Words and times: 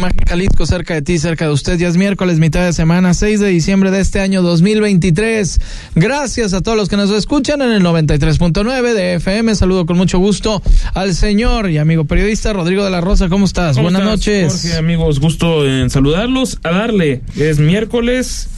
Imagen 0.00 0.24
Jalisco, 0.26 0.64
cerca 0.64 0.94
de 0.94 1.02
ti, 1.02 1.18
cerca 1.18 1.44
de 1.44 1.52
usted. 1.52 1.78
Ya 1.78 1.86
es 1.88 1.98
miércoles, 1.98 2.38
mitad 2.38 2.64
de 2.64 2.72
semana, 2.72 3.12
6 3.12 3.38
de 3.38 3.48
diciembre 3.48 3.90
de 3.90 4.00
este 4.00 4.20
año 4.20 4.40
2023. 4.40 5.58
Gracias 5.94 6.54
a 6.54 6.62
todos 6.62 6.78
los 6.78 6.88
que 6.88 6.96
nos 6.96 7.10
escuchan 7.10 7.60
en 7.60 7.70
el 7.70 7.82
93.9 7.82 8.94
de 8.94 9.14
FM. 9.16 9.54
Saludo 9.54 9.84
con 9.84 9.98
mucho 9.98 10.18
gusto 10.18 10.62
al 10.94 11.14
señor 11.14 11.68
y 11.68 11.76
amigo 11.76 12.06
periodista 12.06 12.54
Rodrigo 12.54 12.82
de 12.82 12.88
la 12.88 13.02
Rosa. 13.02 13.28
¿Cómo 13.28 13.44
estás? 13.44 13.76
¿Cómo 13.76 13.90
Buenas 13.90 14.00
estás, 14.00 14.16
noches. 14.18 14.62
Jorge, 14.62 14.78
amigos, 14.78 15.20
gusto 15.20 15.66
en 15.68 15.90
saludarlos. 15.90 16.58
A 16.62 16.70
darle, 16.70 17.20
es 17.36 17.58
miércoles, 17.58 18.48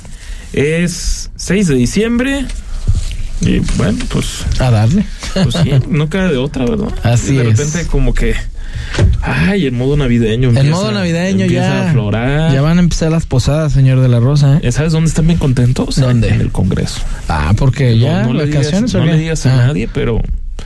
es 0.53 1.31
6 1.35 1.67
de 1.67 1.75
diciembre. 1.75 2.47
Y 3.41 3.59
bueno, 3.79 3.99
pues, 4.11 4.47
A 4.61 4.71
darle. 4.71 5.05
pues 5.43 5.57
sí, 5.61 5.73
no 5.89 6.09
queda 6.09 6.29
de 6.29 6.37
otra, 6.37 6.65
¿verdad? 6.67 6.95
Así 7.03 7.33
Y 7.33 7.39
de 7.39 7.51
es. 7.51 7.59
repente 7.59 7.87
como 7.91 8.15
que, 8.15 8.37
ay, 9.23 9.67
el 9.67 9.73
modo 9.73 9.97
navideño. 9.97 10.49
Empieza- 10.51 10.71
modo 10.71 10.93
navideño 10.93 11.45
empieza 11.45 11.67
ya. 11.69 11.83
a 11.83 11.89
aflorar. 11.91 12.53
Ya 12.53 12.63
van 12.63 12.79
a 12.79 12.81
empezar 12.81 13.11
las 13.11 13.27
posadas, 13.27 13.73
señor 13.73 14.01
de 14.01 14.09
la 14.09 14.21
Rosa. 14.21 14.61
¿eh? 14.63 14.73
¿Sabes 14.73 14.93
dónde 14.93 15.09
están 15.09 15.27
bien 15.27 15.39
contentos? 15.39 15.97
¿Dónde? 15.97 16.29
En 16.29 16.41
el 16.41 16.51
Congreso. 16.51 17.01
Ah, 17.29 17.53
porque 17.57 17.99
ya 17.99 18.23
no, 18.23 18.29
no 18.33 18.35
le 18.35 18.47
digas, 18.47 18.93
no 18.95 19.05
le 19.05 19.17
digas 19.17 19.47
a 19.47 19.53
Ah, 19.55 19.67
nadie, 19.69 19.89
pero 19.93 20.21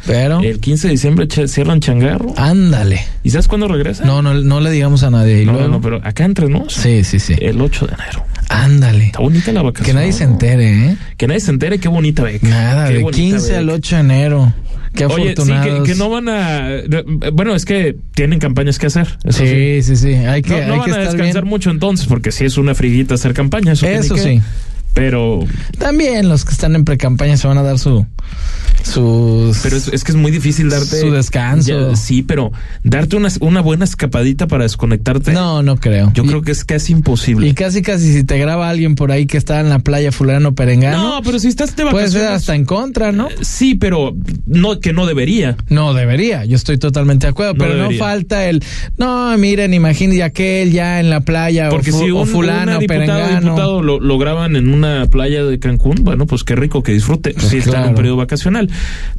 Pero, 0.06 0.41
el 0.41 0.60
15 0.60 0.86
de 0.88 0.92
diciembre 0.92 1.26
cierran 1.48 1.80
changarro. 1.80 2.32
ándale. 2.36 3.00
¿Y 3.24 3.30
sabes 3.30 3.48
cuándo 3.48 3.66
regresa? 3.68 4.04
No, 4.04 4.22
no, 4.22 4.34
no 4.34 4.60
le 4.60 4.70
digamos 4.70 5.02
a 5.02 5.10
nadie. 5.10 5.42
¿Y 5.42 5.46
no, 5.46 5.52
luego? 5.54 5.69
no, 5.69 5.80
pero 5.80 6.00
acá 6.04 6.24
entre 6.24 6.48
nos. 6.48 6.72
Sí, 6.74 7.02
sí, 7.04 7.19
sí. 7.19 7.34
El 7.41 7.60
8 7.60 7.86
de 7.86 7.94
enero. 7.94 8.24
Ándale. 8.48 9.06
Está 9.06 9.19
bonita 9.19 9.50
la 9.52 9.62
vacación. 9.62 9.86
Que 9.86 9.92
nadie 9.94 10.12
se 10.12 10.22
entere, 10.24 10.86
¿eh? 10.92 10.96
Que 11.16 11.26
nadie 11.26 11.41
se 11.41 11.50
entere 11.50 11.80
qué 11.80 11.88
bonita 11.88 12.22
beca. 12.22 12.46
Nada, 12.48 12.86
Qué 12.88 12.94
de 12.94 13.02
bonita 13.02 13.16
15 13.20 13.56
al 13.56 13.66
beca. 13.66 13.76
8 13.76 13.96
de 13.96 14.00
enero. 14.00 14.52
Qué 14.97 15.06
Oye, 15.06 15.14
sí, 15.16 15.22
afortunados. 15.33 15.86
que, 15.86 15.92
que 15.92 15.98
no 15.98 16.11
van 16.11 16.28
a. 16.28 16.69
Bueno, 17.33 17.55
es 17.55 17.64
que 17.64 17.97
tienen 18.14 18.39
campañas 18.41 18.78
que 18.78 18.86
hacer. 18.86 19.06
Eso 19.25 19.38
Sí, 19.38 19.83
sí. 19.83 19.83
sí, 19.83 19.97
sí. 19.97 20.14
Hay 20.14 20.42
que, 20.42 20.50
No, 20.50 20.56
no 20.66 20.72
hay 20.72 20.78
van 20.80 20.84
que 20.91 20.92
a 20.92 20.98
descansar 20.98 21.42
bien. 21.42 21.48
mucho 21.50 21.70
entonces, 21.70 22.06
porque 22.06 22.33
sí 22.33 22.44
es 22.44 22.56
una 22.58 22.75
friguita 22.75 23.14
hacer 23.14 23.33
campaña. 23.34 23.72
Eso, 23.72 24.16
sí. 24.16 24.41
Pero, 24.97 25.41
También 25.78 26.28
los 26.28 26.44
que 26.47 26.52
están 26.52 26.75
en 26.75 26.84
precampaña 26.84 27.36
se 27.36 27.47
van 27.47 27.58
a 27.58 27.62
dar 27.62 27.78
su 27.78 28.05
sus 28.83 29.58
pero 29.64 29.77
es, 29.77 29.88
es 29.88 30.05
que 30.05 30.12
es 30.12 30.16
muy 30.16 30.30
difícil 30.30 30.69
darte. 30.70 31.00
Su 31.00 31.11
descanso. 31.11 31.91
Ya, 31.91 31.97
sí, 31.97 32.22
pero 32.22 32.53
darte 32.84 33.16
una, 33.16 33.28
una 33.41 33.61
buena 33.61 33.84
escapadita 33.84 34.47
para 34.47 34.62
desconectarte. 34.62 35.33
No, 35.33 35.62
no 35.62 35.77
creo. 35.77 36.12
Yo 36.14 36.22
Y- 36.25 36.28
creo 36.28 36.42
que 36.42 36.53
es 36.53 36.64
casi 36.64 36.92
imposible. 36.92 37.48
y 37.48 37.53
casi 37.55 37.83
casi 37.83 38.12
si 38.12 38.22
te 38.25 38.38
graba 38.38 38.69
alguien 38.70 38.94
por 38.94 39.11
ahí 39.11 39.27
que 39.27 39.38
está 39.38 39.61
en 39.61 39.70
la 39.70 39.80
playa 39.80 40.12
fulano 40.12 40.55
perengano, 40.55 41.16
no, 41.16 41.22
pero 41.22 41.38
si 41.41 41.48
estás 41.48 41.75
de 41.75 41.83
puede 41.83 41.94
vacaciones. 41.94 42.12
ser 42.28 42.33
hasta 42.33 42.55
en 42.55 42.64
contra, 42.64 43.10
¿no? 43.12 43.28
Sí, 43.42 43.75
pero 43.75 44.14
no, 44.47 44.78
que 44.78 44.92
no 44.92 45.06
debería. 45.06 45.56
No 45.69 45.92
debería, 45.92 46.44
yo 46.44 46.55
estoy 46.56 46.78
totalmente 46.78 47.27
de 47.27 47.31
acuerdo, 47.31 47.55
No 47.55 47.58
pero 47.58 47.75
debería. 47.75 47.98
no 47.98 48.05
falta 48.05 48.44
el, 48.48 48.62
no, 48.98 49.36
miren, 49.36 49.75
imagínate 49.75 50.22
aquel 50.22 50.70
ya 50.72 51.00
en 51.00 51.10
la 51.10 51.20
playa 51.20 51.70
Porque 51.70 51.91
o, 51.91 51.98
si 51.98 52.10
o 52.12 52.20
un, 52.20 52.27
fulano 52.28 52.62
una 52.72 52.78
diputado, 52.78 53.00
perengano. 53.06 53.41
diputado 53.41 53.83
lo, 53.83 53.98
lo 54.00 54.19
graban 54.19 54.55
en 54.55 54.72
una 54.72 54.85
playa 55.10 55.44
de 55.44 55.58
Cancún, 55.58 55.96
bueno, 56.02 56.26
pues 56.26 56.44
qué 56.44 56.54
rico 56.56 56.82
que 56.82 56.92
disfrute. 56.92 57.32
Pues 57.34 57.48
sí, 57.48 57.58
está 57.58 57.70
en 57.70 57.74
claro. 57.74 57.88
un 57.90 57.94
periodo 57.96 58.16
vacacional. 58.16 58.70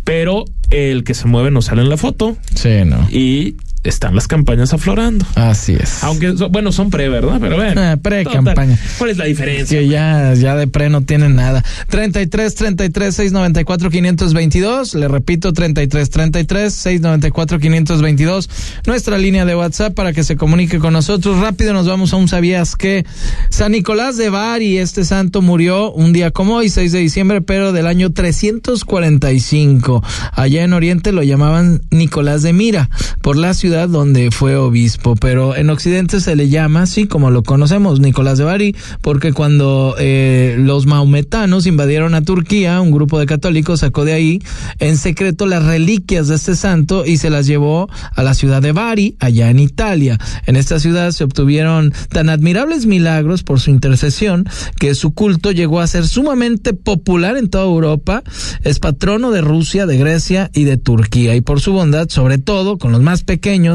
Pero 0.03 0.45
el 0.69 1.03
que 1.03 1.13
se 1.13 1.27
mueve 1.27 1.51
no 1.51 1.61
sale 1.61 1.81
en 1.81 1.89
la 1.89 1.97
foto 1.97 2.35
Sí, 2.55 2.69
no. 2.85 3.07
y 3.11 3.55
están 3.89 4.15
las 4.15 4.27
campañas 4.27 4.73
aflorando. 4.73 5.25
Así 5.35 5.73
es. 5.73 6.03
Aunque, 6.03 6.31
bueno, 6.49 6.71
son 6.71 6.89
pre, 6.89 7.09
¿verdad? 7.09 7.37
Pero 7.39 7.55
bueno. 7.55 7.81
Ah, 7.81 7.97
pre-campaña. 8.01 8.77
¿Cuál 8.97 9.11
es 9.11 9.17
la 9.17 9.25
diferencia? 9.25 9.79
que 9.79 9.87
ya, 9.87 10.33
ya 10.33 10.55
de 10.55 10.67
pre 10.67 10.89
no 10.89 11.01
tienen 11.01 11.35
nada. 11.35 11.63
33 11.89 12.55
33 12.55 13.15
694 13.15 13.89
522. 13.89 14.95
Le 14.95 15.07
repito, 15.07 15.53
33 15.53 16.09
33 16.09 16.73
694 16.73 17.59
522. 17.59 18.49
Nuestra 18.85 19.17
línea 19.17 19.45
de 19.45 19.55
WhatsApp 19.55 19.93
para 19.93 20.13
que 20.13 20.23
se 20.23 20.35
comunique 20.35 20.79
con 20.79 20.93
nosotros. 20.93 21.39
Rápido 21.39 21.73
nos 21.73 21.87
vamos 21.87 22.13
a 22.13 22.17
un 22.17 22.27
sabías 22.27 22.75
que 22.75 23.05
San 23.49 23.71
Nicolás 23.71 24.17
de 24.17 24.29
Bari, 24.29 24.77
este 24.77 25.05
santo 25.05 25.41
murió 25.41 25.91
un 25.91 26.13
día 26.13 26.31
como 26.31 26.55
hoy, 26.55 26.69
6 26.69 26.91
de 26.91 26.99
diciembre, 26.99 27.41
pero 27.41 27.71
del 27.71 27.87
año 27.87 28.11
345. 28.11 30.03
Allá 30.33 30.63
en 30.63 30.73
Oriente 30.73 31.11
lo 31.11 31.23
llamaban 31.23 31.81
Nicolás 31.91 32.43
de 32.43 32.53
Mira, 32.53 32.89
por 33.21 33.37
la 33.37 33.53
ciudad 33.53 33.76
donde 33.85 34.31
fue 34.31 34.55
obispo, 34.55 35.15
pero 35.15 35.55
en 35.55 35.69
Occidente 35.69 36.19
se 36.19 36.35
le 36.35 36.49
llama 36.49 36.83
así 36.83 37.05
como 37.05 37.29
lo 37.29 37.43
conocemos, 37.43 37.99
Nicolás 37.99 38.39
de 38.39 38.45
Bari, 38.45 38.75
porque 39.01 39.33
cuando 39.33 39.95
eh, 39.99 40.55
los 40.57 40.87
maometanos 40.87 41.67
invadieron 41.67 42.15
a 42.15 42.23
Turquía, 42.23 42.81
un 42.81 42.91
grupo 42.91 43.19
de 43.19 43.27
católicos 43.27 43.81
sacó 43.81 44.05
de 44.05 44.13
ahí 44.13 44.41
en 44.79 44.97
secreto 44.97 45.45
las 45.45 45.63
reliquias 45.65 46.27
de 46.27 46.35
este 46.35 46.55
santo 46.55 47.05
y 47.05 47.17
se 47.17 47.29
las 47.29 47.45
llevó 47.45 47.89
a 48.15 48.23
la 48.23 48.33
ciudad 48.33 48.61
de 48.61 48.71
Bari, 48.71 49.15
allá 49.19 49.49
en 49.49 49.59
Italia. 49.59 50.17
En 50.45 50.55
esta 50.55 50.79
ciudad 50.79 51.11
se 51.11 51.23
obtuvieron 51.23 51.93
tan 52.09 52.29
admirables 52.29 52.85
milagros 52.85 53.43
por 53.43 53.59
su 53.59 53.69
intercesión 53.69 54.47
que 54.79 54.95
su 54.95 55.13
culto 55.13 55.51
llegó 55.51 55.81
a 55.81 55.87
ser 55.87 56.07
sumamente 56.07 56.73
popular 56.73 57.37
en 57.37 57.49
toda 57.49 57.65
Europa. 57.65 58.23
Es 58.63 58.79
patrono 58.79 59.31
de 59.31 59.41
Rusia, 59.41 59.85
de 59.85 59.97
Grecia 59.97 60.49
y 60.53 60.63
de 60.63 60.77
Turquía 60.77 61.35
y 61.35 61.41
por 61.41 61.59
su 61.59 61.73
bondad, 61.73 62.07
sobre 62.09 62.37
todo 62.37 62.77
con 62.77 62.91
los 62.91 63.01
más 63.01 63.23
pequeños, 63.23 63.66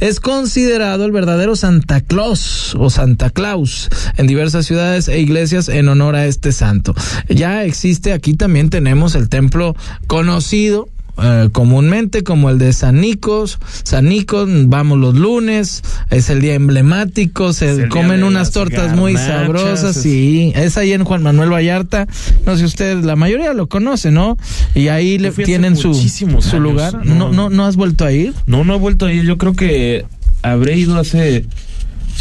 es 0.00 0.20
considerado 0.20 1.04
el 1.04 1.12
verdadero 1.12 1.56
Santa 1.56 2.00
Claus 2.00 2.74
o 2.78 2.90
Santa 2.90 3.30
Claus 3.30 3.88
en 4.16 4.26
diversas 4.26 4.66
ciudades 4.66 5.08
e 5.08 5.20
iglesias 5.20 5.68
en 5.68 5.88
honor 5.88 6.16
a 6.16 6.26
este 6.26 6.52
santo. 6.52 6.94
Ya 7.28 7.64
existe, 7.64 8.12
aquí 8.12 8.34
también 8.34 8.70
tenemos 8.70 9.14
el 9.14 9.28
templo 9.28 9.76
conocido 10.06 10.88
eh, 11.22 11.48
comúnmente 11.52 12.22
como 12.24 12.50
el 12.50 12.58
de 12.58 12.72
San 12.72 13.00
Nicos, 13.00 13.58
San 13.82 14.08
Nicos, 14.08 14.48
vamos 14.66 14.98
los 14.98 15.14
lunes, 15.14 15.82
es 16.10 16.30
el 16.30 16.40
día 16.40 16.54
emblemático, 16.54 17.52
se 17.52 17.88
comen 17.88 18.22
unas 18.24 18.50
tortas 18.52 18.96
muy 18.96 19.16
sabrosas, 19.16 19.96
es- 19.96 20.02
sí, 20.02 20.52
es 20.54 20.76
ahí 20.76 20.92
en 20.92 21.04
Juan 21.04 21.22
Manuel 21.22 21.50
Vallarta, 21.52 22.06
no 22.46 22.56
sé 22.56 22.64
ustedes, 22.64 23.04
la 23.04 23.16
mayoría 23.16 23.52
lo 23.54 23.68
conoce, 23.68 24.10
¿no? 24.10 24.36
Y 24.74 24.88
ahí 24.88 25.18
le 25.18 25.30
tienen 25.32 25.76
su, 25.76 25.94
su 25.94 26.60
lugar, 26.60 27.04
no. 27.04 27.14
¿No, 27.20 27.32
no, 27.32 27.50
¿no 27.50 27.66
has 27.66 27.76
vuelto 27.76 28.04
a 28.04 28.12
ir? 28.12 28.32
No, 28.46 28.64
no 28.64 28.74
he 28.74 28.78
vuelto 28.78 29.06
a 29.06 29.12
ir. 29.12 29.24
Yo 29.24 29.36
creo 29.38 29.52
que 29.54 30.04
habré 30.42 30.76
ido 30.78 30.98
hace 30.98 31.44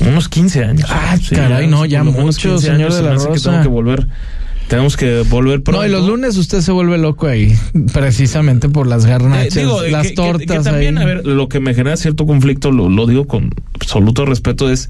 unos 0.02 0.30
15 0.30 0.64
años. 0.66 0.90
Ah, 0.92 1.18
caray, 1.30 1.68
no, 1.68 1.86
ya 1.86 2.04
mucho, 2.04 2.50
15 2.56 2.58
señor 2.68 2.76
años 2.92 2.96
de 2.96 3.02
la 3.04 3.14
hace 3.16 3.28
que 3.28 3.34
Rosa. 3.34 3.50
tengo 3.52 3.64
que 3.64 3.70
volver. 3.70 4.08
Tenemos 4.70 4.96
que 4.96 5.24
volver 5.30 5.64
pronto. 5.64 5.82
No, 5.82 5.88
y 5.88 5.92
los 5.92 6.08
lunes 6.08 6.38
usted 6.38 6.62
se 6.62 6.72
vuelve 6.72 6.98
loco 6.98 7.28
ahí, 7.28 7.54
precisamente 7.94 8.70
por 8.70 8.86
las 8.88 9.04
Eh, 9.06 9.10
garnachas, 9.10 9.56
digo, 9.56 9.84
eh, 9.84 9.92
las 9.92 10.04
que- 10.04 10.10
que- 10.10 10.16
tortas 10.16 10.58
que 10.60 10.64
también, 10.64 10.98
ahí. 11.00 11.04
a 11.04 11.08
ver, 11.08 11.26
lo 11.26 11.50
que 11.50 11.60
me 11.60 11.74
genera 11.74 11.98
cierto 11.98 12.26
conflicto, 12.28 12.72
lo, 12.72 12.88
lo 12.88 13.08
digo 13.08 13.26
con 13.28 13.50
absoluto 13.74 14.26
respeto, 14.26 14.70
es 14.70 14.90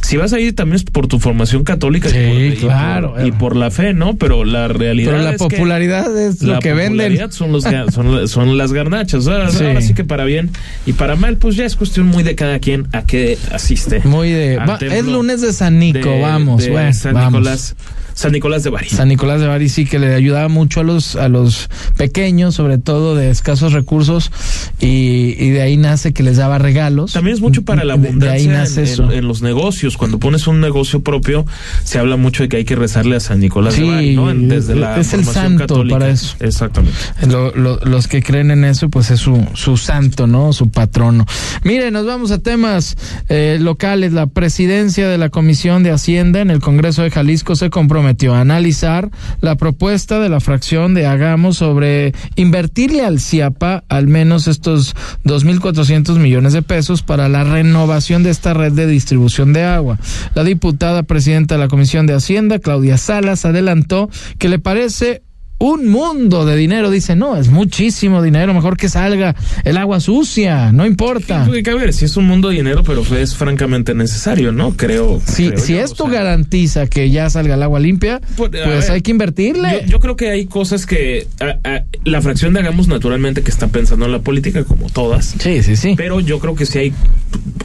si 0.00 0.16
vas 0.16 0.32
a 0.32 0.40
ir 0.40 0.54
también 0.56 0.76
es 0.76 0.84
por 0.84 1.06
tu 1.06 1.18
formación 1.20 1.64
católica 1.64 2.08
y 2.08 2.12
Sí, 2.12 2.18
y, 2.18 2.56
claro. 2.56 3.12
por, 3.14 3.26
y 3.26 3.32
por 3.32 3.56
la 3.56 3.70
fe, 3.70 3.92
¿no? 3.92 4.16
Pero 4.16 4.44
la 4.44 4.68
realidad 4.68 5.10
Pero 5.12 5.22
la 5.22 5.30
es 5.32 5.36
que 5.42 5.48
popularidad 5.50 6.18
es 6.18 6.42
lo 6.42 6.54
la 6.54 6.58
que 6.60 6.72
venden. 6.72 7.12
popularidad 7.12 7.30
Son, 7.30 7.52
los, 7.52 7.64
son, 7.92 8.26
son 8.28 8.56
las 8.56 8.72
garnachas. 8.72 9.26
Ahora, 9.26 9.50
Sí. 9.50 9.64
ahora 9.64 9.82
sí 9.82 9.92
que 9.94 10.04
para 10.04 10.24
bien 10.24 10.50
y 10.86 10.94
para 10.94 11.16
mal, 11.16 11.36
pues 11.36 11.56
ya 11.56 11.66
es 11.66 11.76
cuestión 11.76 12.06
muy 12.06 12.22
de 12.22 12.34
cada 12.34 12.58
quien 12.58 12.86
a 12.92 13.02
qué 13.02 13.36
asiste. 13.52 14.00
Muy 14.04 14.30
de. 14.30 14.56
Va- 14.56 14.78
es 14.80 15.04
lunes 15.04 15.42
de 15.42 15.52
San 15.52 15.78
Nico, 15.78 16.08
de- 16.08 16.20
vamos, 16.22 16.64
de 16.64 16.70
bueno, 16.70 16.92
San 16.94 17.12
vamos. 17.14 17.32
Nicolás. 17.40 17.76
San 18.20 18.32
Nicolás 18.32 18.62
de 18.64 18.70
Bari. 18.70 18.88
San 18.88 19.08
Nicolás 19.08 19.40
de 19.40 19.46
Bari 19.46 19.68
sí 19.68 19.86
que 19.86 19.98
le 19.98 20.14
ayudaba 20.14 20.48
mucho 20.48 20.80
a 20.80 20.82
los 20.84 21.16
a 21.16 21.28
los 21.28 21.68
pequeños, 21.96 22.54
sobre 22.54 22.78
todo 22.78 23.14
de 23.14 23.30
escasos 23.30 23.72
recursos, 23.72 24.30
y, 24.78 25.34
y 25.38 25.50
de 25.50 25.62
ahí 25.62 25.76
nace 25.76 26.12
que 26.12 26.22
les 26.22 26.36
daba 26.36 26.58
regalos. 26.58 27.12
También 27.12 27.34
es 27.36 27.40
mucho 27.40 27.62
para 27.62 27.84
la 27.84 27.94
abundancia 27.94 28.30
De 28.32 28.36
ahí 28.36 28.46
nace 28.46 28.80
en, 28.80 28.86
eso. 28.86 29.04
en- 29.04 29.18
en 29.20 29.28
los 29.28 29.42
negocios. 29.42 29.96
Cuando 29.96 30.18
pones 30.18 30.46
un 30.46 30.60
negocio 30.60 31.00
propio, 31.02 31.46
se 31.84 31.98
habla 31.98 32.16
mucho 32.16 32.42
de 32.42 32.48
que 32.48 32.56
hay 32.58 32.64
que 32.64 32.76
rezarle 32.76 33.16
a 33.16 33.20
San 33.20 33.40
Nicolás 33.40 33.74
Sí, 33.74 33.82
de 33.82 33.88
Bari, 33.88 34.16
¿no? 34.16 34.34
Desde 34.34 34.74
la 34.76 34.98
es 34.98 35.12
el 35.14 35.24
santo 35.24 35.60
católica. 35.60 35.98
para 35.98 36.10
eso. 36.10 36.36
Exactamente. 36.40 36.96
Lo- 37.26 37.52
lo- 37.54 37.78
los 37.84 38.06
que 38.08 38.22
creen 38.22 38.50
en 38.50 38.64
eso, 38.64 38.88
pues 38.90 39.10
es 39.10 39.20
su, 39.20 39.42
su 39.54 39.76
santo, 39.76 40.26
¿no? 40.26 40.52
Su 40.52 40.70
patrono. 40.70 41.26
Mire, 41.64 41.90
nos 41.90 42.06
vamos 42.06 42.30
a 42.32 42.38
temas 42.38 42.96
eh, 43.28 43.58
locales. 43.60 44.12
La 44.12 44.26
presidencia 44.26 45.08
de 45.08 45.18
la 45.18 45.28
Comisión 45.30 45.82
de 45.82 45.90
Hacienda 45.90 46.40
en 46.40 46.50
el 46.50 46.60
Congreso 46.60 47.02
de 47.02 47.10
Jalisco 47.10 47.56
se 47.56 47.70
comprometió 47.70 48.09
prometió 48.10 48.34
analizar 48.34 49.08
la 49.40 49.54
propuesta 49.54 50.18
de 50.18 50.28
la 50.28 50.40
fracción 50.40 50.94
de 50.94 51.06
Hagamos 51.06 51.58
sobre 51.58 52.12
invertirle 52.34 53.04
al 53.04 53.20
CIAPA 53.20 53.84
al 53.88 54.08
menos 54.08 54.48
estos 54.48 54.96
2.400 55.24 56.18
millones 56.18 56.52
de 56.52 56.62
pesos 56.62 57.02
para 57.02 57.28
la 57.28 57.44
renovación 57.44 58.24
de 58.24 58.30
esta 58.30 58.52
red 58.52 58.72
de 58.72 58.88
distribución 58.88 59.52
de 59.52 59.62
agua. 59.62 60.00
La 60.34 60.42
diputada 60.42 61.04
presidenta 61.04 61.54
de 61.54 61.60
la 61.60 61.68
Comisión 61.68 62.06
de 62.08 62.14
Hacienda, 62.14 62.58
Claudia 62.58 62.98
Salas, 62.98 63.44
adelantó 63.44 64.10
que 64.38 64.48
le 64.48 64.58
parece 64.58 65.22
un 65.60 65.88
mundo 65.88 66.44
de 66.44 66.56
dinero. 66.56 66.90
Dice, 66.90 67.14
no, 67.14 67.36
es 67.36 67.48
muchísimo 67.48 68.22
dinero, 68.22 68.52
mejor 68.54 68.76
que 68.76 68.88
salga 68.88 69.36
el 69.64 69.76
agua 69.76 70.00
sucia, 70.00 70.72
no 70.72 70.84
importa. 70.86 71.46
Sí, 71.46 71.62
que 71.62 71.74
ver, 71.74 71.92
si 71.92 72.06
es 72.06 72.16
un 72.16 72.26
mundo 72.26 72.48
de 72.48 72.56
dinero, 72.56 72.82
pero 72.82 73.02
es 73.16 73.36
francamente 73.36 73.94
necesario, 73.94 74.50
¿no? 74.52 74.72
Creo. 74.76 75.20
Si, 75.24 75.48
creo 75.50 75.58
si 75.60 75.74
yo, 75.74 75.80
esto 75.80 76.04
o 76.04 76.10
sea, 76.10 76.20
garantiza 76.22 76.86
que 76.86 77.10
ya 77.10 77.30
salga 77.30 77.54
el 77.54 77.62
agua 77.62 77.78
limpia, 77.78 78.20
Pues, 78.36 78.50
pues, 78.50 78.62
a 78.64 78.68
ver, 78.68 78.90
hay 78.90 79.02
que 79.02 79.10
invertirle. 79.12 79.82
Yo, 79.84 79.92
yo 79.92 80.00
creo 80.00 80.16
que 80.16 80.30
hay 80.30 80.46
cosas 80.46 80.86
que 80.86 81.28
a- 81.40 81.58
a- 81.68 81.84
la 82.04 82.20
fracción 82.22 82.54
de 82.54 82.60
Hagamos 82.60 82.88
naturalmente 82.88 83.42
que 83.42 83.50
está 83.50 83.68
pensando 83.68 84.06
en 84.06 84.12
la 84.12 84.20
política, 84.20 84.64
como 84.64 84.88
todas. 84.88 85.34
sí, 85.38 85.62
sí, 85.62 85.76
sí. 85.76 85.94
Pero 85.96 86.20
yo 86.20 86.38
creo 86.38 86.54
que 86.54 86.64
sí 86.66 86.78
hay, 86.78 86.92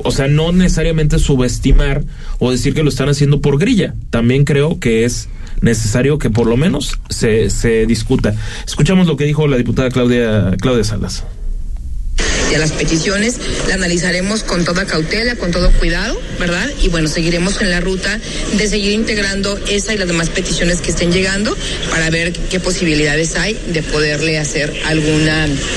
o 0.04 0.12
sea, 0.12 0.28
no 0.28 0.52
necesariamente 0.52 1.18
subestimar 1.18 2.04
o 2.40 2.52
decir 2.52 2.74
que 2.74 2.84
lo 2.84 2.90
están 2.90 3.08
haciendo 3.10 3.40
por 3.40 3.58
grilla. 3.58 3.96
También 4.10 4.44
creo 4.44 4.80
que 4.80 5.06
es 5.06 5.30
necesario 5.62 6.20
que 6.20 6.30
por 6.30 6.48
lo 6.48 6.58
menos 6.58 7.00
se, 7.10 7.50
se 7.50 7.86
discuta. 7.86 8.34
Escuchamos 8.68 9.08
lo 9.08 9.18
que 9.18 9.26
dijo 9.26 9.48
la 9.48 9.58
diputada 9.58 9.90
Claudia, 9.90 10.54
Claudia 10.62 10.84
Salas. 10.84 11.24
y 12.52 12.56
a 12.56 12.60
las 12.60 12.72
peticiones 12.72 13.38
la 13.68 13.74
analizaremos 13.74 14.44
con 14.44 14.64
toda 14.64 14.86
cautela, 14.86 15.36
con 15.36 15.52
todo 15.52 15.72
cuidado, 15.72 16.16
¿verdad? 16.40 16.70
Y 16.84 16.90
bueno, 16.90 17.08
seguiremos 17.08 17.60
en 17.62 17.72
la 17.72 17.82
ruta 17.82 18.20
de 18.58 18.68
seguir 18.68 18.92
integrando 18.92 19.58
esa 19.70 19.94
y 19.94 19.98
las 19.98 20.08
demás 20.08 20.30
peticiones 20.30 20.80
que 20.82 20.92
estén 20.92 21.12
llegando 21.12 21.58
para 21.90 22.10
ver 22.12 22.34
qué 22.34 22.60
posibilidades 22.60 23.36
hay 23.36 23.58
de 23.74 23.82
poderle 23.82 24.38
hacer 24.38 24.72
algún 24.86 25.28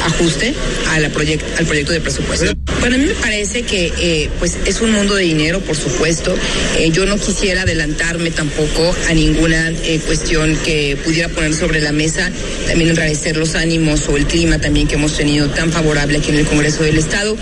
ajuste 0.04 0.54
a 0.90 1.00
la 1.00 1.08
proyec- 1.10 1.42
al 1.58 1.64
proyecto 1.64 1.92
de 1.92 2.00
presupuesto. 2.00 2.52
Bueno, 2.88 3.04
a 3.04 3.06
mí 3.06 3.12
me 3.12 3.20
parece 3.20 3.64
que 3.64 3.92
eh, 4.00 4.30
pues 4.38 4.56
es 4.64 4.80
un 4.80 4.92
mundo 4.92 5.14
de 5.14 5.24
dinero, 5.24 5.60
por 5.60 5.76
supuesto. 5.76 6.34
Eh, 6.78 6.88
yo 6.90 7.04
no 7.04 7.18
quisiera 7.18 7.60
adelantarme 7.60 8.30
tampoco 8.30 8.96
a 9.10 9.12
ninguna 9.12 9.68
eh, 9.68 10.00
cuestión 10.06 10.56
que 10.64 10.96
pudiera 11.04 11.28
poner 11.28 11.52
sobre 11.52 11.82
la 11.82 11.92
mesa, 11.92 12.32
también 12.66 12.88
enrarecer 12.88 13.36
los 13.36 13.56
ánimos 13.56 14.08
o 14.08 14.16
el 14.16 14.24
clima 14.24 14.58
también 14.58 14.88
que 14.88 14.94
hemos 14.94 15.18
tenido 15.18 15.50
tan 15.50 15.70
favorable 15.70 16.16
aquí 16.16 16.30
en 16.30 16.36
el 16.36 16.46
Congreso 16.46 16.82
del 16.82 16.96
Estado. 16.96 17.36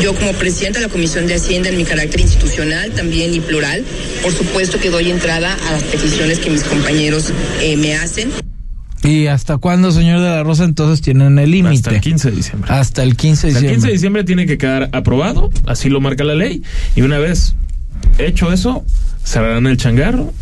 Yo 0.00 0.14
como 0.14 0.34
presidenta 0.34 0.78
de 0.78 0.86
la 0.86 0.92
Comisión 0.92 1.26
de 1.26 1.34
Hacienda 1.34 1.68
en 1.70 1.78
mi 1.78 1.84
carácter 1.84 2.20
institucional 2.20 2.92
también 2.92 3.34
y 3.34 3.40
plural, 3.40 3.82
por 4.22 4.32
supuesto 4.32 4.78
que 4.78 4.88
doy 4.90 5.10
entrada 5.10 5.58
a 5.66 5.72
las 5.72 5.82
peticiones 5.82 6.38
que 6.38 6.48
mis 6.48 6.62
compañeros 6.62 7.32
eh, 7.60 7.76
me 7.76 7.96
hacen. 7.96 8.51
¿Y 9.02 9.26
hasta 9.26 9.58
cuándo, 9.58 9.90
señor 9.90 10.20
de 10.20 10.28
la 10.28 10.42
Rosa, 10.42 10.64
entonces 10.64 11.00
tienen 11.00 11.38
el 11.38 11.50
límite? 11.50 11.74
Hasta 11.74 11.90
el 11.90 12.00
15 12.00 12.30
de 12.30 12.36
diciembre. 12.36 12.72
Hasta 12.72 13.02
el 13.02 13.16
15 13.16 13.46
de 13.48 13.52
Hasta 13.52 13.66
el 13.66 13.72
15 13.72 13.86
de 13.86 13.92
diciembre. 13.92 13.92
diciembre 13.92 14.24
tiene 14.24 14.46
que 14.46 14.58
quedar 14.58 14.90
aprobado, 14.92 15.50
así 15.66 15.88
lo 15.88 16.00
marca 16.00 16.24
la 16.24 16.34
ley. 16.34 16.62
Y 16.94 17.02
una 17.02 17.18
vez 17.18 17.56
hecho 18.18 18.52
eso, 18.52 18.84
cerrarán 19.24 19.66
el 19.66 19.76
changarro 19.76 20.32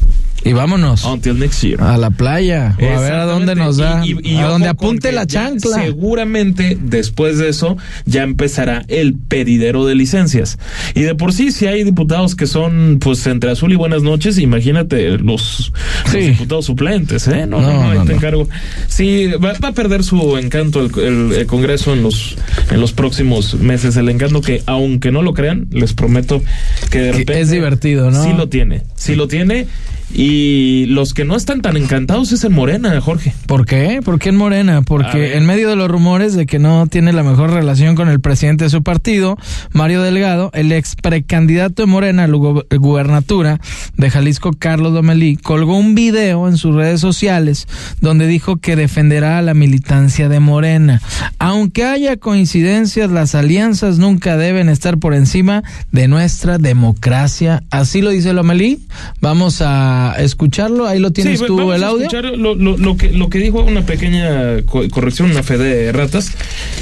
Y 0.45 0.53
vámonos 0.55 1.05
until 1.05 1.39
next 1.39 1.63
year. 1.63 1.81
a 1.83 1.97
la 1.99 2.11
playa. 2.11 2.77
O 2.81 2.85
a 2.97 3.01
ver 3.01 3.13
a 3.13 3.25
dónde 3.27 3.55
nos 3.55 3.77
da. 3.77 4.03
Y- 4.07 4.17
y- 4.23 4.33
y 4.35 4.37
a 4.39 4.47
donde 4.47 4.69
apunte 4.69 5.13
la 5.13 5.27
chancla. 5.27 5.77
Seguramente 5.85 6.79
después 6.81 7.39
de 7.39 7.49
eso 7.51 7.77
ya 8.07 8.23
empezará 8.23 8.85
el 8.89 9.15
pedidero 9.15 9.85
de 9.87 9.95
licencias. 9.95 10.59
Y 10.95 11.03
de 11.03 11.15
por 11.15 11.33
sí, 11.33 11.53
si 11.53 11.67
hay 11.67 11.85
diputados 11.85 12.35
que 12.37 12.47
son 12.47 12.99
pues 13.01 13.27
entre 13.27 13.51
azul 13.51 13.73
y 13.73 13.77
buenas 13.77 14.03
noches, 14.03 14.39
imagínate 14.39 15.19
los, 15.19 15.73
diputados 16.13 16.65
suplentes, 16.67 17.29
¿eh? 17.29 17.47
No, 17.47 17.61
no, 17.61 17.67
No, 17.71 17.73
no, 17.83 17.91
ahí 17.91 17.99
no, 17.99 18.05
te 18.07 18.15
encargo. 18.15 18.49
Sí, 18.89 19.27
va, 19.43 19.53
va 19.63 19.69
a 19.69 19.73
perder 19.73 20.03
su 20.05 20.37
encanto 20.39 20.81
el, 20.81 20.91
el- 21.05 21.33
el 21.33 21.47
Congreso 21.47 21.93
en 21.93 22.03
los, 22.03 22.37
en 22.71 22.81
los 22.81 22.93
próximos 22.93 23.55
meses. 23.55 23.97
El 23.97 24.09
encanto 24.09 24.41
que, 24.41 24.63
aunque 24.67 25.13
no 25.13 25.23
lo 25.23 25.35
crean, 25.35 25.67
les 25.71 25.93
prometo 25.93 26.43
que 26.91 26.99
de 27.01 27.13
repente. 27.13 27.41
es 27.41 27.51
divertido, 27.51 28.11
¿no? 28.11 28.25
Sí 28.25 28.31
lo 28.37 28.49
tiene, 28.49 28.83
sí 28.97 29.15
lo 29.15 29.29
tiene. 29.29 29.67
Y 30.13 30.87
los 30.87 31.15
que 31.15 31.25
no 31.25 31.37
están 31.37 31.63
tan 31.63 31.77
encantados 31.77 32.33
es 32.33 32.43
en 32.45 32.53
Morena, 32.53 33.01
Jorge. 33.01 33.33
¿Por 33.47 33.65
qué? 33.65 34.01
¿Por 34.05 34.19
qué 34.19 34.31
en 34.31 34.37
Morena? 34.37 34.83
Porque 34.83 35.37
en 35.37 35.47
medio 35.47 35.69
de 35.71 35.77
los 35.77 35.89
rumores 35.89 36.35
de 36.35 36.47
que 36.47 36.59
no 36.59 36.87
tiene 36.89 37.13
la 37.13 37.23
mejor 37.23 37.51
relación 37.53 37.95
con 37.95 38.09
el 38.09 38.21
presidente 38.21 38.65
de 38.65 38.71
su 38.71 38.83
partido, 38.83 39.39
Mario 39.73 40.03
Delgado, 40.03 40.51
el 40.53 40.73
ex 40.73 40.97
precandidato 40.97 41.83
de 41.83 41.87
Morena 41.87 42.25
a 42.25 42.27
la 42.27 42.37
gu- 42.37 42.67
gubernatura 42.79 43.61
de 43.97 44.11
Jalisco, 44.11 44.51
Carlos 44.59 44.93
Domelí, 44.95 45.37
colgó 45.37 45.77
un 45.77 45.95
video 45.95 46.49
en 46.49 46.57
sus 46.57 46.75
redes 46.75 47.01
sociales 47.01 47.69
donde 48.01 48.27
dijo 48.27 48.57
que 48.57 48.75
defenderá 48.77 49.39
a 49.39 49.43
la 49.43 49.55
militancia 49.55 50.29
de 50.29 50.41
Morena. 50.41 51.01
Aunque 51.39 51.85
haya 51.85 52.17
coincidencias, 52.17 53.11
las 53.11 53.35
alianzas 53.37 53.99
nunca 53.99 54.37
deben 54.37 54.69
estar 54.69 54.99
por 54.99 55.15
encima 55.15 55.63
de 55.93 56.09
nuestra 56.09 56.59
democracia. 56.59 57.63
Así 57.71 58.03
lo 58.03 58.11
dice 58.11 58.33
Lomelí. 58.33 58.81
Vamos 59.21 59.63
a 59.63 60.00
escucharlo. 60.19 60.87
Ahí 60.87 60.99
lo 60.99 61.11
tienes 61.13 61.41
Sí, 61.41 61.47
tú 61.47 61.57
vamos 61.57 61.77
el 61.77 61.85
a 61.85 61.89
audio. 61.89 62.03
escuchar 62.07 62.25
lo, 62.37 62.55
lo- 62.55 62.77
lo 62.77 62.97
que, 62.97 63.11
lo 63.13 63.29
que 63.31 63.39
dijo 63.39 63.63
una 63.63 63.83
pequeña 63.87 64.63
co- 64.67 64.89
corrección, 64.91 65.31
una 65.31 65.43
fe 65.43 65.59
de 65.59 65.93
ratas. 65.93 66.33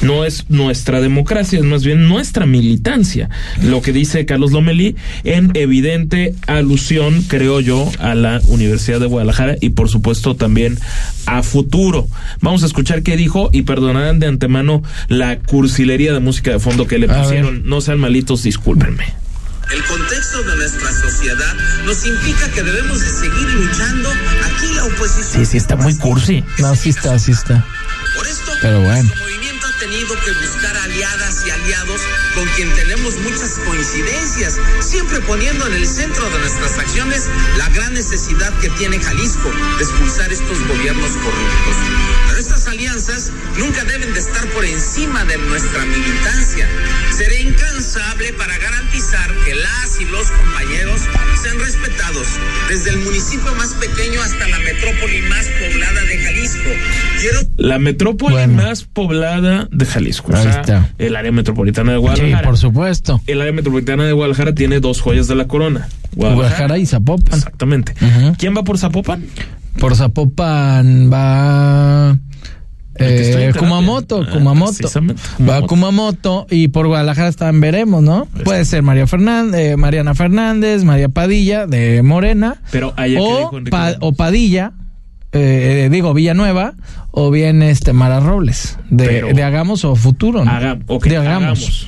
No 0.02 0.24
es 0.24 0.44
nuestra 0.48 1.00
democracia, 1.00 1.58
es 1.58 1.64
más 1.64 1.84
bien 1.84 2.08
nuestra 2.08 2.46
militancia. 2.46 3.28
Lo 3.62 3.82
que 3.82 3.92
dice 3.92 4.26
Carlos 4.26 4.52
Lomelí 4.52 4.96
en 5.24 5.50
evidente 5.54 6.34
alusión, 6.46 7.22
creo 7.28 7.60
yo, 7.60 7.90
a 7.98 8.14
la 8.14 8.40
Universidad 8.48 9.00
de 9.00 9.06
Guadalajara 9.06 9.56
y 9.60 9.70
por 9.70 9.88
supuesto 9.88 10.36
también 10.36 10.78
a 11.26 11.42
futuro. 11.42 12.06
Vamos 12.40 12.62
a 12.62 12.66
escuchar 12.66 13.02
qué 13.02 13.16
dijo 13.16 13.50
y 13.52 13.62
perdonarán 13.62 14.18
de 14.18 14.26
antemano 14.26 14.82
la 15.08 15.38
cursilería 15.40 16.12
de 16.12 16.20
música 16.20 16.50
de 16.52 16.58
fondo 16.58 16.86
que 16.86 16.98
le 16.98 17.08
pusieron. 17.08 17.62
No 17.66 17.80
sean 17.80 17.98
malitos, 17.98 18.42
discúlpenme. 18.42 19.04
El 19.70 19.84
contexto 19.84 20.42
de 20.44 20.56
nuestra 20.56 20.92
sociedad 20.92 21.54
nos 21.84 22.06
implica 22.06 22.48
que 22.50 22.62
debemos 22.62 23.00
de 23.00 23.10
seguir 23.10 23.48
luchando. 23.50 24.10
Aquí 24.44 24.74
la 24.74 24.84
oposición. 24.84 25.44
Sí, 25.44 25.46
sí, 25.46 25.56
está 25.58 25.76
muy 25.76 25.94
cursi. 25.96 26.42
No, 26.58 26.74
sí 26.74 26.90
está, 26.90 27.18
sí 27.18 27.32
está. 27.32 27.64
Por 28.16 28.26
esto, 28.26 28.52
Pero 28.62 28.80
bueno. 28.80 29.10
Tenido 29.78 30.14
que 30.24 30.32
buscar 30.32 30.76
aliadas 30.76 31.46
y 31.46 31.50
aliados 31.50 32.00
con 32.34 32.46
quien 32.56 32.72
tenemos 32.74 33.16
muchas 33.18 33.58
coincidencias, 33.64 34.58
siempre 34.80 35.20
poniendo 35.20 35.66
en 35.66 35.74
el 35.74 35.86
centro 35.86 36.28
de 36.30 36.38
nuestras 36.40 36.78
acciones 36.78 37.28
la 37.56 37.68
gran 37.70 37.94
necesidad 37.94 38.52
que 38.58 38.70
tiene 38.70 38.98
Jalisco 38.98 39.50
de 39.78 39.84
expulsar 39.84 40.32
estos 40.32 40.66
gobiernos 40.66 41.12
corruptos. 41.12 41.76
Pero 42.26 42.38
estas 42.40 42.66
alianzas 42.68 43.30
nunca 43.56 43.84
deben 43.84 44.12
de 44.12 44.20
estar 44.20 44.46
por 44.50 44.64
encima 44.64 45.24
de 45.24 45.38
nuestra 45.38 45.84
militancia. 45.84 46.68
Seré 47.16 47.42
incansable 47.42 48.32
para 48.34 48.58
garantizar 48.58 49.32
que 49.44 49.54
las 49.54 50.00
y 50.00 50.04
los 50.06 50.30
compañeros 50.30 51.02
sean 51.42 51.58
respetados, 51.58 52.26
desde 52.68 52.90
el 52.90 52.98
municipio 52.98 53.54
más 53.54 53.74
pequeño 53.74 54.20
hasta 54.22 54.48
la 54.48 54.58
metrópoli 54.58 55.22
más 55.22 55.46
poblada 55.46 56.02
de 56.02 56.18
Jalisco. 56.18 56.70
Quiero 57.20 57.40
La 57.56 57.78
metrópoli 57.78 58.34
Bueno. 58.34 58.62
más 58.62 58.84
poblada 58.84 59.67
de 59.70 59.84
Jalisco. 59.86 60.32
Ahí 60.34 60.40
o 60.40 60.42
sea, 60.52 60.60
está. 60.60 60.88
El 60.98 61.16
área 61.16 61.32
metropolitana 61.32 61.92
de 61.92 61.98
Sí, 61.98 62.02
Guadalajara. 62.02 62.42
por 62.48 62.58
supuesto. 62.58 63.20
El 63.26 63.40
área 63.40 63.52
metropolitana 63.52 64.04
de 64.04 64.12
Guadalajara 64.12 64.54
tiene 64.54 64.80
dos 64.80 65.00
joyas 65.00 65.28
de 65.28 65.34
la 65.34 65.46
corona. 65.46 65.88
Guadalajara 66.14 66.78
y 66.78 66.86
Zapopan. 66.86 67.38
Exactamente. 67.38 67.94
¿Quién 68.38 68.56
va 68.56 68.64
por 68.64 68.78
Zapopan? 68.78 69.24
Por 69.78 69.94
Zapopan 69.94 71.10
va 71.12 72.16
eh. 73.00 73.52
Kumamoto, 73.56 74.24
Ah, 74.26 74.32
Kumamoto. 74.32 74.72
precisamente, 74.78 75.22
Va 75.40 75.60
Kumamoto. 75.62 75.66
Kumamoto 75.68 76.46
y 76.50 76.68
por 76.68 76.88
Guadalajara 76.88 77.28
están 77.28 77.60
veremos, 77.60 78.02
¿no? 78.02 78.26
Puede 78.44 78.64
ser 78.64 78.82
María 78.82 79.06
Fernández, 79.06 79.60
eh, 79.72 79.76
Mariana 79.76 80.14
Fernández, 80.16 80.82
María 80.82 81.08
Padilla 81.08 81.66
de 81.68 82.02
Morena 82.02 82.56
Pero 82.72 82.92
allá 82.96 83.18
que 83.18 83.24
o, 83.24 83.50
Pa- 83.70 83.94
o 84.00 84.12
Padilla, 84.14 84.72
eh, 85.30 85.84
eh, 85.84 85.88
digo 85.92 86.12
Villanueva 86.12 86.74
o 87.20 87.32
bien 87.32 87.62
este 87.62 87.92
Mara 87.92 88.20
Robles 88.20 88.78
de, 88.90 89.06
Pero- 89.06 89.28
de 89.34 89.42
Hagamos 89.42 89.84
o 89.84 89.96
Futuro, 89.96 90.44
¿no? 90.44 90.50
Haga- 90.52 90.76
de 90.76 91.16
Hagamos. 91.16 91.24
hagamos. 91.26 91.86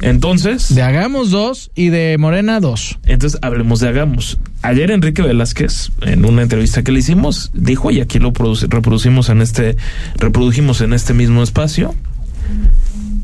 Entonces, 0.00 0.74
De 0.74 0.82
Hagamos 0.82 1.30
dos 1.30 1.70
y 1.74 1.88
de 1.88 2.18
Morena 2.18 2.60
dos. 2.60 2.98
entonces 3.06 3.38
hablemos 3.42 3.80
de 3.80 3.88
Hagamos. 3.88 4.38
Ayer 4.60 4.90
Enrique 4.90 5.22
Velázquez, 5.22 5.92
en 6.02 6.26
una 6.26 6.42
entrevista 6.42 6.82
que 6.82 6.92
le 6.92 6.98
hicimos, 6.98 7.52
dijo, 7.54 7.90
y 7.90 8.00
aquí 8.00 8.18
lo 8.18 8.32
produce- 8.34 8.66
reproducimos 8.68 9.30
en 9.30 9.40
este, 9.40 9.76
reprodujimos 10.16 10.82
en 10.82 10.92
este 10.92 11.14
mismo 11.14 11.42
espacio, 11.42 11.94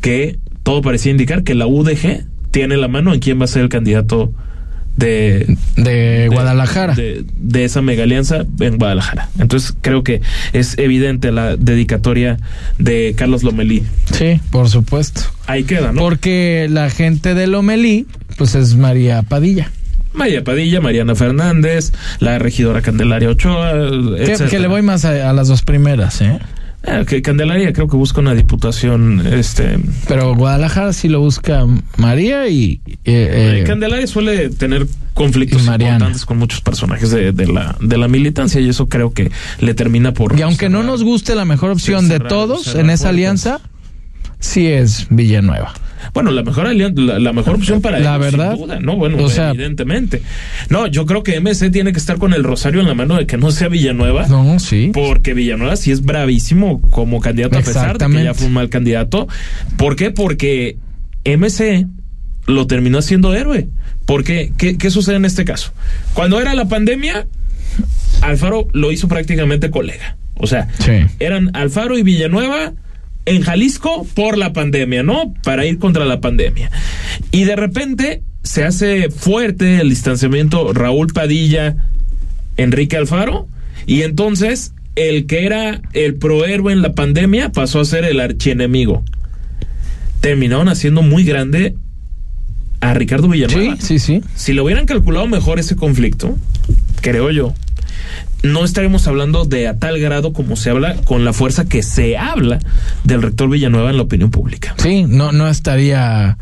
que 0.00 0.38
todo 0.62 0.80
parecía 0.80 1.10
indicar 1.12 1.42
que 1.42 1.54
la 1.54 1.66
UDG 1.66 2.24
tiene 2.50 2.78
la 2.78 2.88
mano 2.88 3.12
en 3.12 3.20
quién 3.20 3.38
va 3.38 3.44
a 3.44 3.48
ser 3.48 3.62
el 3.62 3.68
candidato 3.68 4.32
de, 4.96 5.56
De, 5.76 6.28
Guadalajara. 6.30 6.94
De, 6.94 7.24
de 7.36 7.64
esa 7.64 7.82
mega 7.82 8.04
alianza 8.04 8.44
en 8.60 8.76
Guadalajara. 8.78 9.28
Entonces 9.38 9.74
creo 9.80 10.02
que 10.02 10.20
es 10.52 10.76
evidente 10.78 11.32
la 11.32 11.56
dedicatoria 11.56 12.38
de 12.78 13.14
Carlos 13.16 13.42
Lomelí. 13.42 13.82
Sí, 14.12 14.40
por 14.50 14.68
supuesto. 14.68 15.22
Ahí 15.46 15.64
queda, 15.64 15.92
¿no? 15.92 16.00
Porque 16.00 16.66
la 16.70 16.90
gente 16.90 17.34
de 17.34 17.46
Lomelí, 17.46 18.06
pues 18.36 18.54
es 18.54 18.76
María 18.76 19.22
Padilla. 19.22 19.70
María 20.12 20.42
Padilla, 20.42 20.80
Mariana 20.80 21.14
Fernández, 21.14 21.92
la 22.18 22.38
regidora 22.38 22.82
Candelaria 22.82 23.28
Ochoa, 23.28 23.72
que 24.50 24.58
le 24.58 24.66
voy 24.66 24.82
más 24.82 25.04
a, 25.04 25.30
a 25.30 25.32
las 25.32 25.48
dos 25.48 25.62
primeras, 25.62 26.20
¿eh? 26.20 26.40
Ah, 26.86 27.04
que 27.06 27.20
Candelaria 27.20 27.72
creo 27.74 27.88
que 27.88 27.96
busca 27.96 28.20
una 28.20 28.34
diputación, 28.34 29.26
este... 29.26 29.78
Pero 30.08 30.34
Guadalajara 30.34 30.92
sí 30.94 31.08
lo 31.08 31.20
busca 31.20 31.66
María 31.98 32.48
y... 32.48 32.80
eh, 33.04 33.60
eh, 33.60 33.64
Candelaria 33.66 34.06
suele 34.06 34.48
tener 34.48 34.86
conflictos 35.12 35.66
importantes 35.66 36.24
con 36.24 36.38
muchos 36.38 36.62
personajes 36.62 37.10
de, 37.10 37.32
de 37.32 37.46
la, 37.46 37.76
de 37.80 37.98
la 37.98 38.08
militancia 38.08 38.60
y 38.62 38.68
eso 38.70 38.88
creo 38.88 39.12
que 39.12 39.30
le 39.60 39.74
termina 39.74 40.14
por... 40.14 40.38
y 40.38 40.42
aunque 40.42 40.70
no 40.70 40.82
nos 40.82 41.04
guste 41.04 41.34
la 41.34 41.44
mejor 41.44 41.70
opción 41.70 42.08
de 42.08 42.16
cerrar- 42.16 42.28
todos 42.28 42.68
en 42.68 42.88
esa 42.88 43.04
puertas. 43.04 43.04
alianza, 43.06 43.60
sí 44.40 44.66
es 44.66 45.06
Villanueva. 45.10 45.72
Bueno, 46.14 46.30
la 46.30 46.42
mejor 46.42 46.74
la, 46.74 47.18
la 47.18 47.32
mejor 47.34 47.56
opción 47.56 47.82
para 47.82 47.98
La 48.00 48.16
ellos, 48.16 48.32
verdad. 48.32 48.52
sin 48.56 48.62
duda, 48.66 48.80
no, 48.80 48.96
bueno, 48.96 49.22
O 49.22 49.28
sea- 49.28 49.50
evidentemente. 49.50 50.22
No, 50.70 50.86
yo 50.86 51.04
creo 51.06 51.22
que 51.22 51.38
MC 51.40 51.70
tiene 51.70 51.92
que 51.92 51.98
estar 51.98 52.16
con 52.18 52.32
el 52.32 52.42
rosario 52.42 52.80
en 52.80 52.88
la 52.88 52.94
mano 52.94 53.16
de 53.16 53.26
que 53.26 53.36
no 53.36 53.50
sea 53.52 53.68
Villanueva. 53.68 54.26
No, 54.26 54.58
sí. 54.58 54.90
Porque 54.94 55.34
Villanueva 55.34 55.76
sí 55.76 55.90
es 55.92 56.02
bravísimo 56.02 56.80
como 56.80 57.20
candidato, 57.20 57.58
a 57.58 57.60
pesar 57.62 57.98
de 57.98 58.06
que 58.06 58.24
ya 58.24 58.32
fue 58.34 58.46
un 58.46 58.54
mal 58.54 58.70
candidato. 58.70 59.28
¿Por 59.76 59.94
qué? 59.94 60.10
Porque 60.10 60.78
MC 61.24 61.86
lo 62.46 62.66
terminó 62.66 62.98
haciendo 62.98 63.34
héroe. 63.34 63.68
Porque, 64.06 64.52
¿qué, 64.56 64.78
qué 64.78 64.90
sucede 64.90 65.16
en 65.16 65.26
este 65.26 65.44
caso? 65.44 65.72
Cuando 66.14 66.40
era 66.40 66.54
la 66.54 66.66
pandemia, 66.66 67.26
Alfaro 68.22 68.68
lo 68.72 68.90
hizo 68.90 69.06
prácticamente 69.06 69.70
colega. 69.70 70.16
O 70.36 70.46
sea, 70.46 70.68
Sí. 70.78 70.92
eran 71.18 71.54
Alfaro 71.54 71.98
y 71.98 72.02
Villanueva 72.02 72.72
en 73.30 73.42
Jalisco 73.42 74.06
por 74.14 74.36
la 74.36 74.52
pandemia, 74.52 75.02
¿no? 75.02 75.34
Para 75.44 75.64
ir 75.66 75.78
contra 75.78 76.04
la 76.04 76.20
pandemia. 76.20 76.70
Y 77.30 77.44
de 77.44 77.56
repente 77.56 78.22
se 78.42 78.64
hace 78.64 79.10
fuerte 79.10 79.80
el 79.80 79.90
distanciamiento 79.90 80.72
Raúl 80.72 81.08
Padilla, 81.08 81.76
Enrique 82.56 82.96
Alfaro, 82.96 83.46
y 83.86 84.02
entonces 84.02 84.74
el 84.96 85.26
que 85.26 85.46
era 85.46 85.80
el 85.92 86.16
prohéroe 86.16 86.72
en 86.72 86.82
la 86.82 86.92
pandemia 86.94 87.52
pasó 87.52 87.80
a 87.80 87.84
ser 87.84 88.04
el 88.04 88.20
archienemigo. 88.20 89.04
Terminaron 90.20 90.68
haciendo 90.68 91.02
muy 91.02 91.24
grande 91.24 91.76
a 92.80 92.94
Ricardo 92.94 93.26
Sí, 93.26 93.32
Villanueva. 93.32 93.76
sí, 93.80 93.98
sí. 93.98 94.22
Si 94.34 94.52
lo 94.52 94.64
hubieran 94.64 94.86
calculado 94.86 95.26
mejor 95.26 95.58
ese 95.58 95.76
conflicto, 95.76 96.36
creo 97.00 97.30
yo, 97.30 97.54
no 98.42 98.64
estaríamos 98.64 99.06
hablando 99.06 99.44
de 99.44 99.68
a 99.68 99.78
tal 99.78 99.98
grado 99.98 100.32
como 100.32 100.56
se 100.56 100.70
habla 100.70 100.96
con 101.04 101.24
la 101.24 101.32
fuerza 101.32 101.66
que 101.66 101.82
se 101.82 102.16
habla 102.16 102.58
del 103.04 103.22
rector 103.22 103.50
Villanueva 103.50 103.90
en 103.90 103.96
la 103.96 104.02
opinión 104.02 104.30
pública. 104.30 104.74
Sí, 104.78 105.04
no, 105.04 105.32
no 105.32 105.48
estaría 105.48 106.38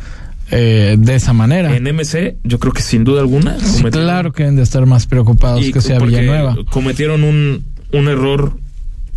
eh, 0.51 0.97
de 0.99 1.15
esa 1.15 1.33
manera. 1.33 1.75
En 1.77 1.85
MC, 1.85 2.37
yo 2.45 2.59
creo 2.59 2.73
que 2.73 2.83
sin 2.83 3.05
duda 3.05 3.21
alguna. 3.21 3.59
Sí, 3.61 3.83
claro 3.85 4.33
que 4.33 4.45
deben 4.45 4.57
de 4.57 4.63
estar 4.63 4.85
más 4.87 5.07
preocupados 5.07 5.65
y 5.65 5.73
que 5.73 5.81
sea 5.81 5.99
Villanueva. 5.99 6.57
Cometieron 6.71 7.25
un, 7.25 7.65
un 7.93 8.09
error 8.09 8.57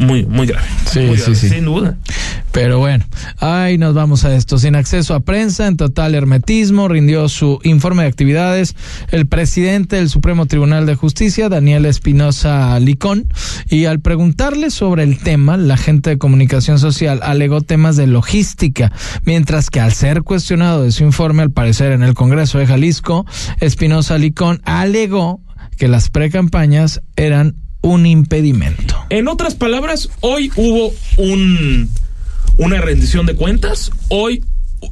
muy, 0.01 0.25
muy 0.25 0.48
grave. 0.48 0.67
Sí, 0.86 1.00
Muy 1.01 1.17
sí, 1.17 1.22
grave, 1.22 1.36
sí. 1.36 1.50
Sin 1.50 1.65
duda. 1.65 1.98
Pero 2.51 2.79
bueno, 2.79 3.05
ahí 3.38 3.77
nos 3.77 3.93
vamos 3.93 4.25
a 4.25 4.36
esto. 4.36 4.58
Sin 4.58 4.75
acceso 4.75 5.13
a 5.13 5.22
prensa, 5.22 5.67
en 5.67 5.77
total 5.77 6.15
hermetismo, 6.15 6.88
rindió 6.89 7.29
su 7.29 7.60
informe 7.63 8.03
de 8.03 8.10
actividades 8.10 8.75
el 9.12 9.25
presidente 9.25 9.96
del 9.96 10.10
Supremo 10.10 10.48
Tribunal 10.48 10.86
de 10.86 10.96
Justicia, 10.96 11.48
Daniel 11.48 11.86
Espinosa 11.86 12.77
Licón, 12.79 13.27
y 13.70 13.86
al 13.86 14.01
preguntarle 14.01 14.70
sobre 14.70 15.03
el 15.03 15.20
tema, 15.20 15.55
la 15.55 15.77
gente 15.77 16.10
de 16.10 16.17
comunicación 16.17 16.77
social 16.77 17.22
alegó 17.24 17.62
temas 17.62 17.96
de 17.96 18.08
logística, 18.08 18.91
mientras 19.24 19.70
que 19.70 19.79
al 19.79 19.93
ser 19.93 20.24
cuestionado 20.24 20.84
de 20.84 20.91
su 20.91 21.03
informe, 21.03 21.43
al 21.43 21.51
parecer 21.51 21.93
en 21.93 22.03
el 22.03 22.15
Congreso 22.15 22.58
de 22.58 22.67
Jalisco, 22.67 23.25
Espinosa 23.60 24.17
Licón 24.17 24.62
alegó 24.65 25.41
que 25.77 25.88
las 25.88 26.10
precampañas 26.10 27.01
eran 27.15 27.55
un 27.82 28.06
impedimento. 28.06 28.96
En 29.10 29.28
otras 29.28 29.56
palabras, 29.56 30.10
hoy 30.22 30.52
hubo 30.56 30.94
un, 31.18 31.90
una 32.58 32.80
rendición 32.82 33.26
de 33.26 33.36
cuentas. 33.36 33.92
Hoy 34.10 34.44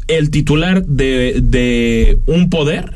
el 0.07 0.29
titular 0.29 0.85
de, 0.85 1.39
de 1.41 2.19
un 2.25 2.49
poder 2.49 2.95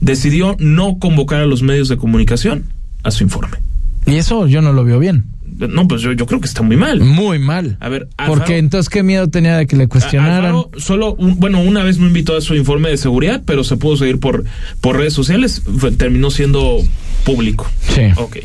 decidió 0.00 0.56
no 0.58 0.98
convocar 0.98 1.40
a 1.40 1.46
los 1.46 1.62
medios 1.62 1.88
de 1.88 1.96
comunicación 1.96 2.64
a 3.02 3.10
su 3.10 3.24
informe. 3.24 3.58
Y 4.06 4.16
eso 4.16 4.46
yo 4.46 4.62
no 4.62 4.72
lo 4.72 4.84
veo 4.84 4.98
bien. 4.98 5.24
No, 5.58 5.88
pues 5.88 6.02
yo, 6.02 6.12
yo 6.12 6.24
creo 6.26 6.40
que 6.40 6.46
está 6.46 6.62
muy 6.62 6.76
mal. 6.76 7.00
Muy 7.00 7.40
mal. 7.40 7.76
A 7.80 7.88
ver, 7.88 8.08
Alfaro- 8.16 8.26
Porque 8.28 8.58
entonces 8.58 8.88
qué 8.88 9.02
miedo 9.02 9.26
tenía 9.28 9.56
de 9.56 9.66
que 9.66 9.74
le 9.76 9.88
cuestionaran. 9.88 10.44
Alfaro 10.54 10.70
solo, 10.78 11.14
un- 11.14 11.40
bueno, 11.40 11.60
una 11.62 11.82
vez 11.82 11.98
me 11.98 12.06
invitó 12.06 12.36
a 12.36 12.40
su 12.40 12.54
informe 12.54 12.90
de 12.90 12.96
seguridad, 12.96 13.42
pero 13.44 13.64
se 13.64 13.76
pudo 13.76 13.96
seguir 13.96 14.20
por, 14.20 14.44
por 14.80 14.96
redes 14.96 15.14
sociales. 15.14 15.62
Terminó 15.96 16.30
siendo 16.30 16.78
público. 17.24 17.66
Sí. 17.92 18.02
Ok. 18.16 18.36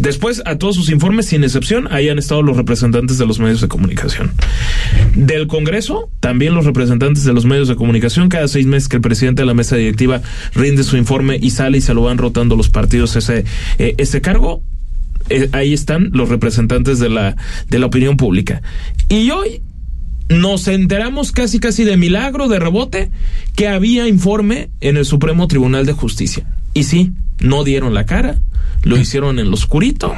Después, 0.00 0.40
a 0.46 0.56
todos 0.56 0.76
sus 0.76 0.88
informes, 0.88 1.26
sin 1.26 1.44
excepción, 1.44 1.86
ahí 1.90 2.08
han 2.08 2.18
estado 2.18 2.42
los 2.42 2.56
representantes 2.56 3.18
de 3.18 3.26
los 3.26 3.38
medios 3.38 3.60
de 3.60 3.68
comunicación. 3.68 4.32
Del 5.14 5.46
Congreso, 5.46 6.08
también 6.20 6.54
los 6.54 6.64
representantes 6.64 7.24
de 7.24 7.34
los 7.34 7.44
medios 7.44 7.68
de 7.68 7.76
comunicación. 7.76 8.30
Cada 8.30 8.48
seis 8.48 8.64
meses 8.64 8.88
que 8.88 8.96
el 8.96 9.02
presidente 9.02 9.42
de 9.42 9.46
la 9.46 9.52
mesa 9.52 9.76
directiva 9.76 10.22
rinde 10.54 10.84
su 10.84 10.96
informe 10.96 11.38
y 11.38 11.50
sale 11.50 11.76
y 11.76 11.80
se 11.82 11.92
lo 11.92 12.00
van 12.00 12.16
rotando 12.16 12.56
los 12.56 12.70
partidos 12.70 13.14
ese, 13.14 13.44
eh, 13.78 13.94
ese 13.98 14.22
cargo, 14.22 14.62
eh, 15.28 15.50
ahí 15.52 15.74
están 15.74 16.08
los 16.14 16.30
representantes 16.30 16.98
de 16.98 17.10
la, 17.10 17.36
de 17.68 17.78
la 17.78 17.84
opinión 17.84 18.16
pública. 18.16 18.62
Y 19.10 19.30
hoy 19.32 19.60
nos 20.30 20.66
enteramos 20.66 21.30
casi 21.30 21.58
casi 21.58 21.84
de 21.84 21.98
milagro, 21.98 22.48
de 22.48 22.58
rebote, 22.58 23.10
que 23.54 23.68
había 23.68 24.08
informe 24.08 24.70
en 24.80 24.96
el 24.96 25.04
Supremo 25.04 25.46
Tribunal 25.46 25.84
de 25.84 25.92
Justicia. 25.92 26.46
Y 26.72 26.84
sí, 26.84 27.12
no 27.40 27.64
dieron 27.64 27.92
la 27.92 28.06
cara, 28.06 28.40
lo 28.82 28.96
hicieron 28.96 29.38
en 29.38 29.48
lo 29.50 29.54
oscurito 29.54 30.14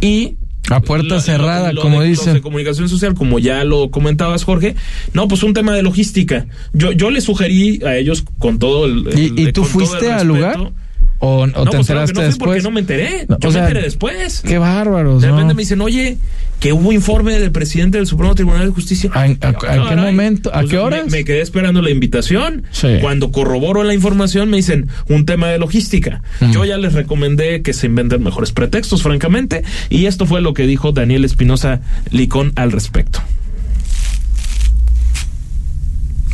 y 0.00 0.34
A 0.70 0.80
puerta 0.80 1.14
lo- 1.16 1.20
cerrada, 1.20 1.72
lo 1.72 1.82
como 1.82 2.00
de, 2.02 2.08
dicen. 2.08 2.34
de 2.34 2.40
comunicación 2.40 2.88
social, 2.88 3.14
como 3.14 3.38
ya 3.38 3.62
lo 3.64 3.90
comentabas, 3.90 4.44
Jorge. 4.44 4.74
No, 5.12 5.28
pues 5.28 5.42
un 5.42 5.54
tema 5.54 5.74
de 5.74 5.82
logística. 5.82 6.46
Yo, 6.72 6.92
yo 6.92 7.10
le 7.10 7.20
sugerí 7.20 7.80
a 7.84 7.96
ellos 7.96 8.24
con 8.38 8.58
todo 8.58 8.86
el. 8.86 9.06
el- 9.08 9.18
¿Y, 9.38 9.48
y 9.48 9.52
tú 9.52 9.64
fuiste 9.64 10.10
al 10.10 10.26
lugar? 10.26 10.72
¿O, 11.18 11.42
o 11.42 11.46
No, 11.46 11.52
te 11.52 11.54
pues 11.54 11.64
claro 11.64 11.76
que 11.76 12.10
enteraste 12.10 12.12
no 12.14 12.20
fui 12.30 12.38
porque 12.38 12.54
después? 12.56 12.64
no 12.64 12.70
me 12.72 12.80
enteré. 12.80 13.26
No, 13.28 13.38
Yo 13.38 13.48
o 13.48 13.52
me 13.52 13.58
enteré 13.60 13.82
después. 13.82 14.42
Qué 14.46 14.58
bárbaros, 14.58 15.22
De 15.22 15.28
¿no? 15.28 15.34
repente 15.34 15.54
me 15.54 15.62
dicen, 15.62 15.80
oye, 15.80 16.18
que 16.60 16.72
hubo 16.74 16.92
informe 16.92 17.38
del 17.38 17.50
presidente 17.52 17.96
del 17.98 18.06
Supremo 18.06 18.34
Tribunal 18.34 18.66
de 18.66 18.72
Justicia. 18.72 19.10
¿A- 19.14 19.20
a- 19.22 19.48
a 19.48 19.88
qué 19.88 19.96
momento? 19.96 20.50
¿A 20.54 20.60
Pues 20.60 20.70
qué 20.70 20.76
me- 20.76 20.82
horas? 20.82 21.10
Me, 21.10 21.24
quedé 21.24 21.40
esperando 21.40 21.80
la 21.80 21.90
invitación. 21.90 22.64
Sí. 22.70 22.98
Cuando 23.00 23.30
corroboro 23.32 23.82
la 23.82 23.94
información 23.94 24.50
me 24.50 24.58
dicen 24.58 24.88
un 25.08 25.24
tema 25.26 25.48
de 25.48 25.58
logística. 25.58 26.22
Mm. 26.40 26.52
Yo 26.52 26.64
ya 26.66 26.76
les 26.76 26.92
recomendé 26.92 27.62
que 27.62 27.72
se 27.72 27.86
inventen 27.86 28.22
mejores 28.22 28.52
pretextos, 28.52 29.02
francamente, 29.02 29.62
y 29.90 30.06
esto 30.06 30.26
fue 30.26 30.40
lo 30.42 30.52
que 30.54 30.66
dijo 30.66 30.92
Daniel 30.92 31.24
Espinosa 31.24 31.80
Licón 32.10 32.52
al 32.56 32.72
respecto. 32.72 33.20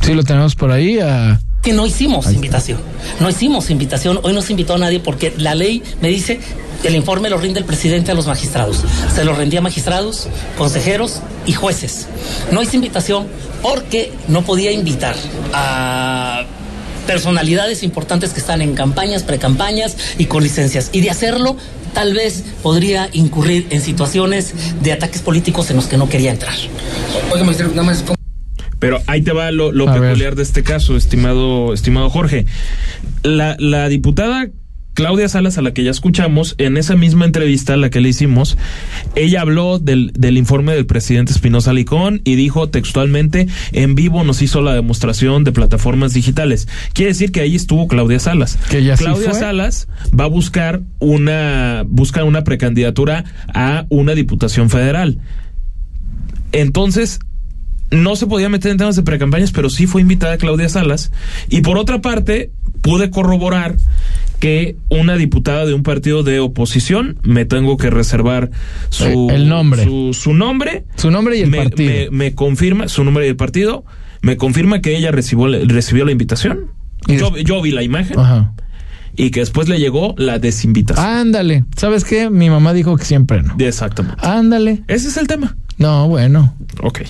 Sí, 0.02 0.14
lo 0.14 0.24
tenemos 0.24 0.54
por 0.56 0.72
ahí. 0.72 0.98
A... 0.98 1.40
que 1.62 1.72
no 1.72 1.86
hicimos 1.86 2.30
invitación. 2.32 2.80
No 3.20 3.30
hicimos 3.30 3.70
invitación. 3.70 4.18
Hoy 4.22 4.32
no 4.32 4.42
se 4.42 4.52
invitó 4.52 4.74
a 4.74 4.78
nadie 4.78 5.00
porque 5.00 5.32
la 5.36 5.54
ley 5.54 5.82
me 6.00 6.08
dice 6.08 6.40
el 6.82 6.96
informe 6.96 7.30
lo 7.30 7.38
rinde 7.38 7.60
el 7.60 7.64
presidente 7.64 8.10
a 8.10 8.14
los 8.14 8.26
magistrados. 8.26 8.82
Se 9.14 9.24
lo 9.24 9.34
rendía 9.34 9.60
a 9.60 9.62
magistrados, 9.62 10.28
consejeros 10.58 11.20
y 11.46 11.52
jueces. 11.52 12.08
No 12.50 12.62
hice 12.62 12.76
invitación 12.76 13.28
porque 13.62 14.12
no 14.28 14.42
podía 14.42 14.72
invitar 14.72 15.14
a 15.52 16.44
personalidades 17.06 17.82
importantes 17.82 18.32
que 18.32 18.40
están 18.40 18.62
en 18.62 18.74
campañas, 18.74 19.22
precampañas 19.22 19.96
y 20.18 20.26
con 20.26 20.42
licencias. 20.42 20.90
Y 20.92 21.00
de 21.00 21.10
hacerlo, 21.10 21.56
tal 21.94 22.14
vez 22.14 22.42
podría 22.62 23.08
incurrir 23.12 23.68
en 23.70 23.80
situaciones 23.80 24.52
de 24.82 24.92
ataques 24.92 25.20
políticos 25.22 25.70
en 25.70 25.76
los 25.76 25.86
que 25.86 25.96
no 25.96 26.08
quería 26.08 26.32
entrar. 26.32 26.54
Oiga, 27.32 27.44
magistrado, 27.44 27.74
nada 27.74 27.84
más. 27.84 28.02
Pero 28.82 29.00
ahí 29.06 29.22
te 29.22 29.30
va 29.30 29.52
lo, 29.52 29.70
lo 29.70 29.88
A 29.88 29.92
ver. 29.92 30.10
peculiar 30.10 30.34
de 30.34 30.42
este 30.42 30.64
caso, 30.64 30.96
estimado, 30.96 31.72
estimado 31.72 32.10
Jorge. 32.10 32.46
La, 33.22 33.54
la 33.60 33.88
diputada 33.88 34.48
Claudia 34.94 35.28
Salas, 35.28 35.56
a 35.56 35.62
la 35.62 35.72
que 35.72 35.84
ya 35.84 35.92
escuchamos, 35.92 36.56
en 36.58 36.76
esa 36.76 36.96
misma 36.96 37.24
entrevista 37.24 37.74
a 37.74 37.76
la 37.76 37.90
que 37.90 38.00
le 38.00 38.08
hicimos, 38.08 38.58
ella 39.14 39.42
habló 39.42 39.78
del, 39.78 40.10
del 40.18 40.36
informe 40.36 40.74
del 40.74 40.84
presidente 40.84 41.30
Espinosa 41.30 41.72
Licón 41.72 42.22
y 42.24 42.34
dijo 42.34 42.70
textualmente, 42.70 43.46
en 43.70 43.94
vivo 43.94 44.24
nos 44.24 44.42
hizo 44.42 44.62
la 44.62 44.74
demostración 44.74 45.44
de 45.44 45.52
plataformas 45.52 46.12
digitales. 46.12 46.66
Quiere 46.92 47.12
decir 47.12 47.30
que 47.30 47.40
ahí 47.40 47.54
estuvo 47.54 47.86
Claudia 47.86 48.18
Salas. 48.18 48.56
Que 48.68 48.92
Claudia. 48.98 49.32
Salas 49.32 49.86
va 50.18 50.24
a 50.24 50.28
buscar 50.28 50.80
una, 50.98 51.84
busca 51.86 52.24
una 52.24 52.42
precandidatura 52.42 53.26
a 53.54 53.86
una 53.90 54.16
diputación 54.16 54.70
federal. 54.70 55.20
Entonces, 56.50 57.20
no 57.92 58.16
se 58.16 58.26
podía 58.26 58.48
meter 58.48 58.72
en 58.72 58.78
temas 58.78 58.96
de 58.96 59.02
precampañas, 59.02 59.52
pero 59.52 59.70
sí 59.70 59.86
fue 59.86 60.00
invitada 60.00 60.36
Claudia 60.38 60.68
Salas. 60.68 61.12
Y 61.48 61.60
por 61.60 61.78
otra 61.78 62.00
parte, 62.00 62.50
pude 62.80 63.10
corroborar 63.10 63.76
que 64.40 64.76
una 64.88 65.14
diputada 65.16 65.64
de 65.66 65.72
un 65.74 65.84
partido 65.84 66.24
de 66.24 66.40
oposición, 66.40 67.18
me 67.22 67.44
tengo 67.44 67.76
que 67.76 67.90
reservar 67.90 68.50
su, 68.88 69.04
Eh, 69.04 69.34
el 69.36 69.48
nombre. 69.48 69.84
su, 69.84 70.12
su 70.14 70.34
nombre, 70.34 70.84
Su 70.96 71.12
nombre 71.12 71.36
y 71.38 71.42
el 71.42 71.50
me, 71.50 71.58
partido. 71.58 72.10
me- 72.10 72.10
me 72.10 72.34
confirma 72.34 72.88
su 72.88 73.04
nombre 73.04 73.26
y 73.26 73.28
el 73.28 73.36
partido, 73.36 73.84
me 74.20 74.36
confirma 74.36 74.80
que 74.80 74.96
ella 74.96 75.12
recibió, 75.12 75.46
recibió 75.66 76.04
la 76.04 76.10
invitación. 76.12 76.72
Yo, 77.06 77.36
yo 77.36 77.62
vi 77.62 77.70
la 77.70 77.82
imagen 77.84 78.18
Ajá. 78.18 78.52
y 79.16 79.30
que 79.30 79.40
después 79.40 79.68
le 79.68 79.78
llegó 79.78 80.14
la 80.18 80.38
desinvitación. 80.40 81.06
Ándale. 81.06 81.64
¿Sabes 81.76 82.04
qué? 82.04 82.28
Mi 82.30 82.48
mamá 82.50 82.72
dijo 82.72 82.96
que 82.96 83.04
siempre 83.04 83.42
no. 83.42 83.54
Exactamente. 83.58 84.26
Ándale. 84.26 84.82
Ese 84.88 85.06
es 85.08 85.16
el 85.18 85.26
tema. 85.28 85.56
No, 85.78 86.08
bueno. 86.08 86.54
Ok. 86.82 87.02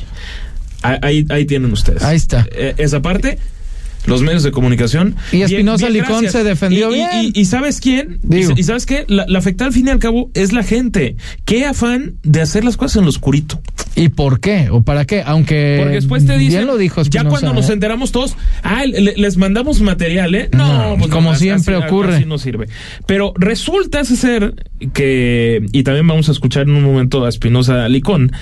Ahí, 0.83 1.25
ahí, 1.29 1.45
tienen 1.45 1.73
ustedes. 1.73 2.03
Ahí 2.03 2.17
está. 2.17 2.47
Eh, 2.53 2.75
esa 2.79 3.01
parte, 3.01 3.39
los 4.07 4.23
medios 4.23 4.43
de 4.43 4.51
comunicación. 4.51 5.17
Y 5.33 5.43
Espinosa 5.43 5.89
Licón 5.89 6.09
gracias. 6.23 6.33
se 6.33 6.45
defendió 6.45 6.91
Y- 6.91 6.95
bien. 6.95 7.09
Y, 7.35 7.41
y 7.41 7.45
¿sabes 7.45 7.81
quién? 7.81 8.19
Y, 8.31 8.63
¿sabes 8.63 8.87
qué? 8.87 9.05
La, 9.09 9.25
la 9.29 9.39
afectada 9.39 9.69
al 9.69 9.75
fin 9.75 9.87
y 9.87 9.91
al 9.91 9.99
cabo 9.99 10.31
es 10.35 10.53
la 10.53 10.63
gente. 10.63 11.17
Qué 11.45 11.65
afán 11.67 12.15
de 12.23 12.41
hacer 12.41 12.65
las 12.65 12.77
cosas 12.77 12.97
en 12.97 13.05
lo 13.05 13.09
oscurito. 13.11 13.61
¿Y 13.95 14.09
por 14.09 14.41
qué? 14.41 14.69
¿O 14.71 14.83
para 14.83 15.05
qué? 15.05 15.23
Aunque. 15.25 15.77
Porque 15.81 15.95
después 15.97 16.25
te 16.27 16.39
dicen, 16.39 16.61
Bien 16.61 16.67
lo 16.67 16.79
dijo 16.79 17.03
ya 17.03 17.25
cuando 17.25 17.53
nos 17.53 17.69
¿eh? 17.69 17.75
enteramos 17.75 18.11
todos, 18.11 18.37
ah, 18.63 18.85
le- 18.87 19.15
les 19.17 19.37
mandamos 19.37 19.81
material, 19.83 20.35
¿eh? 20.35 20.49
No, 20.53 20.97
como 21.11 21.33
así- 21.33 21.45
siempre 21.45 21.75
así- 21.77 21.85
ocurre. 21.87 22.17
Así 22.17 22.25
no 22.25 22.39
sirve. 22.39 22.69
Pero 23.07 23.35
resulta 23.37 24.03
ser 24.05 24.55
que, 24.95 25.65
y 25.73 25.83
también 25.83 26.07
vamos 26.07 26.29
a 26.29 26.33
escuchar 26.33 26.63
en 26.63 26.71
un 26.75 26.83
momento 26.83 27.25
a 27.25 27.29
Espinosa 27.29 27.87
Licón, 27.89 28.33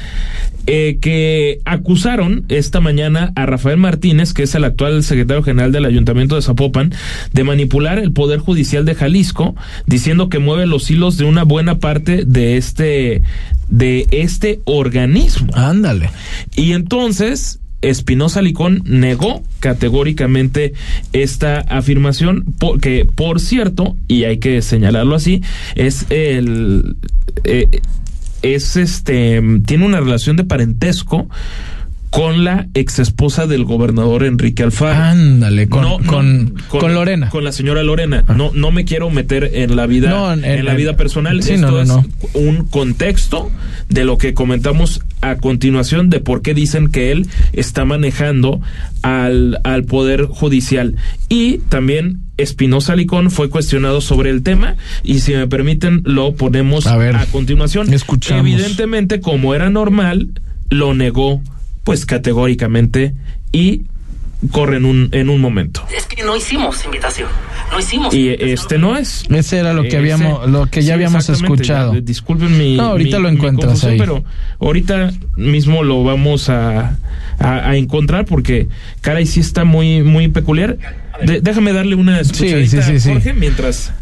eh, 0.66 0.98
que 1.00 1.58
acusaron 1.64 2.44
esta 2.48 2.80
mañana 2.80 3.32
a 3.34 3.44
Rafael 3.46 3.76
Martínez, 3.76 4.32
que 4.32 4.44
es 4.44 4.54
el 4.54 4.62
actual 4.64 5.02
secretario 5.02 5.42
general 5.42 5.49
del 5.54 5.84
Ayuntamiento 5.84 6.36
de 6.36 6.42
Zapopan, 6.42 6.92
de 7.32 7.44
manipular 7.44 7.98
el 7.98 8.12
Poder 8.12 8.40
Judicial 8.40 8.84
de 8.84 8.94
Jalisco, 8.94 9.54
diciendo 9.86 10.28
que 10.28 10.38
mueve 10.38 10.66
los 10.66 10.90
hilos 10.90 11.16
de 11.16 11.24
una 11.24 11.42
buena 11.42 11.78
parte 11.78 12.24
de 12.24 12.56
este, 12.56 13.22
de 13.68 14.06
este 14.10 14.60
organismo. 14.64 15.48
Ándale. 15.54 16.10
Y 16.56 16.72
entonces 16.72 17.60
Espinosa 17.82 18.42
Licón 18.42 18.82
negó 18.84 19.42
categóricamente 19.58 20.74
esta 21.12 21.60
afirmación, 21.60 22.44
porque 22.58 23.06
por 23.06 23.40
cierto, 23.40 23.96
y 24.06 24.24
hay 24.24 24.38
que 24.38 24.60
señalarlo 24.62 25.14
así, 25.14 25.42
es 25.76 26.06
el 26.10 26.96
eh, 27.44 27.68
es 28.42 28.76
este 28.76 29.42
tiene 29.66 29.86
una 29.86 30.00
relación 30.00 30.36
de 30.36 30.44
parentesco 30.44 31.28
con 32.10 32.42
la 32.44 32.66
ex 32.74 32.98
esposa 32.98 33.46
del 33.46 33.64
gobernador 33.64 34.24
Enrique 34.24 34.64
Alfaro. 34.64 35.00
Ándale, 35.00 35.68
con, 35.68 35.82
No, 35.82 35.98
no, 36.00 36.06
con, 36.06 36.54
con 36.68 36.92
Lorena. 36.92 37.28
Con 37.30 37.44
la 37.44 37.52
señora 37.52 37.84
Lorena. 37.84 38.24
No, 38.36 38.50
no 38.52 38.72
me 38.72 38.84
quiero 38.84 39.10
meter 39.10 39.50
en 39.54 39.76
la 39.76 39.86
vida, 39.86 40.10
No, 40.10 40.32
en- 40.32 40.44
en, 40.44 40.64
la 40.64 40.74
vida 40.74 40.96
personal. 40.96 41.40
sí, 41.42 41.52
Esto 41.52 41.80
es 41.80 41.88
un 42.34 42.64
contexto 42.64 43.50
de 43.88 44.04
lo 44.04 44.18
que 44.18 44.34
comentamos 44.34 45.02
a 45.20 45.36
continuación 45.36 46.10
de 46.10 46.18
por 46.18 46.42
qué 46.42 46.52
dicen 46.52 46.88
que 46.88 47.12
él 47.12 47.28
está 47.52 47.84
manejando 47.84 48.60
al, 49.02 49.60
al 49.62 49.84
poder 49.84 50.24
judicial. 50.24 50.96
Y 51.28 51.58
también 51.68 52.22
Espinosa 52.38 52.96
Licón 52.96 53.30
fue 53.30 53.50
cuestionado 53.50 54.00
sobre 54.00 54.30
el 54.30 54.42
tema 54.42 54.74
y 55.04 55.20
si 55.20 55.32
me 55.34 55.46
permiten 55.46 56.02
lo 56.04 56.34
ponemos 56.34 56.86
A 56.88 56.96
ver, 56.96 57.16
continuación. 57.30 57.92
escuchamos. 57.94 58.40
Evidentemente, 58.50 59.20
como 59.20 59.54
era 59.54 59.70
normal, 59.70 60.30
lo 60.70 60.94
negó 60.94 61.40
pues 61.84 62.06
categóricamente 62.06 63.14
y 63.52 63.82
corre 64.52 64.78
en 64.78 64.86
un, 64.86 65.08
en 65.12 65.28
un 65.28 65.40
momento. 65.40 65.84
Es 65.94 66.06
que 66.06 66.22
no 66.22 66.34
hicimos 66.34 66.82
invitación. 66.84 67.28
No 67.72 67.78
hicimos. 67.78 68.14
Y 68.14 68.26
invitación. 68.28 68.50
este 68.54 68.78
no 68.78 68.96
es. 68.96 69.24
Ese 69.28 69.58
era 69.58 69.72
lo 69.74 69.82
que 69.82 69.88
Ese- 69.88 69.98
habíamos, 69.98 70.48
lo 70.50 70.66
que 70.66 70.80
ya 70.80 70.86
sí, 70.86 70.92
habíamos 70.92 71.28
escuchado. 71.28 71.94
Ya, 71.94 72.00
disculpen 72.00 72.56
mi. 72.58 72.76
No, 72.76 72.84
ahorita 72.92 73.18
mi- 73.18 73.22
lo 73.24 73.28
encuentras 73.28 73.84
ahí. 73.84 73.98
Pero 73.98 74.24
ahorita 74.60 75.12
mismo 75.36 75.82
lo 75.84 76.02
vamos 76.04 76.48
a, 76.48 76.96
a, 77.38 77.68
a 77.70 77.76
encontrar 77.76 78.24
porque, 78.24 78.68
caray, 79.02 79.26
sí 79.26 79.40
está 79.40 79.64
muy, 79.64 80.02
muy 80.02 80.28
peculiar. 80.28 80.78
De- 81.22 81.42
déjame 81.42 81.72
darle 81.74 81.96
una 81.96 82.18
escuchadita 82.20 82.80
sí, 82.82 82.98
sí, 82.98 83.12
Jorge 83.12 83.34
mientras 83.34 83.92